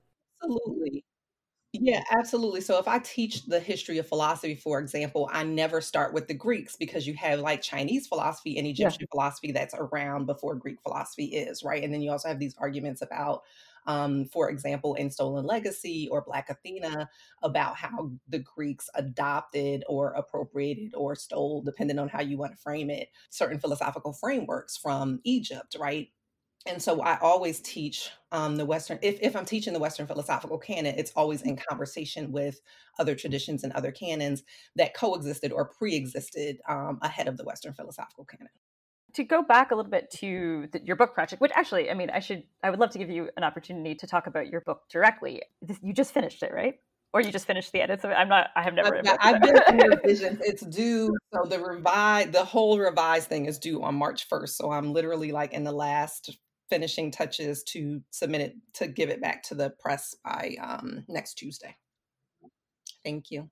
Absolutely. 0.42 1.04
Yeah, 1.72 2.02
absolutely. 2.10 2.62
So 2.62 2.80
if 2.80 2.88
I 2.88 2.98
teach 2.98 3.46
the 3.46 3.60
history 3.60 3.98
of 3.98 4.08
philosophy, 4.08 4.56
for 4.56 4.80
example, 4.80 5.30
I 5.32 5.44
never 5.44 5.80
start 5.80 6.12
with 6.12 6.26
the 6.26 6.34
Greeks 6.34 6.74
because 6.74 7.06
you 7.06 7.14
have 7.14 7.38
like 7.38 7.62
Chinese 7.62 8.08
philosophy 8.08 8.58
and 8.58 8.66
Egyptian 8.66 9.02
yeah. 9.02 9.06
philosophy 9.12 9.52
that's 9.52 9.74
around 9.78 10.26
before 10.26 10.56
Greek 10.56 10.82
philosophy 10.82 11.26
is, 11.26 11.62
right? 11.62 11.84
And 11.84 11.94
then 11.94 12.02
you 12.02 12.10
also 12.10 12.26
have 12.26 12.40
these 12.40 12.56
arguments 12.58 13.02
about 13.02 13.42
um, 13.86 14.26
for 14.26 14.50
example, 14.50 14.94
in 14.94 15.10
Stolen 15.10 15.44
Legacy 15.44 16.08
or 16.10 16.22
Black 16.22 16.50
Athena, 16.50 17.08
about 17.42 17.76
how 17.76 18.10
the 18.28 18.38
Greeks 18.38 18.88
adopted 18.94 19.84
or 19.88 20.12
appropriated 20.12 20.94
or 20.94 21.14
stole, 21.14 21.62
depending 21.62 21.98
on 21.98 22.08
how 22.08 22.20
you 22.20 22.38
want 22.38 22.52
to 22.52 22.62
frame 22.62 22.90
it, 22.90 23.08
certain 23.30 23.58
philosophical 23.58 24.12
frameworks 24.12 24.76
from 24.76 25.20
Egypt, 25.24 25.76
right? 25.78 26.08
and 26.66 26.82
so 26.82 27.00
I 27.00 27.18
always 27.20 27.60
teach 27.60 28.10
um, 28.32 28.56
the 28.56 28.66
Western. 28.66 28.98
If, 29.00 29.18
if 29.22 29.34
I'm 29.34 29.46
teaching 29.46 29.72
the 29.72 29.78
Western 29.78 30.06
philosophical 30.06 30.58
canon, 30.58 30.94
it's 30.98 31.12
always 31.16 31.42
in 31.42 31.56
conversation 31.56 32.32
with 32.32 32.60
other 32.98 33.14
traditions 33.14 33.64
and 33.64 33.72
other 33.72 33.90
canons 33.90 34.42
that 34.76 34.94
coexisted 34.94 35.52
or 35.52 35.64
pre-existed 35.66 36.58
um, 36.68 36.98
ahead 37.02 37.28
of 37.28 37.38
the 37.38 37.44
Western 37.44 37.72
philosophical 37.72 38.26
canon. 38.26 38.48
To 39.14 39.24
go 39.24 39.42
back 39.42 39.70
a 39.70 39.74
little 39.74 39.90
bit 39.90 40.10
to 40.18 40.68
the, 40.72 40.80
your 40.84 40.96
book 40.96 41.14
project, 41.14 41.40
which 41.40 41.52
actually, 41.54 41.90
I 41.90 41.94
mean, 41.94 42.10
I 42.10 42.20
should, 42.20 42.44
I 42.62 42.70
would 42.70 42.78
love 42.78 42.90
to 42.90 42.98
give 42.98 43.10
you 43.10 43.28
an 43.36 43.44
opportunity 43.44 43.94
to 43.96 44.06
talk 44.06 44.26
about 44.26 44.48
your 44.48 44.60
book 44.60 44.82
directly. 44.90 45.42
This, 45.62 45.78
you 45.82 45.92
just 45.92 46.12
finished 46.12 46.42
it, 46.42 46.52
right? 46.52 46.78
or 47.12 47.20
you 47.20 47.32
just 47.32 47.46
finished 47.46 47.72
the 47.72 47.80
edits 47.80 48.04
of 48.04 48.10
it? 48.10 48.14
I'm 48.14 48.28
not. 48.28 48.48
I 48.54 48.62
have 48.62 48.74
never. 48.74 48.98
I've, 48.98 49.18
I've 49.20 49.42
been 49.42 49.56
in 49.80 49.86
revisions. 49.88 50.38
It's 50.42 50.62
due. 50.62 51.12
So 51.32 51.48
the 51.48 51.58
revise, 51.58 52.30
the 52.30 52.44
whole 52.44 52.78
revised 52.78 53.28
thing 53.28 53.46
is 53.46 53.58
due 53.58 53.82
on 53.82 53.94
March 53.96 54.28
1st. 54.28 54.50
So 54.50 54.70
I'm 54.70 54.92
literally 54.92 55.32
like 55.32 55.52
in 55.52 55.64
the 55.64 55.72
last 55.72 56.38
finishing 56.68 57.10
touches 57.10 57.64
to 57.64 58.00
submit 58.12 58.40
it 58.40 58.56
to 58.74 58.86
give 58.86 59.10
it 59.10 59.20
back 59.20 59.42
to 59.42 59.54
the 59.54 59.70
press 59.80 60.14
by 60.24 60.56
um, 60.62 61.04
next 61.08 61.34
Tuesday. 61.34 61.76
Thank 63.04 63.30
you. 63.30 63.50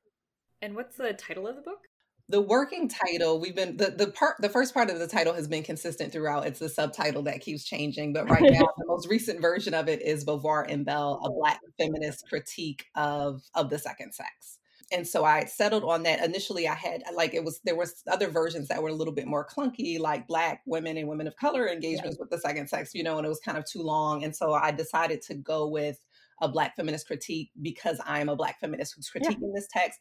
And 0.63 0.77
what's 0.77 0.97
the 0.97 1.13
title 1.13 1.47
of 1.47 1.57
the 1.57 1.63
book? 1.63 1.88
The 2.29 2.41
working 2.41 2.89
mm-hmm. 2.89 3.07
title, 3.07 3.41
we've 3.41 3.55
been 3.55 3.77
the, 3.77 3.91
the 3.91 4.09
part 4.09 4.37
the 4.41 4.49
first 4.49 4.75
part 4.75 4.91
of 4.91 4.99
the 4.99 5.07
title 5.07 5.35
has 5.35 5.49
been 5.49 5.63
consistent 5.63 6.13
throughout. 6.13 6.47
It's 6.47 6.61
the 6.61 6.69
subtitle 6.69 7.23
that 7.23 7.41
keeps 7.41 7.65
changing. 7.65 8.13
But 8.13 8.29
right 8.29 8.43
now, 8.43 8.69
the 8.77 8.87
most 8.87 9.09
recent 9.09 9.41
version 9.41 9.75
of 9.75 9.89
it 9.89 10.03
is 10.03 10.25
Beauvoir 10.25 10.71
and 10.71 10.85
Belle, 10.85 11.21
a 11.25 11.31
black 11.31 11.61
feminist 11.79 12.29
critique 12.29 12.87
of 12.95 13.43
of 13.55 13.71
the 13.71 13.79
second 13.79 14.13
sex 14.13 14.59
and 14.91 15.07
so 15.07 15.25
I 15.25 15.45
settled 15.45 15.85
on 15.85 16.03
that. 16.05 16.25
Initially, 16.25 16.67
I 16.67 16.75
had 16.75 17.03
like 17.15 17.35
it 17.35 17.45
was 17.45 17.61
there 17.65 17.77
was 17.77 18.03
other 18.11 18.29
versions 18.29 18.69
that 18.69 18.83
were 18.83 18.89
a 18.89 18.95
little 18.95 19.13
bit 19.13 19.27
more 19.27 19.47
clunky, 19.47 19.99
like 19.99 20.27
Black 20.27 20.63
women 20.67 20.97
and 20.97 21.09
women 21.09 21.27
of 21.27 21.37
color 21.37 21.69
engagements 21.69 22.17
yeah. 22.19 22.23
with 22.23 22.31
the 22.31 22.39
second 22.39 22.69
sex, 22.69 22.95
you 22.95 23.03
know, 23.03 23.19
and 23.19 23.27
it 23.27 23.29
was 23.29 23.41
kind 23.41 23.59
of 23.59 23.65
too 23.65 23.83
long. 23.83 24.25
And 24.25 24.35
so 24.35 24.53
I 24.53 24.71
decided 24.71 25.21
to 25.23 25.35
go 25.35 25.69
with 25.69 25.99
a 26.41 26.49
Black 26.49 26.77
feminist 26.77 27.07
critique 27.07 27.51
because 27.61 28.01
I'm 28.07 28.29
a 28.29 28.37
Black 28.37 28.61
feminist 28.61 28.95
who's 28.95 29.11
critiquing 29.11 29.39
yeah. 29.43 29.53
this 29.55 29.69
text. 29.71 29.99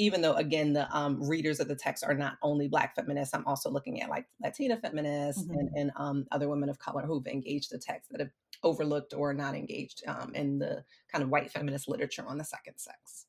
Even 0.00 0.22
though, 0.22 0.32
again, 0.34 0.72
the 0.72 0.90
um, 0.96 1.22
readers 1.28 1.60
of 1.60 1.68
the 1.68 1.74
text 1.74 2.02
are 2.02 2.14
not 2.14 2.38
only 2.42 2.68
Black 2.68 2.94
feminists, 2.94 3.34
I'm 3.34 3.46
also 3.46 3.70
looking 3.70 4.00
at 4.00 4.08
like 4.08 4.26
Latina 4.42 4.78
feminists 4.78 5.42
mm-hmm. 5.42 5.58
and, 5.58 5.70
and 5.76 5.90
um, 5.96 6.26
other 6.32 6.48
women 6.48 6.70
of 6.70 6.78
color 6.78 7.02
who've 7.02 7.26
engaged 7.26 7.70
the 7.70 7.78
text 7.78 8.10
that 8.10 8.20
have 8.20 8.30
overlooked 8.62 9.12
or 9.12 9.34
not 9.34 9.54
engaged 9.54 10.02
um, 10.06 10.34
in 10.34 10.58
the 10.58 10.82
kind 11.12 11.22
of 11.22 11.28
white 11.28 11.50
feminist 11.50 11.86
literature 11.86 12.24
on 12.26 12.38
the 12.38 12.44
second 12.44 12.78
sex. 12.78 13.26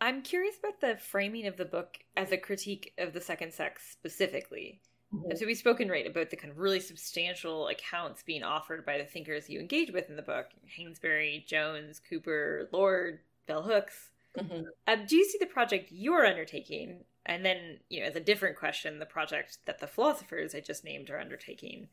I'm 0.00 0.20
curious 0.20 0.56
about 0.58 0.80
the 0.80 0.96
framing 1.00 1.46
of 1.46 1.56
the 1.56 1.64
book 1.64 1.96
as 2.16 2.32
a 2.32 2.36
critique 2.36 2.92
of 2.98 3.14
the 3.14 3.20
second 3.22 3.54
sex 3.54 3.82
specifically. 3.90 4.82
Mm-hmm. 5.14 5.30
And 5.30 5.38
so 5.38 5.46
we've 5.46 5.56
spoken 5.56 5.88
right 5.88 6.06
about 6.06 6.28
the 6.28 6.36
kind 6.36 6.50
of 6.50 6.58
really 6.58 6.80
substantial 6.80 7.68
accounts 7.68 8.22
being 8.22 8.42
offered 8.42 8.84
by 8.84 8.98
the 8.98 9.04
thinkers 9.04 9.48
you 9.48 9.60
engage 9.60 9.90
with 9.90 10.10
in 10.10 10.16
the 10.16 10.22
book 10.22 10.46
Hansberry, 10.78 11.46
Jones, 11.46 12.00
Cooper, 12.06 12.68
Lorde, 12.72 13.20
Bell 13.46 13.62
Hooks. 13.62 14.10
Mm-hmm. 14.38 14.62
Um, 14.86 15.06
do 15.06 15.16
you 15.16 15.24
see 15.24 15.38
the 15.38 15.46
project 15.46 15.90
you're 15.92 16.26
undertaking, 16.26 17.04
and 17.24 17.44
then, 17.44 17.78
you 17.88 18.00
know, 18.00 18.06
as 18.06 18.16
a 18.16 18.20
different 18.20 18.56
question, 18.56 18.98
the 18.98 19.06
project 19.06 19.58
that 19.66 19.80
the 19.80 19.86
philosophers 19.86 20.54
I 20.54 20.60
just 20.60 20.84
named 20.84 21.10
are 21.10 21.20
undertaking, 21.20 21.88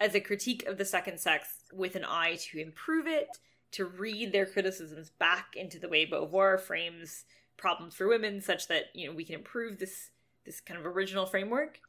as 0.00 0.14
a 0.14 0.20
critique 0.20 0.66
of 0.66 0.78
the 0.78 0.84
second 0.84 1.18
sex 1.18 1.64
with 1.72 1.96
an 1.96 2.04
eye 2.04 2.36
to 2.50 2.58
improve 2.58 3.06
it, 3.06 3.38
to 3.72 3.84
read 3.84 4.32
their 4.32 4.46
criticisms 4.46 5.10
back 5.18 5.54
into 5.56 5.78
the 5.78 5.88
way 5.88 6.06
Beauvoir 6.06 6.60
frames 6.60 7.24
problems 7.56 7.94
for 7.94 8.08
women 8.08 8.40
such 8.40 8.68
that 8.68 8.84
you 8.94 9.06
know 9.06 9.14
we 9.14 9.24
can 9.24 9.34
improve 9.34 9.78
this 9.78 10.10
this 10.46 10.60
kind 10.60 10.78
of 10.78 10.86
original 10.86 11.26
framework? 11.26 11.80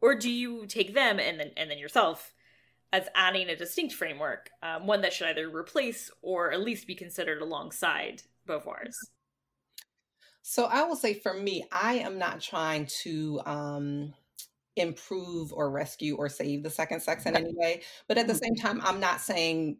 Or 0.00 0.14
do 0.14 0.30
you 0.30 0.66
take 0.66 0.94
them 0.94 1.18
and 1.18 1.40
then 1.40 1.52
and 1.56 1.70
then 1.70 1.78
yourself 1.78 2.34
as 2.92 3.08
adding 3.14 3.48
a 3.48 3.56
distinct 3.56 3.94
framework 3.94 4.50
um, 4.62 4.86
one 4.86 5.00
that 5.00 5.12
should 5.12 5.28
either 5.28 5.48
replace 5.48 6.10
or 6.22 6.52
at 6.52 6.60
least 6.60 6.86
be 6.86 6.94
considered 6.94 7.40
alongside 7.40 8.22
beauvoir's 8.46 8.96
so 10.46 10.66
i 10.66 10.82
will 10.82 10.94
say 10.94 11.14
for 11.14 11.32
me 11.32 11.64
i 11.72 11.94
am 11.94 12.18
not 12.18 12.38
trying 12.38 12.84
to 12.84 13.40
um 13.46 14.12
improve 14.76 15.52
or 15.54 15.70
rescue 15.70 16.16
or 16.16 16.28
save 16.28 16.62
the 16.62 16.68
second 16.68 17.00
sex 17.00 17.24
in 17.24 17.34
any 17.34 17.54
way 17.54 17.80
but 18.08 18.18
at 18.18 18.26
the 18.26 18.34
mm-hmm. 18.34 18.44
same 18.44 18.54
time 18.56 18.78
i'm 18.84 19.00
not 19.00 19.22
saying 19.22 19.78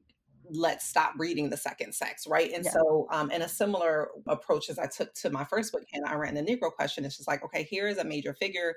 let's 0.50 0.86
stop 0.86 1.12
reading 1.18 1.50
the 1.50 1.56
second 1.56 1.94
sex 1.94 2.26
right 2.26 2.50
and 2.54 2.64
yeah. 2.64 2.70
so 2.70 3.06
um 3.10 3.30
in 3.30 3.42
a 3.42 3.48
similar 3.48 4.08
approach 4.26 4.70
as 4.70 4.78
i 4.78 4.86
took 4.86 5.12
to 5.12 5.28
my 5.28 5.44
first 5.44 5.70
book 5.70 5.82
and 5.92 6.06
i 6.06 6.14
ran 6.14 6.34
the 6.34 6.42
negro 6.42 6.72
question 6.72 7.04
it's 7.04 7.16
just 7.16 7.28
like 7.28 7.44
okay 7.44 7.64
here 7.64 7.86
is 7.86 7.98
a 7.98 8.04
major 8.04 8.32
figure 8.32 8.74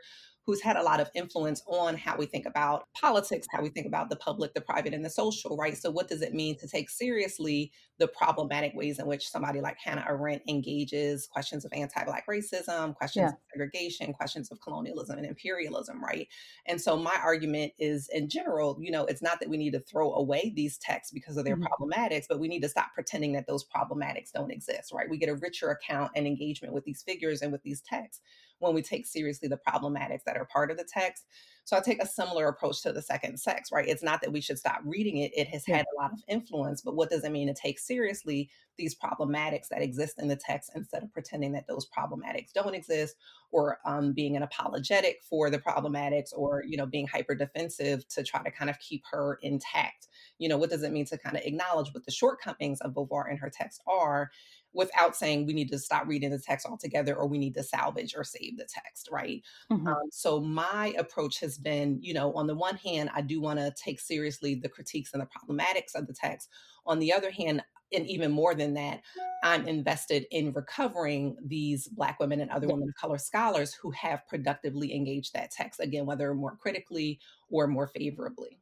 who's 0.47 0.61
had 0.61 0.77
a 0.77 0.81
lot 0.81 1.01
of 1.01 1.11
influence 1.13 1.61
on 1.67 1.97
how 1.97 2.15
we 2.15 2.25
think 2.25 2.45
about 2.45 2.85
politics, 2.99 3.45
how 3.51 3.61
we 3.61 3.67
think 3.67 3.85
about 3.85 4.09
the 4.09 4.15
public, 4.15 4.53
the 4.53 4.61
private, 4.61 4.93
and 4.93 5.03
the 5.03 5.09
social, 5.09 5.57
right? 5.57 5.77
So, 5.77 5.91
what 5.91 6.07
does 6.07 6.21
it 6.21 6.33
mean 6.33 6.57
to 6.59 6.67
take 6.67 6.89
seriously 6.89 7.73
the 7.99 8.07
problematic 8.07 8.71
ways 8.73 8.97
in 8.97 9.07
which 9.07 9.27
somebody 9.27 9.59
like 9.59 9.77
Hannah 9.83 10.05
Arendt 10.07 10.43
engages 10.47 11.27
questions 11.27 11.65
of 11.65 11.73
anti 11.73 12.01
Black 12.05 12.25
racism, 12.27 12.95
questions 12.95 13.23
yeah. 13.23 13.27
of 13.27 13.35
segregation, 13.51 14.13
questions 14.13 14.49
of 14.49 14.61
colonialism 14.61 15.17
and 15.17 15.27
imperialism, 15.27 16.01
right? 16.01 16.29
And 16.65 16.79
so, 16.79 16.95
my 16.95 17.19
argument 17.21 17.73
is 17.77 18.09
in 18.13 18.29
general, 18.29 18.77
you 18.79 18.89
know, 18.89 19.05
it's 19.05 19.21
not 19.21 19.41
that 19.41 19.49
we 19.49 19.57
need 19.57 19.73
to 19.73 19.81
throw 19.81 20.13
away 20.13 20.53
these 20.55 20.77
texts 20.77 21.11
because 21.11 21.35
of 21.35 21.43
their 21.43 21.57
mm-hmm. 21.57 21.83
problematics, 21.83 22.25
but 22.29 22.39
we 22.39 22.47
need 22.47 22.61
to 22.61 22.69
stop 22.69 22.93
pretending 22.93 23.33
that 23.33 23.47
those 23.47 23.65
problematics 23.65 24.31
don't 24.33 24.51
exist, 24.51 24.93
right? 24.93 25.09
We 25.09 25.17
get 25.17 25.27
a 25.27 25.35
richer 25.35 25.71
account 25.71 26.11
and 26.15 26.25
engagement 26.25 26.73
with 26.73 26.85
these 26.85 27.03
figures 27.03 27.41
and 27.41 27.51
with 27.51 27.63
these 27.63 27.81
texts 27.81 28.21
when 28.59 28.73
we 28.73 28.81
take 28.81 29.05
seriously 29.05 29.47
the 29.47 29.59
problematics 29.67 30.23
that 30.25 30.37
are 30.37 30.45
part 30.45 30.71
of 30.71 30.77
the 30.77 30.87
text. 30.91 31.25
So 31.65 31.75
I 31.75 31.81
take 31.81 32.01
a 32.01 32.07
similar 32.07 32.47
approach 32.47 32.81
to 32.83 32.93
the 32.93 33.01
second 33.01 33.37
sex, 33.37 33.71
right? 33.73 33.87
It's 33.87 34.03
not 34.03 34.21
that 34.21 34.31
we 34.31 34.39
should 34.39 34.57
stop 34.57 34.79
reading 34.85 35.17
it. 35.17 35.31
It 35.35 35.49
has 35.49 35.65
had 35.65 35.85
a 35.85 36.01
lot 36.01 36.13
of 36.13 36.19
influence, 36.29 36.81
but 36.81 36.95
what 36.95 37.09
does 37.09 37.25
it 37.25 37.31
mean 37.31 37.47
to 37.47 37.53
take 37.53 37.77
seriously 37.77 38.49
these 38.77 38.95
problematics 38.95 39.67
that 39.69 39.81
exist 39.81 40.19
in 40.19 40.29
the 40.29 40.35
text 40.35 40.71
instead 40.75 41.03
of 41.03 41.11
pretending 41.11 41.51
that 41.51 41.67
those 41.67 41.89
problematics 41.89 42.53
don't 42.53 42.75
exist 42.75 43.15
or 43.51 43.79
um, 43.85 44.13
being 44.13 44.37
an 44.37 44.43
apologetic 44.43 45.17
for 45.29 45.49
the 45.49 45.59
problematics 45.59 46.29
or, 46.33 46.63
you 46.65 46.77
know, 46.77 46.85
being 46.85 47.07
hyper 47.07 47.35
defensive 47.35 48.07
to 48.07 48.23
try 48.23 48.41
to 48.43 48.51
kind 48.51 48.69
of 48.69 48.79
keep 48.79 49.03
her 49.11 49.37
intact? 49.41 50.07
You 50.37 50.47
know, 50.47 50.57
what 50.57 50.69
does 50.69 50.83
it 50.83 50.93
mean 50.93 51.05
to 51.07 51.17
kind 51.17 51.35
of 51.35 51.43
acknowledge 51.43 51.93
what 51.93 52.05
the 52.05 52.11
shortcomings 52.11 52.79
of 52.81 52.93
Beauvoir 52.93 53.29
in 53.29 53.37
her 53.37 53.49
text 53.49 53.81
are 53.87 54.29
without 54.73 55.15
saying 55.15 55.45
we 55.45 55.53
need 55.53 55.71
to 55.71 55.79
stop 55.79 56.07
reading 56.07 56.29
the 56.29 56.39
text 56.39 56.65
altogether 56.65 57.15
or 57.15 57.27
we 57.27 57.37
need 57.37 57.55
to 57.55 57.63
salvage 57.63 58.13
or 58.15 58.23
save 58.23 58.57
the 58.57 58.67
text, 58.67 59.09
right? 59.11 59.41
Mm-hmm. 59.71 59.87
Um, 59.87 60.09
so 60.11 60.39
my 60.39 60.93
approach 60.97 61.39
has 61.39 61.57
been, 61.57 61.99
you 62.01 62.13
know, 62.13 62.33
on 62.33 62.47
the 62.47 62.55
one 62.55 62.77
hand, 62.77 63.09
I 63.13 63.21
do 63.21 63.41
want 63.41 63.59
to 63.59 63.73
take 63.75 63.99
seriously 63.99 64.55
the 64.55 64.69
critiques 64.69 65.13
and 65.13 65.21
the 65.21 65.27
problematics 65.27 65.95
of 65.95 66.07
the 66.07 66.13
text. 66.13 66.49
On 66.85 66.99
the 66.99 67.11
other 67.11 67.31
hand, 67.31 67.63
and 67.93 68.05
even 68.07 68.31
more 68.31 68.53
than 68.53 68.73
that, 68.73 69.01
I'm 69.43 69.67
invested 69.67 70.25
in 70.31 70.51
recovering 70.51 71.37
these 71.45 71.87
Black 71.87 72.19
women 72.19 72.41
and 72.41 72.51
other 72.51 72.67
women 72.67 72.89
of 72.89 72.95
color 72.95 73.17
scholars 73.17 73.73
who 73.73 73.91
have 73.91 74.27
productively 74.27 74.93
engaged 74.93 75.33
that 75.33 75.51
text, 75.51 75.79
again, 75.79 76.05
whether 76.05 76.33
more 76.33 76.57
critically 76.57 77.19
or 77.49 77.65
more 77.67 77.87
favorably. 77.87 78.59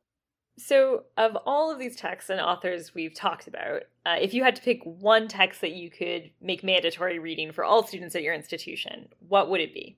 So, 0.57 1.03
of 1.17 1.35
all 1.45 1.69
of 1.69 1.79
these 1.79 1.97
texts 1.97 2.29
and 2.29 2.39
authors 2.39 2.95
we've 2.95 3.13
talked 3.13 3.47
about, 3.47 3.83
uh, 4.05 4.15
if 4.21 4.33
you 4.33 4.43
had 4.43 4.55
to 4.55 4.61
pick 4.61 4.81
one 4.83 5.27
text 5.27 5.59
that 5.61 5.73
you 5.73 5.89
could 5.89 6.31
make 6.41 6.63
mandatory 6.63 7.19
reading 7.19 7.51
for 7.51 7.65
all 7.65 7.85
students 7.85 8.15
at 8.15 8.23
your 8.23 8.33
institution, 8.33 9.09
what 9.19 9.49
would 9.49 9.59
it 9.59 9.73
be? 9.73 9.97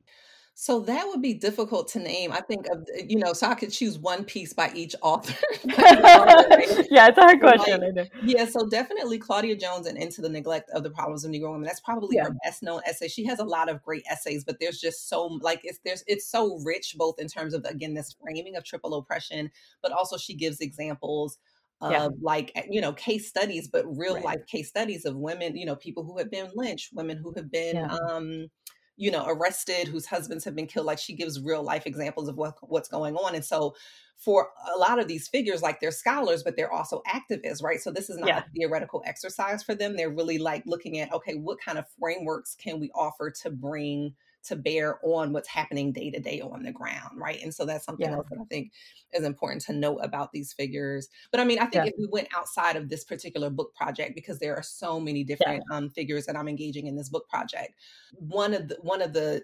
So 0.60 0.80
that 0.80 1.08
would 1.08 1.22
be 1.22 1.36
difficult 1.36 1.88
to 1.90 2.00
name. 2.00 2.32
I 2.32 2.42
think 2.42 2.66
of 2.72 2.90
you 3.08 3.20
know, 3.20 3.32
so 3.34 3.46
I 3.46 3.54
could 3.54 3.72
choose 3.72 4.00
one 4.00 4.24
piece 4.24 4.54
by 4.54 4.72
each 4.74 4.96
author. 5.04 5.38
yeah, 5.64 7.10
it's 7.10 7.18
a 7.20 7.22
hard 7.22 7.40
question. 7.40 7.96
Like, 7.96 8.12
yeah, 8.24 8.46
so 8.46 8.68
definitely 8.68 9.20
Claudia 9.20 9.56
Jones 9.56 9.86
and 9.86 10.00
Into 10.00 10.20
the 10.20 10.30
Neglect 10.30 10.72
of 10.72 10.82
the 10.82 10.90
Problems 10.90 11.24
of 11.24 11.30
Negro 11.30 11.52
Women. 11.52 11.62
That's 11.62 11.80
probably 11.80 12.16
yeah. 12.16 12.24
her 12.24 12.36
best 12.44 12.64
known 12.64 12.82
essay. 12.88 13.08
She 13.08 13.24
has 13.26 13.38
a 13.38 13.44
lot 13.44 13.70
of 13.70 13.84
great 13.84 14.02
essays, 14.10 14.44
but 14.44 14.58
there's 14.60 14.82
just 14.82 15.08
so 15.08 15.28
like 15.44 15.62
it's 15.64 15.78
there's 15.86 16.04
it's 16.08 16.28
so 16.28 16.58
rich 16.66 16.96
both 16.98 17.20
in 17.20 17.28
terms 17.28 17.54
of 17.54 17.64
again 17.66 17.94
this 17.94 18.16
framing 18.20 18.56
of 18.56 18.64
triple 18.64 18.96
oppression, 18.96 19.52
but 19.84 19.92
also 19.92 20.18
she 20.18 20.34
gives 20.34 20.60
examples 20.60 21.38
of 21.82 21.92
yeah. 21.92 22.10
like 22.20 22.52
you 22.68 22.82
know 22.82 22.94
case 22.94 23.30
studies, 23.30 23.68
but 23.68 23.86
real 23.96 24.16
right. 24.16 24.26
life 24.26 24.46
case 24.48 24.70
studies 24.70 25.06
of 25.06 25.18
women, 25.18 25.56
you 25.56 25.68
know, 25.68 25.76
people 25.76 26.04
who 26.04 26.18
have 26.18 26.32
been 26.32 26.50
lynched, 26.56 26.94
women 26.96 27.18
who 27.18 27.32
have 27.36 27.52
been 27.52 27.76
yeah. 27.76 27.96
um 28.10 28.50
you 28.98 29.12
know 29.12 29.26
arrested 29.28 29.88
whose 29.88 30.06
husbands 30.06 30.44
have 30.44 30.56
been 30.56 30.68
killed 30.68 30.86
like 30.86 31.00
she 31.00 31.14
gives 31.14 31.40
real 31.40 31.64
life 31.64 31.86
examples 31.86 32.28
of 32.28 32.36
what 32.36 32.58
what's 32.62 32.90
going 32.90 33.16
on 33.16 33.36
and 33.36 33.46
so 33.46 33.76
for 34.18 34.50
a 34.76 34.78
lot 34.78 35.00
of 35.00 35.08
these 35.08 35.28
figures 35.28 35.62
like 35.62 35.80
they're 35.80 35.92
scholars 35.92 36.44
but 36.44 36.56
they're 36.58 36.74
also 36.74 37.02
activists 37.08 37.64
right 37.64 37.80
so 37.80 37.92
this 37.92 38.10
is 38.10 38.18
not 38.18 38.28
yeah. 38.28 38.40
a 38.40 38.50
theoretical 38.56 39.04
exercise 39.06 39.64
for 39.64 39.76
them 39.76 39.96
they're 39.96 40.10
really 40.10 40.40
like 40.40 40.64
looking 40.66 41.00
at 41.00 41.14
okay 41.14 41.36
what 41.36 41.60
kind 41.62 41.78
of 41.78 41.86
frameworks 42.00 42.56
can 42.56 42.80
we 42.80 42.92
offer 42.96 43.30
to 43.30 43.50
bring 43.50 44.14
to 44.48 44.56
bear 44.56 45.00
on 45.04 45.34
what's 45.34 45.48
happening 45.48 45.92
day 45.92 46.12
to 46.12 46.20
day 46.20 46.42
on 46.42 46.64
the 46.64 46.72
ground, 46.72 47.18
right? 47.18 47.42
And 47.42 47.54
so 47.54 47.66
that's 47.66 47.86
something 47.86 48.10
yeah. 48.10 48.16
else 48.16 48.28
that 48.30 48.40
I 48.40 48.46
think 48.46 48.72
is 49.14 49.24
important 49.24 49.62
to 49.64 49.74
note 49.74 50.00
about 50.02 50.32
these 50.32 50.54
figures. 50.54 51.08
But 51.32 51.40
I 51.40 51.46
mean, 51.46 51.60
I 51.60 51.66
think 51.66 51.86
yeah. 51.86 51.92
if 51.92 51.94
we 51.98 52.08
went 52.12 52.28
outside 52.36 52.76
of 52.76 52.90
this 52.90 53.04
particular 53.04 53.50
book 53.50 53.74
project, 53.76 54.16
because 54.16 54.40
there 54.40 54.56
are 54.56 54.64
so 54.64 55.00
many 55.00 55.24
different 55.24 55.64
yeah. 55.70 55.78
um, 55.78 55.90
figures 55.90 56.26
that 56.26 56.36
I'm 56.36 56.48
engaging 56.48 56.88
in 56.88 56.96
this 56.96 57.10
book 57.10 57.28
project, 57.30 57.74
one 58.12 58.54
of 58.54 58.68
the 58.68 58.78
one 58.82 59.02
of 59.02 59.14
the 59.14 59.44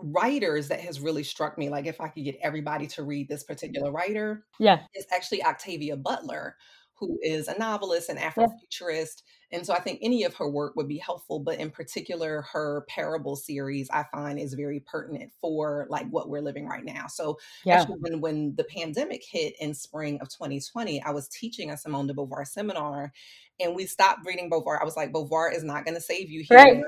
writers 0.00 0.68
that 0.68 0.80
has 0.80 1.00
really 1.00 1.24
struck 1.24 1.58
me 1.58 1.68
like 1.68 1.84
if 1.84 2.00
i 2.00 2.06
could 2.06 2.22
get 2.22 2.38
everybody 2.40 2.86
to 2.86 3.02
read 3.02 3.28
this 3.28 3.42
particular 3.42 3.90
writer 3.90 4.44
yeah 4.60 4.78
it's 4.94 5.12
actually 5.12 5.42
octavia 5.42 5.96
butler 5.96 6.54
who 6.98 7.18
is 7.22 7.48
a 7.48 7.58
novelist 7.58 8.08
and 8.08 8.18
afrofuturist 8.18 9.22
and 9.50 9.64
so 9.64 9.72
I 9.72 9.80
think 9.80 10.00
any 10.02 10.24
of 10.24 10.34
her 10.34 10.48
work 10.48 10.76
would 10.76 10.88
be 10.88 10.98
helpful, 10.98 11.40
but 11.40 11.58
in 11.58 11.70
particular, 11.70 12.42
her 12.52 12.84
parable 12.88 13.34
series 13.34 13.88
I 13.90 14.04
find 14.12 14.38
is 14.38 14.52
very 14.52 14.80
pertinent 14.80 15.32
for 15.40 15.86
like 15.88 16.06
what 16.10 16.28
we're 16.28 16.42
living 16.42 16.66
right 16.66 16.84
now. 16.84 17.06
So 17.06 17.38
yeah. 17.64 17.80
actually 17.80 17.96
when, 18.00 18.20
when 18.20 18.54
the 18.56 18.64
pandemic 18.64 19.22
hit 19.24 19.54
in 19.58 19.72
spring 19.72 20.18
of 20.20 20.28
2020, 20.28 21.02
I 21.02 21.10
was 21.10 21.28
teaching 21.28 21.70
a 21.70 21.78
Simone 21.78 22.06
de 22.06 22.14
Beauvoir 22.14 22.46
seminar 22.46 23.12
and 23.58 23.74
we 23.74 23.86
stopped 23.86 24.26
reading 24.26 24.50
Beauvoir. 24.50 24.80
I 24.80 24.84
was 24.84 24.96
like, 24.96 25.12
Beauvoir 25.12 25.54
is 25.54 25.64
not 25.64 25.84
going 25.84 25.96
to 25.96 26.00
save 26.00 26.30
you 26.30 26.44
here. 26.46 26.58
Right. 26.58 26.82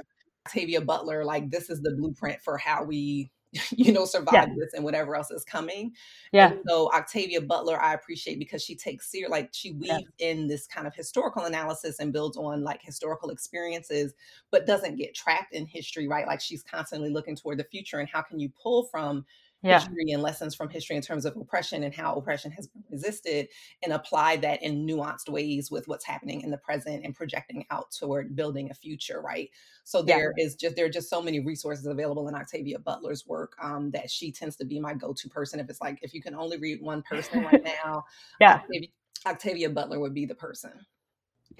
Octavia 0.46 0.80
Butler, 0.80 1.24
like 1.24 1.50
this 1.50 1.70
is 1.70 1.80
the 1.82 1.94
blueprint 1.96 2.40
for 2.42 2.56
how 2.58 2.84
we 2.84 3.30
you 3.70 3.92
know, 3.92 4.04
survive 4.04 4.34
yeah. 4.34 4.54
this 4.56 4.74
and 4.74 4.84
whatever 4.84 5.16
else 5.16 5.30
is 5.30 5.44
coming. 5.44 5.92
Yeah. 6.32 6.52
And 6.52 6.60
so 6.68 6.90
Octavia 6.92 7.40
Butler, 7.40 7.80
I 7.80 7.94
appreciate 7.94 8.38
because 8.38 8.62
she 8.62 8.76
takes 8.76 9.10
ser- 9.10 9.28
like 9.28 9.50
she 9.52 9.72
weaves 9.72 10.04
yeah. 10.18 10.30
in 10.30 10.46
this 10.46 10.66
kind 10.66 10.86
of 10.86 10.94
historical 10.94 11.44
analysis 11.44 11.98
and 11.98 12.12
builds 12.12 12.36
on 12.36 12.62
like 12.62 12.80
historical 12.82 13.30
experiences, 13.30 14.14
but 14.50 14.66
doesn't 14.66 14.96
get 14.96 15.14
trapped 15.14 15.52
in 15.52 15.66
history, 15.66 16.06
right? 16.06 16.26
Like 16.26 16.40
she's 16.40 16.62
constantly 16.62 17.10
looking 17.10 17.34
toward 17.34 17.58
the 17.58 17.64
future 17.64 17.98
and 17.98 18.08
how 18.08 18.22
can 18.22 18.38
you 18.38 18.50
pull 18.50 18.84
from 18.84 19.24
yeah. 19.62 19.78
history 19.78 20.10
and 20.12 20.22
lessons 20.22 20.54
from 20.54 20.68
history 20.68 20.96
in 20.96 21.02
terms 21.02 21.24
of 21.24 21.36
oppression 21.36 21.82
and 21.82 21.94
how 21.94 22.14
oppression 22.14 22.50
has 22.50 22.66
been 22.66 22.82
resisted 22.90 23.48
and 23.82 23.92
apply 23.92 24.36
that 24.36 24.62
in 24.62 24.86
nuanced 24.86 25.28
ways 25.28 25.70
with 25.70 25.86
what's 25.88 26.04
happening 26.04 26.40
in 26.40 26.50
the 26.50 26.56
present 26.58 27.04
and 27.04 27.14
projecting 27.14 27.64
out 27.70 27.90
toward 27.90 28.34
building 28.34 28.70
a 28.70 28.74
future 28.74 29.20
right 29.20 29.50
so 29.84 30.02
there 30.02 30.32
yeah. 30.36 30.44
is 30.44 30.54
just 30.54 30.76
there 30.76 30.86
are 30.86 30.90
just 30.90 31.10
so 31.10 31.20
many 31.20 31.40
resources 31.40 31.86
available 31.86 32.28
in 32.28 32.34
octavia 32.34 32.78
butler's 32.78 33.26
work 33.26 33.54
um, 33.62 33.90
that 33.90 34.10
she 34.10 34.32
tends 34.32 34.56
to 34.56 34.64
be 34.64 34.80
my 34.80 34.94
go-to 34.94 35.28
person 35.28 35.60
if 35.60 35.68
it's 35.68 35.80
like 35.80 35.98
if 36.02 36.14
you 36.14 36.22
can 36.22 36.34
only 36.34 36.56
read 36.58 36.80
one 36.80 37.02
person 37.02 37.44
right 37.44 37.64
now 37.84 38.04
yeah 38.40 38.60
octavia, 38.60 38.88
octavia 39.26 39.70
butler 39.70 40.00
would 40.00 40.14
be 40.14 40.24
the 40.24 40.34
person 40.34 40.72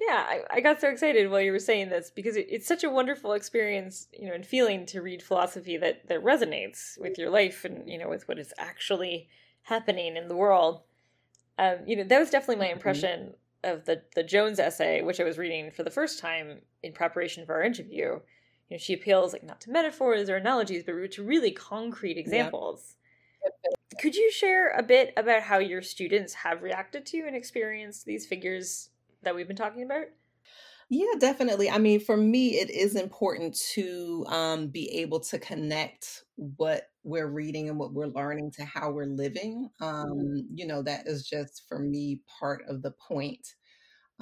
yeah, 0.07 0.25
I, 0.27 0.39
I, 0.49 0.61
got 0.61 0.81
so 0.81 0.89
excited 0.89 1.29
while 1.29 1.41
you 1.41 1.51
were 1.51 1.59
saying 1.59 1.89
this 1.89 2.09
because 2.09 2.35
it, 2.35 2.47
it's 2.49 2.67
such 2.67 2.83
a 2.83 2.89
wonderful 2.89 3.33
experience, 3.33 4.07
you 4.11 4.27
know, 4.27 4.33
and 4.33 4.45
feeling 4.45 4.85
to 4.87 5.01
read 5.01 5.21
philosophy 5.21 5.77
that 5.77 6.07
that 6.07 6.23
resonates 6.23 6.99
with 6.99 7.19
your 7.19 7.29
life 7.29 7.65
and 7.65 7.87
you 7.87 7.99
know 7.99 8.09
with 8.09 8.27
what 8.27 8.39
is 8.39 8.53
actually 8.57 9.29
happening 9.63 10.17
in 10.17 10.27
the 10.27 10.35
world. 10.35 10.81
Um, 11.59 11.77
you 11.85 11.95
know, 11.95 12.03
that 12.03 12.19
was 12.19 12.31
definitely 12.31 12.55
my 12.55 12.65
mm-hmm. 12.65 12.73
impression 12.73 13.33
of 13.63 13.85
the 13.85 14.01
the 14.15 14.23
Jones 14.23 14.59
essay, 14.59 15.03
which 15.03 15.19
I 15.19 15.23
was 15.23 15.37
reading 15.37 15.69
for 15.69 15.83
the 15.83 15.91
first 15.91 16.19
time 16.19 16.61
in 16.81 16.93
preparation 16.93 17.45
for 17.45 17.55
our 17.55 17.63
interview. 17.63 18.19
You 18.69 18.77
know, 18.77 18.77
she 18.77 18.93
appeals 18.93 19.33
like 19.33 19.43
not 19.43 19.61
to 19.61 19.71
metaphors 19.71 20.29
or 20.29 20.37
analogies, 20.37 20.83
but 20.83 21.11
to 21.11 21.23
really 21.23 21.51
concrete 21.51 22.17
examples. 22.17 22.95
Yep. 23.43 23.53
Could 23.99 24.15
you 24.15 24.31
share 24.31 24.71
a 24.71 24.81
bit 24.81 25.13
about 25.17 25.43
how 25.43 25.59
your 25.59 25.81
students 25.81 26.33
have 26.33 26.63
reacted 26.63 27.05
to 27.07 27.25
and 27.27 27.35
experienced 27.35 28.05
these 28.05 28.25
figures 28.25 28.90
that 29.23 29.35
we've 29.35 29.47
been 29.47 29.55
talking 29.55 29.83
about? 29.83 30.05
Yeah, 30.89 31.13
definitely. 31.19 31.69
I 31.69 31.77
mean, 31.77 32.01
for 32.01 32.17
me, 32.17 32.59
it 32.59 32.69
is 32.69 32.95
important 32.95 33.57
to 33.73 34.25
um, 34.27 34.67
be 34.67 34.89
able 34.99 35.21
to 35.21 35.39
connect 35.39 36.23
what 36.35 36.89
we're 37.03 37.29
reading 37.29 37.69
and 37.69 37.79
what 37.79 37.93
we're 37.93 38.07
learning 38.07 38.51
to 38.57 38.65
how 38.65 38.91
we're 38.91 39.05
living. 39.05 39.69
Mm-hmm. 39.81 40.11
Um, 40.11 40.47
you 40.53 40.67
know, 40.67 40.81
that 40.83 41.07
is 41.07 41.25
just 41.25 41.63
for 41.69 41.79
me 41.79 42.21
part 42.39 42.63
of 42.67 42.81
the 42.81 42.91
point 42.91 43.47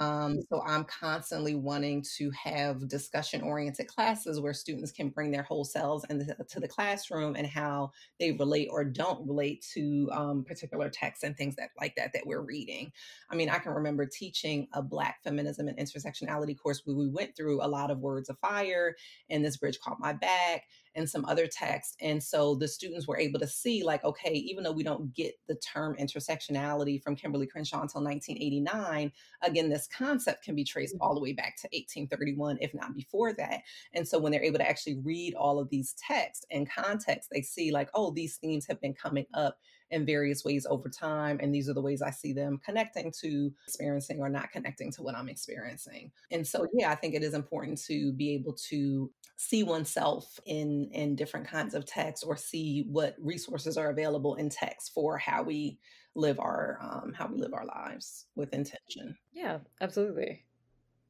um, 0.00 0.40
so 0.48 0.62
I'm 0.66 0.84
constantly 0.84 1.54
wanting 1.54 2.02
to 2.16 2.30
have 2.30 2.88
discussion 2.88 3.42
oriented 3.42 3.86
classes 3.86 4.40
where 4.40 4.54
students 4.54 4.92
can 4.92 5.10
bring 5.10 5.30
their 5.30 5.42
whole 5.42 5.64
selves 5.64 6.06
into 6.08 6.34
to 6.48 6.58
the 6.58 6.66
classroom 6.66 7.36
and 7.36 7.46
how 7.46 7.92
they 8.18 8.32
relate 8.32 8.68
or 8.70 8.82
don't 8.82 9.28
relate 9.28 9.64
to 9.74 10.08
um, 10.12 10.42
particular 10.42 10.88
texts 10.88 11.22
and 11.22 11.36
things 11.36 11.54
that 11.56 11.68
like 11.78 11.94
that 11.96 12.14
that 12.14 12.26
we're 12.26 12.40
reading. 12.40 12.90
I 13.30 13.36
mean, 13.36 13.50
I 13.50 13.58
can 13.58 13.72
remember 13.72 14.06
teaching 14.06 14.68
a 14.72 14.80
Black 14.80 15.22
feminism 15.22 15.68
and 15.68 15.76
intersectionality 15.76 16.58
course 16.58 16.80
where 16.86 16.96
we 16.96 17.08
went 17.08 17.36
through 17.36 17.62
a 17.62 17.68
lot 17.68 17.90
of 17.90 17.98
words 17.98 18.30
of 18.30 18.38
fire 18.38 18.96
and 19.28 19.44
this 19.44 19.58
bridge 19.58 19.78
caught 19.80 20.00
my 20.00 20.14
back 20.14 20.64
and 20.94 21.08
some 21.08 21.24
other 21.26 21.46
texts. 21.46 21.96
And 22.00 22.22
so 22.22 22.54
the 22.54 22.68
students 22.68 23.06
were 23.06 23.18
able 23.18 23.38
to 23.40 23.46
see, 23.46 23.82
like, 23.82 24.04
okay, 24.04 24.32
even 24.32 24.64
though 24.64 24.72
we 24.72 24.82
don't 24.82 25.14
get 25.14 25.34
the 25.48 25.54
term 25.56 25.96
intersectionality 26.00 27.02
from 27.02 27.16
Kimberlé 27.16 27.48
Crenshaw 27.48 27.82
until 27.82 28.02
1989, 28.02 29.12
again, 29.42 29.68
this 29.68 29.86
concept 29.86 30.44
can 30.44 30.54
be 30.54 30.64
traced 30.64 30.94
mm-hmm. 30.94 31.02
all 31.02 31.14
the 31.14 31.20
way 31.20 31.32
back 31.32 31.56
to 31.56 31.68
1831, 31.68 32.58
if 32.60 32.74
not 32.74 32.94
before 32.94 33.32
that. 33.34 33.62
And 33.94 34.06
so 34.06 34.18
when 34.18 34.32
they're 34.32 34.42
able 34.42 34.58
to 34.58 34.68
actually 34.68 34.98
read 35.04 35.34
all 35.34 35.58
of 35.58 35.70
these 35.70 35.94
texts 36.06 36.44
in 36.50 36.66
context, 36.66 37.30
they 37.30 37.42
see, 37.42 37.70
like, 37.70 37.90
oh, 37.94 38.10
these 38.10 38.36
themes 38.36 38.66
have 38.66 38.80
been 38.80 38.94
coming 38.94 39.26
up 39.34 39.58
in 39.90 40.06
various 40.06 40.44
ways 40.44 40.66
over 40.68 40.88
time. 40.88 41.38
And 41.40 41.54
these 41.54 41.68
are 41.68 41.74
the 41.74 41.80
ways 41.80 42.02
I 42.02 42.10
see 42.10 42.32
them 42.32 42.60
connecting 42.64 43.12
to 43.20 43.52
experiencing 43.66 44.20
or 44.20 44.28
not 44.28 44.52
connecting 44.52 44.92
to 44.92 45.02
what 45.02 45.14
I'm 45.14 45.28
experiencing. 45.28 46.12
And 46.30 46.46
so, 46.46 46.66
yeah, 46.72 46.90
I 46.90 46.94
think 46.94 47.14
it 47.14 47.22
is 47.22 47.34
important 47.34 47.82
to 47.86 48.12
be 48.12 48.34
able 48.34 48.54
to 48.68 49.10
see 49.36 49.62
oneself 49.62 50.38
in 50.46 50.90
in 50.92 51.16
different 51.16 51.46
kinds 51.46 51.74
of 51.74 51.86
text 51.86 52.24
or 52.26 52.36
see 52.36 52.84
what 52.88 53.16
resources 53.18 53.76
are 53.76 53.90
available 53.90 54.34
in 54.34 54.48
text 54.48 54.92
for 54.94 55.18
how 55.18 55.42
we 55.42 55.78
live 56.14 56.38
our 56.38 56.78
um, 56.80 57.12
how 57.12 57.26
we 57.26 57.38
live 57.38 57.54
our 57.54 57.66
lives 57.66 58.26
with 58.34 58.52
intention. 58.52 59.16
Yeah, 59.32 59.58
absolutely. 59.80 60.44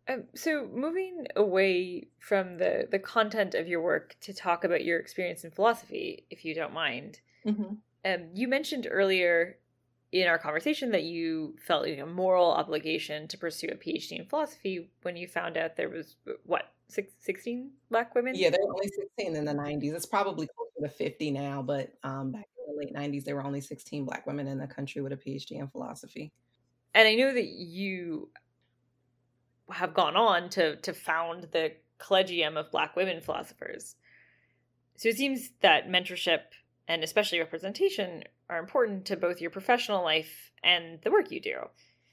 Um, 0.09 0.25
so 0.35 0.69
moving 0.73 1.27
away 1.37 2.09
from 2.19 2.59
the 2.59 2.88
the 2.90 2.99
content 2.99 3.55
of 3.55 3.69
your 3.69 3.83
work 3.83 4.16
to 4.23 4.33
talk 4.33 4.64
about 4.64 4.85
your 4.85 4.99
experience 4.99 5.45
in 5.45 5.51
philosophy, 5.51 6.27
if 6.31 6.45
you 6.45 6.55
don't 6.55 6.73
mind. 6.73 7.21
Mm-hmm. 7.47 7.75
Um, 8.05 8.29
you 8.35 8.49
mentioned 8.49 8.87
earlier 8.91 9.57
in 10.13 10.27
our 10.27 10.39
conversation 10.39 10.91
that 10.91 11.05
you 11.05 11.55
felt 11.65 11.87
a 11.87 12.05
moral 12.05 12.51
obligation 12.51 13.29
to 13.29 13.39
pursue 13.39 13.69
a 13.69 13.77
PhD 13.77 14.19
in 14.19 14.27
philosophy 14.27 14.91
when 15.03 15.17
you 15.17 15.29
found 15.29 15.57
out 15.57 15.77
there 15.77 15.89
was 15.89 16.17
what 16.45 16.73
16 16.89 17.71
black 17.91 18.15
women. 18.15 18.35
Yeah, 18.35 18.51
there 18.51 18.61
were 18.67 18.75
only 18.75 18.89
16 18.89 19.37
in 19.37 19.45
the 19.45 19.53
90s. 19.53 19.95
It's 19.95 20.07
probably 20.07 20.49
closer 20.49 20.89
to 20.89 20.97
50 20.97 21.31
now, 21.31 21.63
but 21.63 21.93
um, 22.03 22.33
back 22.33 22.49
in 22.59 22.75
the 22.75 22.79
late 22.79 22.95
90s, 22.95 23.25
there 23.25 23.37
were 23.37 23.45
only 23.45 23.61
16 23.61 24.05
black 24.05 24.27
women 24.27 24.49
in 24.49 24.59
the 24.59 24.67
country 24.67 25.01
with 25.01 25.13
a 25.13 25.17
PhD 25.17 25.53
in 25.53 25.69
philosophy. 25.69 26.33
And 26.95 27.07
I 27.07 27.15
know 27.15 27.33
that 27.33 27.47
you 27.47 28.31
have 29.71 29.95
gone 29.95 30.17
on 30.17 30.49
to 30.51 30.77
to 30.77 30.93
found 30.93 31.47
the 31.53 31.73
Collegium 31.99 32.57
of 32.57 32.71
Black 32.73 32.97
Women 32.97 33.21
Philosophers. 33.21 33.95
So 34.97 35.09
it 35.09 35.17
seems 35.17 35.51
that 35.61 35.89
mentorship 35.89 36.41
and 36.90 37.05
especially 37.05 37.38
representation 37.38 38.24
are 38.48 38.59
important 38.59 39.05
to 39.05 39.16
both 39.16 39.40
your 39.40 39.53
professional 39.53 40.03
life 40.03 40.50
and 40.64 40.98
the 41.03 41.11
work 41.12 41.31
you 41.31 41.40
do. 41.40 41.55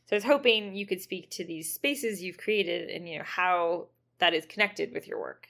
So 0.05 0.15
I 0.15 0.17
was 0.17 0.23
hoping 0.23 0.75
you 0.75 0.85
could 0.85 1.01
speak 1.01 1.31
to 1.31 1.43
these 1.43 1.73
spaces 1.73 2.21
you've 2.21 2.37
created 2.37 2.87
and 2.91 3.09
you 3.09 3.17
know 3.17 3.23
how 3.25 3.87
that 4.19 4.35
is 4.35 4.45
connected 4.45 4.93
with 4.93 5.07
your 5.07 5.19
work. 5.19 5.47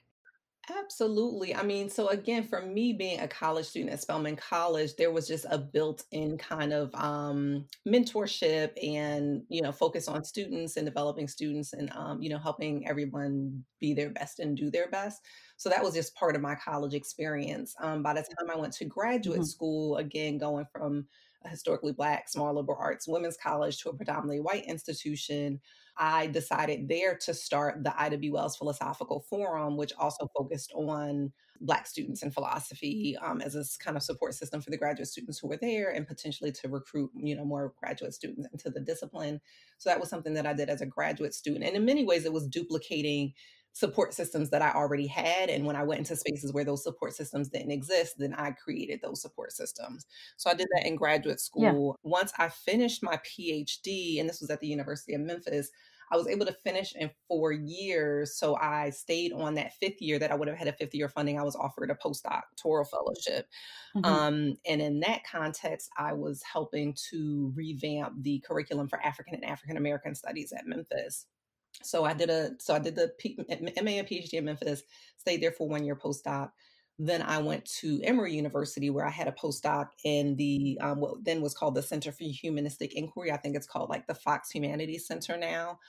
Absolutely. 0.69 1.55
I 1.55 1.63
mean, 1.63 1.89
so 1.89 2.09
again, 2.09 2.43
for 2.43 2.61
me 2.61 2.91
being 2.91 3.21
a 3.21 3.27
college 3.27 3.67
student 3.67 3.93
at 3.93 4.01
Spelman 4.01 4.35
College, 4.35 4.97
there 4.97 5.11
was 5.11 5.25
just 5.25 5.45
a 5.49 5.57
built-in 5.57 6.37
kind 6.37 6.73
of 6.73 6.93
um, 6.95 7.65
mentorship 7.87 8.71
and 8.83 9.43
you 9.47 9.61
know 9.61 9.71
focus 9.71 10.09
on 10.09 10.25
students 10.25 10.75
and 10.75 10.85
developing 10.85 11.27
students 11.29 11.71
and 11.71 11.89
um, 11.95 12.21
you 12.21 12.29
know 12.29 12.37
helping 12.37 12.85
everyone 12.85 13.63
be 13.79 13.93
their 13.93 14.09
best 14.09 14.39
and 14.39 14.57
do 14.57 14.69
their 14.69 14.89
best. 14.89 15.21
So 15.55 15.69
that 15.69 15.83
was 15.83 15.93
just 15.93 16.15
part 16.15 16.35
of 16.35 16.41
my 16.41 16.55
college 16.55 16.93
experience. 16.93 17.73
Um, 17.79 18.03
by 18.03 18.13
the 18.13 18.21
time 18.21 18.49
I 18.51 18.57
went 18.57 18.73
to 18.73 18.85
graduate 18.85 19.39
mm-hmm. 19.39 19.45
school, 19.45 19.97
again 19.97 20.37
going 20.37 20.65
from 20.73 21.07
historically 21.49 21.93
black 21.93 22.29
small 22.29 22.53
liberal 22.53 22.77
arts 22.79 23.07
women's 23.07 23.37
college 23.37 23.77
to 23.79 23.89
a 23.89 23.95
predominantly 23.95 24.39
white 24.39 24.65
institution 24.65 25.59
I 25.97 26.27
decided 26.27 26.87
there 26.87 27.17
to 27.25 27.33
start 27.33 27.83
the 27.83 28.17
B. 28.17 28.29
Wells 28.29 28.55
Philosophical 28.55 29.21
Forum, 29.29 29.77
which 29.77 29.93
also 29.97 30.29
focused 30.37 30.71
on 30.75 31.31
Black 31.59 31.87
students 31.87 32.21
in 32.21 32.29
philosophy 32.29 33.17
um, 33.19 33.41
as 33.41 33.55
a 33.55 33.63
kind 33.83 33.97
of 33.97 34.03
support 34.03 34.35
system 34.35 34.61
for 34.61 34.69
the 34.69 34.77
graduate 34.77 35.07
students 35.07 35.39
who 35.39 35.47
were 35.47 35.57
there 35.57 35.89
and 35.89 36.07
potentially 36.07 36.51
to 36.51 36.69
recruit, 36.69 37.09
you 37.15 37.35
know, 37.35 37.43
more 37.43 37.73
graduate 37.79 38.13
students 38.13 38.47
into 38.51 38.69
the 38.69 38.79
discipline. 38.79 39.41
So 39.79 39.89
that 39.89 39.99
was 39.99 40.07
something 40.07 40.35
that 40.35 40.45
I 40.45 40.53
did 40.53 40.69
as 40.69 40.81
a 40.81 40.85
graduate 40.85 41.33
student. 41.33 41.65
And 41.65 41.75
in 41.75 41.83
many 41.83 42.05
ways, 42.05 42.25
it 42.25 42.33
was 42.33 42.47
duplicating 42.47 43.33
support 43.77 44.11
systems 44.11 44.49
that 44.49 44.63
I 44.63 44.71
already 44.71 45.05
had. 45.05 45.51
And 45.51 45.63
when 45.63 45.75
I 45.75 45.83
went 45.83 45.99
into 45.99 46.15
spaces 46.15 46.51
where 46.51 46.63
those 46.63 46.83
support 46.83 47.13
systems 47.13 47.49
didn't 47.49 47.69
exist, 47.69 48.15
then 48.17 48.33
I 48.33 48.51
created 48.51 49.01
those 49.03 49.21
support 49.21 49.51
systems. 49.51 50.07
So 50.35 50.49
I 50.49 50.55
did 50.55 50.67
that 50.73 50.87
in 50.87 50.95
graduate 50.95 51.39
school. 51.39 51.95
Yeah. 52.03 52.09
Once 52.09 52.33
I 52.39 52.49
finished 52.49 53.03
my 53.03 53.17
PhD, 53.17 54.19
and 54.19 54.27
this 54.27 54.41
was 54.41 54.49
at 54.49 54.61
the 54.61 54.67
University 54.67 55.13
of 55.13 55.21
Memphis, 55.21 55.69
I 56.11 56.17
was 56.17 56.27
able 56.27 56.47
to 56.47 56.53
finish 56.53 56.95
in 56.95 57.11
four 57.27 57.51
years. 57.51 58.35
So 58.35 58.55
I 58.55 58.89
stayed 58.89 59.31
on 59.31 59.53
that 59.55 59.75
fifth 59.75 60.01
year 60.01 60.17
that 60.17 60.31
I 60.31 60.35
would 60.35 60.47
have 60.47 60.57
had 60.57 60.69
a 60.69 60.73
fifth 60.73 60.95
year 60.95 61.09
funding. 61.09 61.37
I 61.37 61.43
was 61.43 61.55
offered 61.55 61.91
a 61.91 61.95
postdoctoral 61.95 62.89
fellowship. 62.89 63.45
Mm-hmm. 63.95 64.05
Um, 64.05 64.55
and 64.67 64.81
in 64.81 65.01
that 65.01 65.21
context, 65.29 65.91
I 65.99 66.13
was 66.13 66.41
helping 66.41 66.95
to 67.11 67.53
revamp 67.55 68.23
the 68.23 68.43
curriculum 68.47 68.87
for 68.87 69.05
African 69.05 69.35
and 69.35 69.45
African 69.45 69.77
American 69.77 70.15
studies 70.15 70.51
at 70.51 70.65
Memphis. 70.65 71.27
So 71.83 72.03
I 72.03 72.13
did 72.13 72.29
a 72.29 72.51
so 72.59 72.73
I 72.73 72.79
did 72.79 72.95
the 72.95 73.11
P, 73.19 73.37
MA 73.37 73.91
and 73.91 74.07
PhD 74.07 74.33
in 74.33 74.45
Memphis, 74.45 74.83
stayed 75.17 75.41
there 75.41 75.51
for 75.51 75.67
one 75.67 75.83
year 75.83 75.95
postdoc. 75.95 76.51
Then 76.99 77.21
I 77.21 77.37
went 77.37 77.63
to 77.79 78.01
Emory 78.03 78.33
University 78.33 78.89
where 78.89 79.05
I 79.05 79.11
had 79.11 79.27
a 79.27 79.31
postdoc 79.31 79.89
in 80.03 80.35
the 80.35 80.79
um, 80.81 80.99
what 80.99 81.23
then 81.23 81.41
was 81.41 81.53
called 81.53 81.75
the 81.75 81.83
Center 81.83 82.11
for 82.11 82.23
Humanistic 82.23 82.95
Inquiry. 82.95 83.31
I 83.31 83.37
think 83.37 83.55
it's 83.55 83.67
called 83.67 83.89
like 83.89 84.07
the 84.07 84.15
Fox 84.15 84.49
Humanities 84.51 85.05
Center 85.05 85.37
now. 85.37 85.79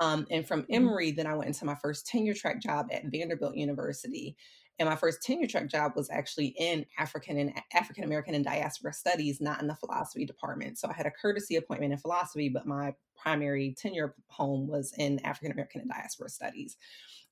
Um, 0.00 0.26
and 0.30 0.46
from 0.46 0.62
mm-hmm. 0.62 0.74
Emory, 0.74 1.10
then 1.12 1.26
I 1.26 1.34
went 1.34 1.48
into 1.48 1.64
my 1.64 1.74
first 1.76 2.06
tenure 2.06 2.34
track 2.34 2.60
job 2.60 2.88
at 2.92 3.06
Vanderbilt 3.06 3.56
University. 3.56 4.36
And 4.78 4.88
my 4.88 4.96
first 4.96 5.22
tenure 5.22 5.48
track 5.48 5.68
job 5.68 5.92
was 5.96 6.08
actually 6.10 6.54
in 6.58 6.86
African 6.98 7.36
and 7.38 7.52
African 7.74 8.04
American 8.04 8.34
and 8.34 8.44
diaspora 8.44 8.92
studies, 8.92 9.40
not 9.40 9.60
in 9.60 9.66
the 9.66 9.74
philosophy 9.74 10.24
department. 10.24 10.78
So 10.78 10.88
I 10.88 10.92
had 10.92 11.06
a 11.06 11.10
courtesy 11.10 11.56
appointment 11.56 11.92
in 11.92 11.98
philosophy, 11.98 12.48
but 12.48 12.66
my 12.66 12.94
primary 13.16 13.74
tenure 13.76 14.14
home 14.28 14.68
was 14.68 14.94
in 14.96 15.18
African 15.24 15.52
American 15.52 15.80
and 15.80 15.90
diaspora 15.90 16.28
studies. 16.28 16.76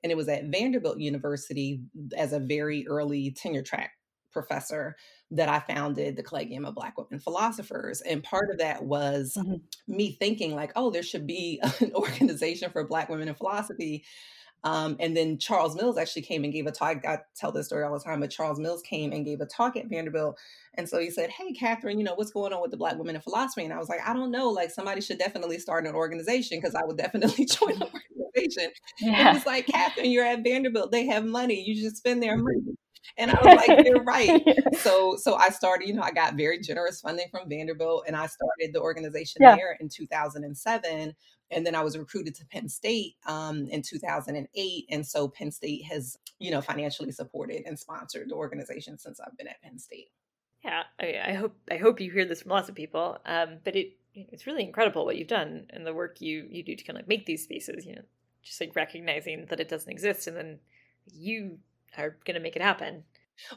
And 0.02 0.10
it 0.10 0.16
was 0.16 0.28
at 0.28 0.46
Vanderbilt 0.46 0.98
University 0.98 1.82
as 2.16 2.32
a 2.32 2.40
very 2.40 2.86
early 2.88 3.30
tenure 3.30 3.62
track 3.62 3.92
professor 4.36 4.96
that 5.30 5.48
I 5.48 5.60
founded 5.60 6.14
the 6.14 6.22
Collegium 6.22 6.66
of 6.66 6.74
Black 6.74 6.98
Women 6.98 7.18
Philosophers. 7.18 8.02
And 8.02 8.22
part 8.22 8.50
of 8.50 8.58
that 8.58 8.84
was 8.84 9.36
mm-hmm. 9.38 9.54
me 9.88 10.12
thinking, 10.12 10.54
like, 10.54 10.72
oh, 10.76 10.90
there 10.90 11.02
should 11.02 11.26
be 11.26 11.60
an 11.80 11.92
organization 11.94 12.70
for 12.70 12.86
Black 12.86 13.08
women 13.08 13.28
in 13.28 13.34
philosophy. 13.34 14.04
Um, 14.66 14.96
and 14.98 15.16
then 15.16 15.38
Charles 15.38 15.76
Mills 15.76 15.96
actually 15.96 16.22
came 16.22 16.42
and 16.42 16.52
gave 16.52 16.66
a 16.66 16.72
talk. 16.72 17.06
I 17.06 17.20
tell 17.36 17.52
this 17.52 17.66
story 17.66 17.84
all 17.84 17.96
the 17.96 18.04
time, 18.04 18.18
but 18.18 18.32
Charles 18.32 18.58
Mills 18.58 18.82
came 18.82 19.12
and 19.12 19.24
gave 19.24 19.40
a 19.40 19.46
talk 19.46 19.76
at 19.76 19.86
Vanderbilt. 19.86 20.36
And 20.74 20.88
so 20.88 20.98
he 20.98 21.08
said, 21.08 21.30
Hey, 21.30 21.52
Kathryn, 21.52 21.98
you 21.98 22.02
know, 22.02 22.16
what's 22.16 22.32
going 22.32 22.52
on 22.52 22.60
with 22.60 22.72
the 22.72 22.76
Black 22.76 22.98
women 22.98 23.14
in 23.14 23.22
philosophy? 23.22 23.62
And 23.62 23.72
I 23.72 23.78
was 23.78 23.88
like, 23.88 24.00
I 24.04 24.12
don't 24.12 24.32
know. 24.32 24.50
Like, 24.50 24.72
somebody 24.72 25.00
should 25.00 25.20
definitely 25.20 25.60
start 25.60 25.86
an 25.86 25.94
organization 25.94 26.58
because 26.58 26.74
I 26.74 26.84
would 26.84 26.98
definitely 26.98 27.44
join 27.46 27.78
the 27.78 27.86
organization. 27.86 28.72
Yeah. 29.00 29.30
He 29.30 29.36
was 29.36 29.46
like, 29.46 29.68
Kathryn, 29.68 30.12
you're 30.12 30.24
at 30.24 30.42
Vanderbilt. 30.42 30.90
They 30.90 31.06
have 31.06 31.24
money. 31.24 31.62
You 31.62 31.80
should 31.80 31.96
spend 31.96 32.20
their 32.20 32.36
money. 32.36 32.60
And 33.18 33.30
I 33.30 33.34
was 33.40 33.68
like, 33.68 33.86
you're 33.86 34.02
right. 34.02 34.42
So 34.78 35.16
so 35.16 35.36
I 35.36 35.48
started, 35.48 35.88
you 35.88 35.94
know, 35.94 36.02
I 36.02 36.10
got 36.10 36.34
very 36.34 36.60
generous 36.60 37.00
funding 37.00 37.28
from 37.30 37.48
Vanderbilt 37.48 38.04
and 38.06 38.14
I 38.14 38.26
started 38.26 38.74
the 38.74 38.80
organization 38.80 39.38
yeah. 39.40 39.56
there 39.56 39.76
in 39.80 39.88
2007. 39.88 41.14
And 41.50 41.64
then 41.64 41.74
I 41.74 41.82
was 41.82 41.96
recruited 41.96 42.34
to 42.36 42.46
Penn 42.46 42.68
State 42.68 43.14
um, 43.26 43.68
in 43.68 43.82
2008. 43.82 44.86
And 44.90 45.06
so 45.06 45.28
Penn 45.28 45.50
State 45.50 45.84
has, 45.84 46.18
you 46.38 46.50
know, 46.50 46.60
financially 46.60 47.12
supported 47.12 47.62
and 47.66 47.78
sponsored 47.78 48.30
the 48.30 48.34
organization 48.34 48.98
since 48.98 49.20
I've 49.20 49.36
been 49.36 49.48
at 49.48 49.62
Penn 49.62 49.78
State. 49.78 50.10
Yeah, 50.64 50.82
I, 50.98 51.20
I 51.28 51.32
hope 51.34 51.56
I 51.70 51.76
hope 51.76 52.00
you 52.00 52.10
hear 52.10 52.24
this 52.24 52.42
from 52.42 52.50
lots 52.50 52.68
of 52.68 52.74
people. 52.74 53.18
Um, 53.24 53.58
but 53.62 53.76
it 53.76 53.92
it's 54.14 54.46
really 54.46 54.64
incredible 54.64 55.04
what 55.04 55.16
you've 55.16 55.28
done 55.28 55.66
and 55.70 55.86
the 55.86 55.94
work 55.94 56.20
you 56.20 56.46
you 56.50 56.62
do 56.64 56.74
to 56.74 56.84
kind 56.84 56.96
of 56.96 57.02
like 57.02 57.08
make 57.08 57.26
these 57.26 57.44
spaces. 57.44 57.86
You 57.86 57.96
know, 57.96 58.02
just 58.42 58.60
like 58.60 58.74
recognizing 58.74 59.46
that 59.46 59.60
it 59.60 59.68
doesn't 59.68 59.90
exist 59.90 60.26
and 60.26 60.36
then 60.36 60.58
you 61.12 61.58
are 61.96 62.16
going 62.24 62.34
to 62.34 62.40
make 62.40 62.56
it 62.56 62.62
happen. 62.62 63.04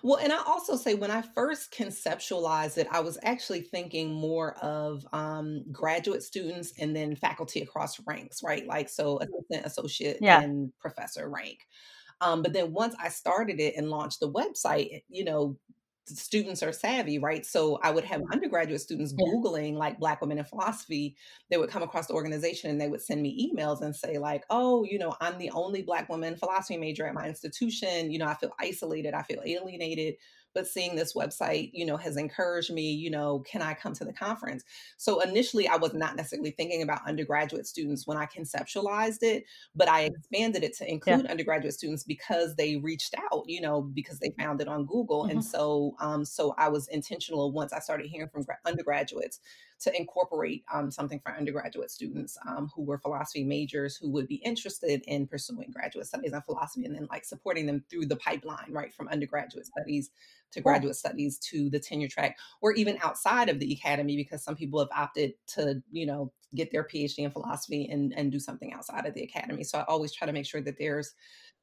Well, 0.04 0.18
and 0.18 0.32
I 0.32 0.42
also 0.46 0.76
say 0.76 0.94
when 0.94 1.12
I 1.12 1.22
first 1.22 1.74
conceptualized 1.74 2.78
it, 2.78 2.88
I 2.92 3.00
was 3.00 3.18
actually 3.24 3.62
thinking 3.62 4.14
more 4.14 4.54
of 4.58 5.06
um, 5.14 5.64
graduate 5.72 6.24
students 6.24 6.74
and 6.80 6.96
then 6.96 7.16
faculty 7.16 7.62
across 7.62 8.00
ranks, 8.06 8.44
right? 8.44 8.66
Like, 8.68 8.90
so 8.90 9.20
assistant, 9.20 9.66
associate, 9.66 10.18
yeah. 10.22 10.42
and 10.42 10.72
professor 10.80 11.30
rank. 11.30 11.60
Um, 12.22 12.42
but 12.42 12.54
then 12.54 12.74
once 12.74 12.96
I 13.02 13.10
started 13.10 13.60
it 13.60 13.76
and 13.78 13.90
launched 13.90 14.20
the 14.20 14.32
website, 14.32 15.04
you 15.08 15.24
know, 15.24 15.58
students 16.18 16.64
are 16.64 16.72
savvy, 16.72 17.20
right? 17.20 17.46
So 17.46 17.80
I 17.84 17.92
would 17.92 18.04
have 18.06 18.22
undergraduate 18.32 18.82
students. 18.82 19.14
Googling 19.14 19.76
like 19.76 20.00
Black 20.00 20.22
women 20.22 20.38
in 20.38 20.46
philosophy. 20.46 21.16
They 21.50 21.58
would 21.58 21.70
come 21.70 21.84
across 21.84 22.08
the 22.08 22.14
organization 22.14 22.70
and 22.70 22.80
they 22.80 22.88
would 22.88 23.02
send 23.02 23.22
me 23.22 23.52
emails 23.54 23.82
and 23.82 23.96
say, 23.96 24.18
like, 24.18 24.44
oh, 24.50 24.84
you 24.84 25.00
know, 25.00 25.16
I'm 25.22 25.38
the 25.38 25.52
only 25.52 25.82
Black 25.82 26.10
woman 26.10 26.36
philosophy 26.36 26.78
major 26.78 27.06
at 27.06 27.14
my 27.14 27.28
institution. 27.28 28.12
You 28.12 28.20
know, 28.20 28.28
I 28.28 28.36
feel 28.36 28.52
isolated, 28.60 29.14
I 29.14 29.24
feel 29.24 29.42
alienated 29.46 30.16
but 30.54 30.68
seeing 30.68 30.96
this 30.96 31.14
website, 31.14 31.72
you 31.74 31.86
know, 31.86 31.98
has 31.98 32.18
encouraged 32.18 32.72
me, 32.72 32.92
you 32.92 33.10
know, 33.10 33.40
can 33.40 33.62
I 33.62 33.74
come 33.74 33.94
to 33.94 34.06
the 34.06 34.14
conference? 34.14 34.64
So 34.98 35.20
initially, 35.22 35.68
I 35.68 35.78
was 35.78 35.94
not 35.94 36.16
necessarily 36.16 36.52
thinking 36.52 36.82
about 36.82 37.08
undergraduate 37.08 37.68
students 37.68 38.08
when 38.08 38.18
I 38.18 38.26
conceptualized 38.26 39.22
it, 39.22 39.46
but 39.76 39.90
I 39.90 40.06
mm. 40.06 40.16
expanded 40.16 40.64
it 40.64 40.76
to 40.78 40.90
include 40.90 41.24
yeah. 41.26 41.32
undergraduate 41.32 41.74
students 41.74 42.04
because 42.04 42.56
they 42.56 42.78
reached 42.78 43.16
out, 43.32 43.44
you 43.48 43.62
know, 43.62 43.82
because 43.82 44.20
they 44.20 44.34
found 44.38 44.62
it 44.62 44.68
on 44.68 44.86
Google. 44.86 45.24
Mm-hmm. 45.24 45.32
And 45.32 45.46
so, 45.46 45.96
um, 46.00 46.26
so 46.26 46.56
I 46.58 46.70
was 46.70 46.88
intentional 46.88 47.52
once 47.52 47.74
I 47.74 47.80
started 47.80 48.08
hearing 48.08 48.30
from 48.30 48.46
undergraduates 48.66 49.40
to 49.80 49.98
incorporate 49.98 50.64
um, 50.74 50.92
something 50.92 51.20
for 51.20 51.34
undergraduate 51.34 51.90
students 51.90 52.38
um, 52.48 52.70
who 52.76 52.84
were 52.84 52.98
philosophy 52.98 53.44
majors 53.44 53.96
who 53.96 54.10
would 54.10 54.28
be 54.28 54.36
interested 54.36 55.02
in 55.08 55.26
pursuing 55.26 55.72
graduate 55.72 56.06
studies 56.06 56.34
in 56.34 56.42
philosophy 56.42 56.86
and 56.86 56.96
then 56.96 57.08
like 57.10 57.24
supporting 57.24 57.66
them 57.66 57.84
through 57.90 58.06
the 58.06 58.18
pipeline, 58.18 58.72
right, 58.72 58.94
from 58.94 59.08
undergraduate 59.08 59.66
studies 59.66 60.12
to 60.52 60.62
graduate 60.62 60.96
studies 60.96 61.38
to 61.38 61.70
the 61.70 61.80
tenure 61.80 62.08
track 62.08 62.38
or 62.62 62.74
even 62.74 62.98
outside 63.04 63.50
of 63.50 63.60
the 63.60 63.72
academy 63.72 64.16
because 64.16 64.44
some 64.44 64.56
people 64.56 64.80
have 64.80 64.90
opted 64.96 65.34
to 65.48 65.82
you 65.92 66.06
know 66.06 66.32
get 66.56 66.72
their 66.72 66.84
phd 66.84 67.20
in 67.20 67.30
philosophy 67.30 67.88
and 67.92 68.14
and 68.18 68.32
do 68.32 68.40
something 68.40 68.74
outside 68.74 69.06
of 69.06 69.14
the 69.14 69.24
academy. 69.24 69.64
So 69.64 69.78
i 69.78 69.84
always 69.84 70.12
try 70.12 70.26
to 70.26 70.34
make 70.34 70.48
sure 70.48 70.62
that 70.62 70.80
there's 70.80 71.14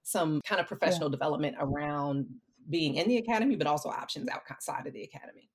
some 0.03 0.41
kind 0.47 0.61
of 0.61 0.69
professional 0.69 1.09
yeah. 1.09 1.13
development 1.13 1.57
around 1.59 2.27
being 2.71 2.95
in 2.95 3.09
the 3.09 3.17
academy 3.17 3.57
but 3.57 3.67
also 3.67 3.89
options 3.89 4.29
outside 4.29 4.87
of 4.87 4.93
the 4.93 5.03
academy 5.03 5.51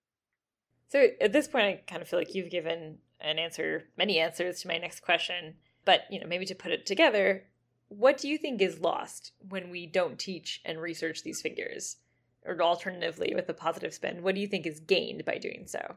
so 0.91 1.07
at 1.19 1.33
this 1.33 1.47
point 1.47 1.65
i 1.65 1.81
kind 1.87 2.01
of 2.01 2.07
feel 2.07 2.19
like 2.19 2.35
you've 2.35 2.49
given 2.49 2.97
an 3.19 3.39
answer 3.39 3.85
many 3.97 4.19
answers 4.19 4.61
to 4.61 4.67
my 4.67 4.77
next 4.77 5.01
question 5.01 5.55
but 5.85 6.01
you 6.09 6.19
know 6.19 6.27
maybe 6.27 6.45
to 6.45 6.55
put 6.55 6.71
it 6.71 6.85
together 6.85 7.43
what 7.91 8.17
do 8.17 8.29
you 8.29 8.37
think 8.37 8.61
is 8.61 8.79
lost 8.79 9.33
when 9.49 9.69
we 9.69 9.85
don't 9.85 10.17
teach 10.17 10.61
and 10.63 10.79
research 10.79 11.23
these 11.23 11.41
figures? 11.41 11.97
Or 12.45 12.59
alternatively 12.61 13.33
with 13.35 13.49
a 13.49 13.53
positive 13.53 13.93
spin 13.93 14.23
what 14.23 14.33
do 14.33 14.41
you 14.41 14.47
think 14.47 14.65
is 14.65 14.79
gained 14.79 15.25
by 15.25 15.37
doing 15.37 15.65
so 15.67 15.95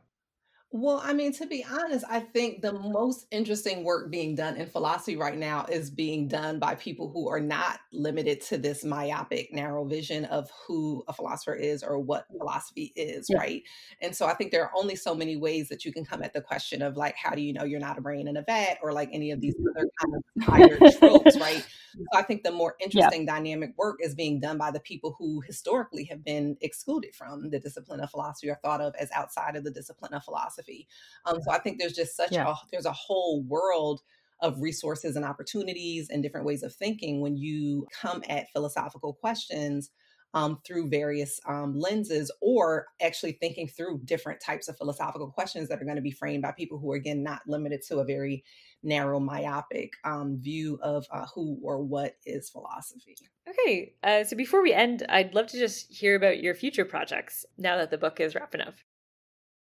well, 0.77 1.01
I 1.05 1.13
mean, 1.13 1.33
to 1.35 1.47
be 1.47 1.65
honest, 1.65 2.05
I 2.11 2.19
think 2.19 2.61
the 2.61 2.73
most 2.73 3.29
interesting 3.31 3.85
work 3.85 4.11
being 4.11 4.35
done 4.35 4.57
in 4.57 4.67
philosophy 4.67 5.15
right 5.15 5.39
now 5.39 5.67
is 5.67 5.89
being 5.89 6.27
done 6.27 6.59
by 6.59 6.75
people 6.75 7.13
who 7.13 7.29
are 7.29 7.39
not 7.39 7.79
limited 7.93 8.41
to 8.47 8.59
this 8.59 8.83
myopic, 8.83 9.53
narrow 9.53 9.85
vision 9.85 10.25
of 10.25 10.51
who 10.67 11.05
a 11.07 11.13
philosopher 11.13 11.55
is 11.55 11.85
or 11.85 12.01
what 12.01 12.27
philosophy 12.37 12.93
is, 12.97 13.29
yeah. 13.31 13.39
right? 13.39 13.63
And 14.03 14.17
so 14.17 14.27
I 14.27 14.35
think 14.35 14.51
there 14.51 14.65
are 14.65 14.73
only 14.77 14.97
so 14.97 15.15
many 15.15 15.37
ways 15.37 15.69
that 15.69 15.85
you 15.85 15.93
can 15.93 16.05
come 16.05 16.25
at 16.25 16.33
the 16.33 16.41
question 16.41 16.83
of 16.83 16.97
like, 16.97 17.15
how 17.17 17.37
do 17.37 17.41
you 17.41 17.53
know 17.53 17.63
you're 17.63 17.79
not 17.79 17.97
a 17.97 18.01
brain 18.01 18.27
in 18.27 18.37
a 18.37 18.43
vat 18.43 18.79
or 18.83 18.93
like 18.93 19.11
any 19.13 19.31
of 19.31 19.41
these 19.41 19.55
mm-hmm. 19.55 19.79
other 19.79 19.89
kind 20.01 20.17
of 20.17 20.45
higher 20.45 20.91
tropes, 20.99 21.39
right? 21.39 21.65
So 21.95 22.19
I 22.19 22.23
think 22.23 22.43
the 22.43 22.51
more 22.51 22.75
interesting 22.83 23.25
yeah. 23.25 23.35
dynamic 23.35 23.75
work 23.79 24.01
is 24.01 24.17
being 24.17 24.41
done 24.41 24.59
by 24.59 24.73
the 24.73 24.81
people 24.81 25.15
who 25.17 25.41
historically 25.43 26.03
have 26.07 26.25
been 26.25 26.57
excluded 26.61 27.15
from 27.15 27.51
the 27.51 27.61
discipline 27.61 28.01
of 28.01 28.11
philosophy 28.11 28.51
or 28.51 28.59
thought 28.65 28.81
of 28.81 28.97
as 28.97 29.13
outside 29.13 29.55
of 29.55 29.63
the 29.63 29.71
discipline 29.71 30.13
of 30.13 30.25
philosophy 30.25 30.64
philosophy. 30.65 30.89
Um, 31.27 31.41
so 31.43 31.51
I 31.51 31.59
think 31.59 31.79
there's 31.79 31.93
just 31.93 32.17
such 32.17 32.33
yeah. 32.33 32.51
a 32.51 32.55
there's 32.71 32.87
a 32.87 32.93
whole 32.93 33.43
world 33.43 34.01
of 34.41 34.61
resources 34.61 35.17
and 35.17 35.25
opportunities 35.25 36.11
and 36.11 36.23
different 36.23 36.47
ways 36.47 36.63
of 36.63 36.75
thinking 36.75 37.21
when 37.21 37.37
you 37.37 37.87
come 38.01 38.23
at 38.29 38.51
philosophical 38.53 39.15
questions 39.15 39.91
um, 40.35 40.59
through 40.67 40.89
various 40.89 41.41
um, 41.47 41.79
lenses 41.79 42.31
or 42.41 42.89
actually 43.01 43.33
thinking 43.33 43.69
through 43.69 44.01
different 44.05 44.41
types 44.41 44.69
of 44.69 44.77
philosophical 44.77 45.31
questions 45.31 45.69
that 45.69 45.81
are 45.81 45.85
going 45.85 45.95
to 45.95 46.03
be 46.03 46.11
framed 46.11 46.43
by 46.43 46.51
people 46.51 46.77
who 46.77 46.91
are 46.91 46.97
again 46.97 47.23
not 47.23 47.41
limited 47.47 47.81
to 47.83 47.99
a 47.99 48.05
very 48.05 48.43
narrow 48.83 49.21
myopic 49.21 49.93
um, 50.05 50.37
view 50.41 50.77
of 50.83 51.07
uh, 51.13 51.25
who 51.33 51.57
or 51.63 51.81
what 51.81 52.17
is 52.27 52.51
philosophy 52.51 53.15
okay 53.49 53.95
uh, 54.03 54.25
so 54.25 54.37
before 54.37 54.61
we 54.61 54.75
end 54.75 55.07
i'd 55.09 55.35
love 55.35 55.47
to 55.47 55.59
just 55.59 55.91
hear 55.91 56.17
about 56.17 56.43
your 56.43 56.55
future 56.55 56.85
projects 56.85 57.47
now 57.57 57.77
that 57.77 57.93
the 57.93 57.97
book 57.97 58.19
is 58.19 58.35
wrapping 58.35 58.61
up 58.61 58.75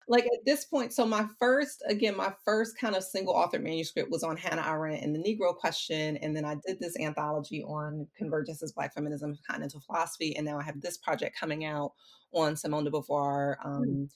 like 0.08 0.24
at 0.24 0.44
this 0.44 0.64
point, 0.64 0.92
so 0.92 1.06
my 1.06 1.26
first, 1.38 1.82
again, 1.86 2.16
my 2.16 2.32
first 2.44 2.76
kind 2.78 2.96
of 2.96 3.04
single 3.04 3.34
author 3.34 3.58
manuscript 3.58 4.10
was 4.10 4.22
on 4.22 4.36
Hannah 4.36 4.64
Arendt 4.66 5.04
and 5.04 5.14
the 5.14 5.20
Negro 5.20 5.54
question. 5.56 6.16
And 6.16 6.36
then 6.36 6.44
I 6.44 6.56
did 6.66 6.80
this 6.80 6.98
anthology 6.98 7.62
on 7.62 8.08
convergences, 8.20 8.74
Black 8.74 8.94
feminism, 8.94 9.38
continental 9.48 9.80
philosophy. 9.80 10.36
And 10.36 10.44
now 10.44 10.58
I 10.58 10.62
have 10.64 10.80
this 10.80 10.98
project 10.98 11.38
coming 11.38 11.64
out 11.64 11.92
on 12.32 12.56
Simone 12.56 12.84
de 12.84 12.90
Beauvoir. 12.90 13.56
Hmm. 13.62 13.68
Um, 13.68 14.08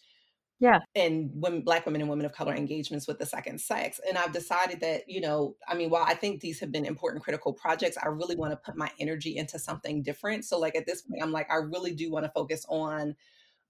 yeah 0.61 0.79
and 0.95 1.31
women 1.35 1.63
black 1.63 1.85
women 1.85 2.01
and 2.01 2.09
women 2.09 2.25
of 2.25 2.33
color 2.33 2.55
engagements 2.55 3.09
with 3.09 3.19
the 3.19 3.27
second 3.27 3.61
sex 3.61 4.01
and 4.09 4.17
i've 4.17 4.33
decided 4.33 4.81
that 4.81 5.03
you 5.09 5.21
know 5.21 5.57
i 5.69 5.75
mean 5.75 5.91
while 5.91 6.05
i 6.07 6.15
think 6.15 6.41
these 6.41 6.61
have 6.61 6.71
been 6.71 6.85
important 6.85 7.23
critical 7.23 7.53
projects 7.53 7.99
i 8.03 8.07
really 8.07 8.37
want 8.37 8.53
to 8.53 8.57
put 8.57 8.77
my 8.77 8.91
energy 9.01 9.37
into 9.37 9.59
something 9.59 10.03
different 10.03 10.45
so 10.45 10.59
like 10.59 10.77
at 10.77 10.87
this 10.87 11.03
point 11.03 11.23
i'm 11.23 11.33
like 11.33 11.51
i 11.51 11.57
really 11.57 11.93
do 11.93 12.11
want 12.11 12.25
to 12.25 12.31
focus 12.31 12.65
on 12.69 13.17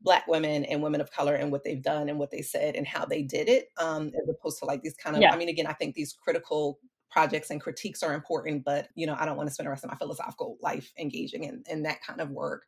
black 0.00 0.26
women 0.26 0.64
and 0.66 0.82
women 0.82 1.00
of 1.00 1.10
color 1.10 1.34
and 1.34 1.50
what 1.50 1.64
they've 1.64 1.82
done 1.82 2.08
and 2.08 2.18
what 2.18 2.30
they 2.30 2.42
said 2.42 2.76
and 2.76 2.86
how 2.86 3.04
they 3.04 3.22
did 3.22 3.48
it 3.48 3.68
um, 3.78 4.08
as 4.08 4.28
opposed 4.28 4.58
to 4.58 4.64
like 4.64 4.82
these 4.82 4.94
kind 4.94 5.16
of 5.16 5.22
yeah. 5.22 5.32
i 5.32 5.36
mean 5.36 5.48
again 5.48 5.66
i 5.66 5.72
think 5.72 5.94
these 5.94 6.12
critical 6.12 6.78
projects 7.14 7.50
and 7.50 7.60
critiques 7.60 8.02
are 8.02 8.12
important, 8.12 8.64
but 8.64 8.88
you 8.96 9.06
know, 9.06 9.16
I 9.16 9.24
don't 9.24 9.36
want 9.36 9.48
to 9.48 9.54
spend 9.54 9.66
the 9.66 9.70
rest 9.70 9.84
of 9.84 9.90
my 9.90 9.96
philosophical 9.96 10.58
life 10.60 10.92
engaging 10.98 11.44
in, 11.44 11.62
in 11.70 11.84
that 11.84 12.02
kind 12.02 12.20
of 12.20 12.30
work. 12.30 12.64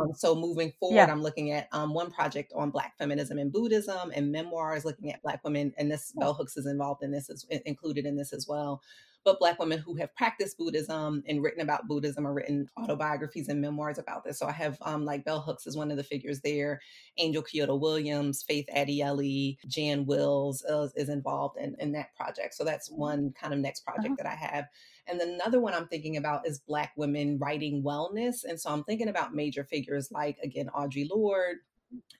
Um, 0.00 0.12
so 0.14 0.34
moving 0.34 0.72
forward, 0.80 0.96
yeah. 0.96 1.12
I'm 1.12 1.22
looking 1.22 1.50
at 1.50 1.68
um, 1.70 1.92
one 1.92 2.10
project 2.10 2.50
on 2.56 2.70
Black 2.70 2.96
feminism 2.96 3.38
and 3.38 3.52
Buddhism, 3.52 4.10
and 4.14 4.32
memoirs 4.32 4.86
looking 4.86 5.12
at 5.12 5.22
Black 5.22 5.44
women, 5.44 5.74
and 5.76 5.90
this 5.90 6.12
Bell 6.16 6.32
Hooks 6.32 6.56
is 6.56 6.64
involved 6.64 7.02
in 7.02 7.12
this, 7.12 7.28
is 7.28 7.46
included 7.66 8.06
in 8.06 8.16
this 8.16 8.32
as 8.32 8.48
well 8.48 8.80
but 9.24 9.38
Black 9.38 9.58
women 9.58 9.78
who 9.78 9.96
have 9.96 10.14
practiced 10.14 10.58
Buddhism 10.58 11.22
and 11.26 11.42
written 11.42 11.62
about 11.62 11.88
Buddhism 11.88 12.26
or 12.26 12.34
written 12.34 12.68
autobiographies 12.76 13.48
and 13.48 13.60
memoirs 13.60 13.98
about 13.98 14.24
this. 14.24 14.38
So 14.38 14.46
I 14.46 14.52
have 14.52 14.78
um, 14.82 15.04
like 15.04 15.24
Bell 15.24 15.40
Hooks 15.40 15.66
is 15.66 15.76
one 15.76 15.90
of 15.90 15.96
the 15.96 16.04
figures 16.04 16.40
there, 16.40 16.80
Angel 17.16 17.42
Kyodo 17.42 17.80
Williams, 17.80 18.42
Faith 18.42 18.66
Adiele, 18.74 19.56
Jan 19.66 20.04
Willis 20.04 20.62
is, 20.64 20.92
is 20.94 21.08
involved 21.08 21.58
in, 21.58 21.74
in 21.78 21.92
that 21.92 22.14
project. 22.14 22.54
So 22.54 22.64
that's 22.64 22.90
one 22.90 23.32
kind 23.32 23.54
of 23.54 23.60
next 23.60 23.84
project 23.84 24.06
uh-huh. 24.06 24.16
that 24.18 24.26
I 24.26 24.34
have. 24.34 24.66
And 25.06 25.20
then 25.20 25.30
another 25.30 25.60
one 25.60 25.74
I'm 25.74 25.88
thinking 25.88 26.16
about 26.16 26.46
is 26.46 26.58
Black 26.60 26.92
women 26.96 27.38
writing 27.38 27.82
wellness. 27.82 28.44
And 28.44 28.60
so 28.60 28.70
I'm 28.70 28.84
thinking 28.84 29.08
about 29.08 29.34
major 29.34 29.64
figures 29.64 30.10
like, 30.10 30.38
again, 30.42 30.70
Audre 30.74 31.08
Lorde, 31.10 31.58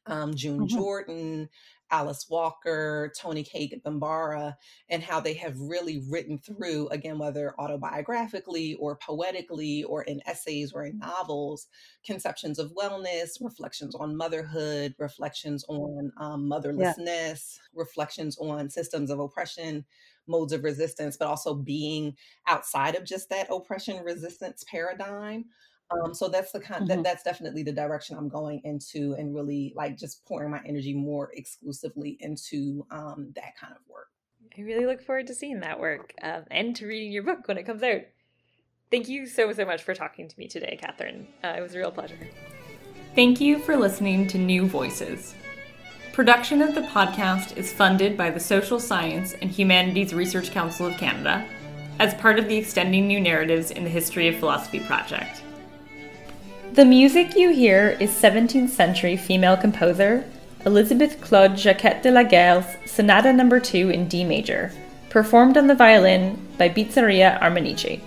um, 0.07 0.35
June 0.35 0.61
mm-hmm. 0.61 0.77
Jordan, 0.77 1.49
Alice 1.91 2.26
Walker, 2.28 3.12
Toni 3.18 3.45
Cade 3.45 3.80
Bambara, 3.85 4.57
and 4.89 5.03
how 5.03 5.20
they 5.20 5.35
have 5.35 5.59
really 5.59 6.03
written 6.11 6.39
through, 6.39 6.89
again, 6.89 7.18
whether 7.18 7.55
autobiographically 7.59 8.76
or 8.78 8.97
poetically 8.97 9.85
or 9.85 10.03
in 10.03 10.20
essays 10.26 10.72
or 10.72 10.85
in 10.85 10.99
novels, 10.99 11.68
conceptions 12.05 12.59
of 12.59 12.72
wellness, 12.74 13.39
reflections 13.41 13.95
on 13.95 14.16
motherhood, 14.16 14.95
reflections 14.99 15.64
on 15.68 16.12
um, 16.18 16.49
motherlessness, 16.51 16.99
yeah. 17.07 17.35
reflections 17.74 18.37
on 18.39 18.70
systems 18.70 19.11
of 19.11 19.20
oppression, 19.20 19.85
modes 20.26 20.53
of 20.53 20.64
resistance, 20.64 21.16
but 21.16 21.28
also 21.28 21.55
being 21.55 22.16
outside 22.47 22.95
of 22.95 23.05
just 23.05 23.28
that 23.30 23.49
oppression 23.51 24.03
resistance 24.05 24.64
paradigm. 24.70 25.45
Um, 25.91 26.14
so 26.14 26.28
that's 26.28 26.53
the 26.53 26.61
kind 26.61 26.89
mm-hmm. 26.89 27.03
that, 27.03 27.05
that's 27.05 27.22
definitely 27.22 27.62
the 27.62 27.72
direction 27.72 28.16
I'm 28.16 28.28
going 28.28 28.61
into 28.64 29.14
and 29.18 29.35
really 29.35 29.72
like 29.76 29.99
just 29.99 30.24
pouring 30.24 30.51
my 30.51 30.61
energy 30.66 30.95
more 30.95 31.30
exclusively 31.35 32.16
into 32.20 32.87
um, 32.91 33.32
that 33.37 33.57
kind 33.61 33.72
of 33.72 33.80
work. 33.89 34.09
I 34.57 34.62
really 34.62 34.87
look 34.87 35.03
forward 35.03 35.26
to 35.26 35.35
seeing 35.35 35.61
that 35.61 35.80
work 35.80 36.14
um, 36.22 36.45
and 36.51 36.74
to 36.76 36.87
reading 36.87 37.12
your 37.12 37.22
book 37.22 37.47
when 37.47 37.59
it 37.59 37.64
comes 37.64 37.82
out. 37.82 38.03
Thank 38.91 39.09
you 39.09 39.26
so, 39.26 39.53
so 39.53 39.64
much 39.64 39.82
for 39.82 39.95
talking 39.95 40.28
to 40.28 40.39
me 40.39 40.47
today, 40.47 40.78
Kathryn. 40.80 41.26
Uh, 41.43 41.59
it 41.59 41.61
was 41.61 41.74
a 41.74 41.78
real 41.78 41.91
pleasure. 41.91 42.18
Thank 43.14 43.41
you 43.41 43.59
for 43.59 43.76
listening 43.76 44.26
to 44.28 44.39
New 44.39 44.66
Voices. 44.66 45.35
Production 46.12 46.62
of 46.62 46.74
the 46.74 46.82
podcast 46.82 47.57
is 47.57 47.72
funded 47.72 48.16
by 48.16 48.30
the 48.30 48.41
Social 48.41 48.78
Science 48.78 49.35
and 49.35 49.51
Humanities 49.51 50.14
Research 50.14 50.53
Council 50.53 50.87
of 50.87 50.97
Canada 50.97 51.45
as 51.99 52.14
part 52.14 52.39
of 52.39 52.49
the 52.49 52.57
Extending 52.57 53.07
New 53.09 53.20
Narratives 53.20 53.70
in 53.70 53.85
the 53.85 53.91
History 53.91 54.28
of 54.28 54.37
Philosophy 54.37 54.80
project. 54.80 55.43
The 56.75 56.85
music 56.85 57.37
you 57.37 57.51
hear 57.51 57.97
is 58.01 58.11
17th 58.11 58.70
century 58.70 59.16
female 59.16 59.57
composer 59.57 60.25
Elizabeth 60.66 61.20
Claude 61.20 61.57
Jacquet 61.57 62.03
de 62.03 62.11
la 62.11 62.25
Guerre's 62.25 62.66
Sonata 62.85 63.33
No. 63.33 63.61
2 63.61 63.91
in 63.91 64.09
D 64.09 64.25
major, 64.25 64.72
performed 65.09 65.57
on 65.57 65.68
the 65.68 65.77
violin 65.77 66.37
by 66.59 66.68
Bizzaria 66.68 67.41
Armanici. 67.41 68.01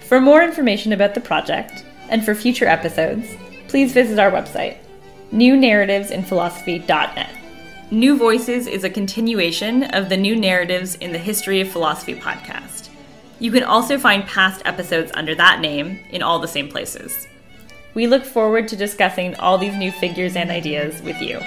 For 0.00 0.20
more 0.20 0.42
information 0.42 0.92
about 0.92 1.14
the 1.14 1.20
project 1.20 1.84
and 2.08 2.24
for 2.24 2.34
future 2.34 2.66
episodes, 2.66 3.28
please 3.68 3.92
visit 3.92 4.18
our 4.18 4.32
website, 4.32 4.78
newnarrativesinphilosophy.net. 5.32 7.30
New 7.92 8.18
Voices 8.18 8.66
is 8.66 8.82
a 8.82 8.90
continuation 8.90 9.84
of 9.94 10.08
the 10.08 10.16
New 10.16 10.34
Narratives 10.34 10.96
in 10.96 11.12
the 11.12 11.18
History 11.18 11.60
of 11.60 11.68
Philosophy 11.68 12.16
podcast. 12.16 12.88
You 13.38 13.52
can 13.52 13.62
also 13.62 13.96
find 13.96 14.26
past 14.26 14.60
episodes 14.64 15.12
under 15.14 15.36
that 15.36 15.60
name 15.60 16.00
in 16.10 16.20
all 16.20 16.40
the 16.40 16.48
same 16.48 16.68
places. 16.68 17.28
We 17.94 18.08
look 18.08 18.24
forward 18.24 18.66
to 18.68 18.76
discussing 18.76 19.36
all 19.36 19.56
these 19.56 19.76
new 19.76 19.92
figures 19.92 20.34
and 20.34 20.50
ideas 20.50 21.00
with 21.02 21.20
you. 21.20 21.40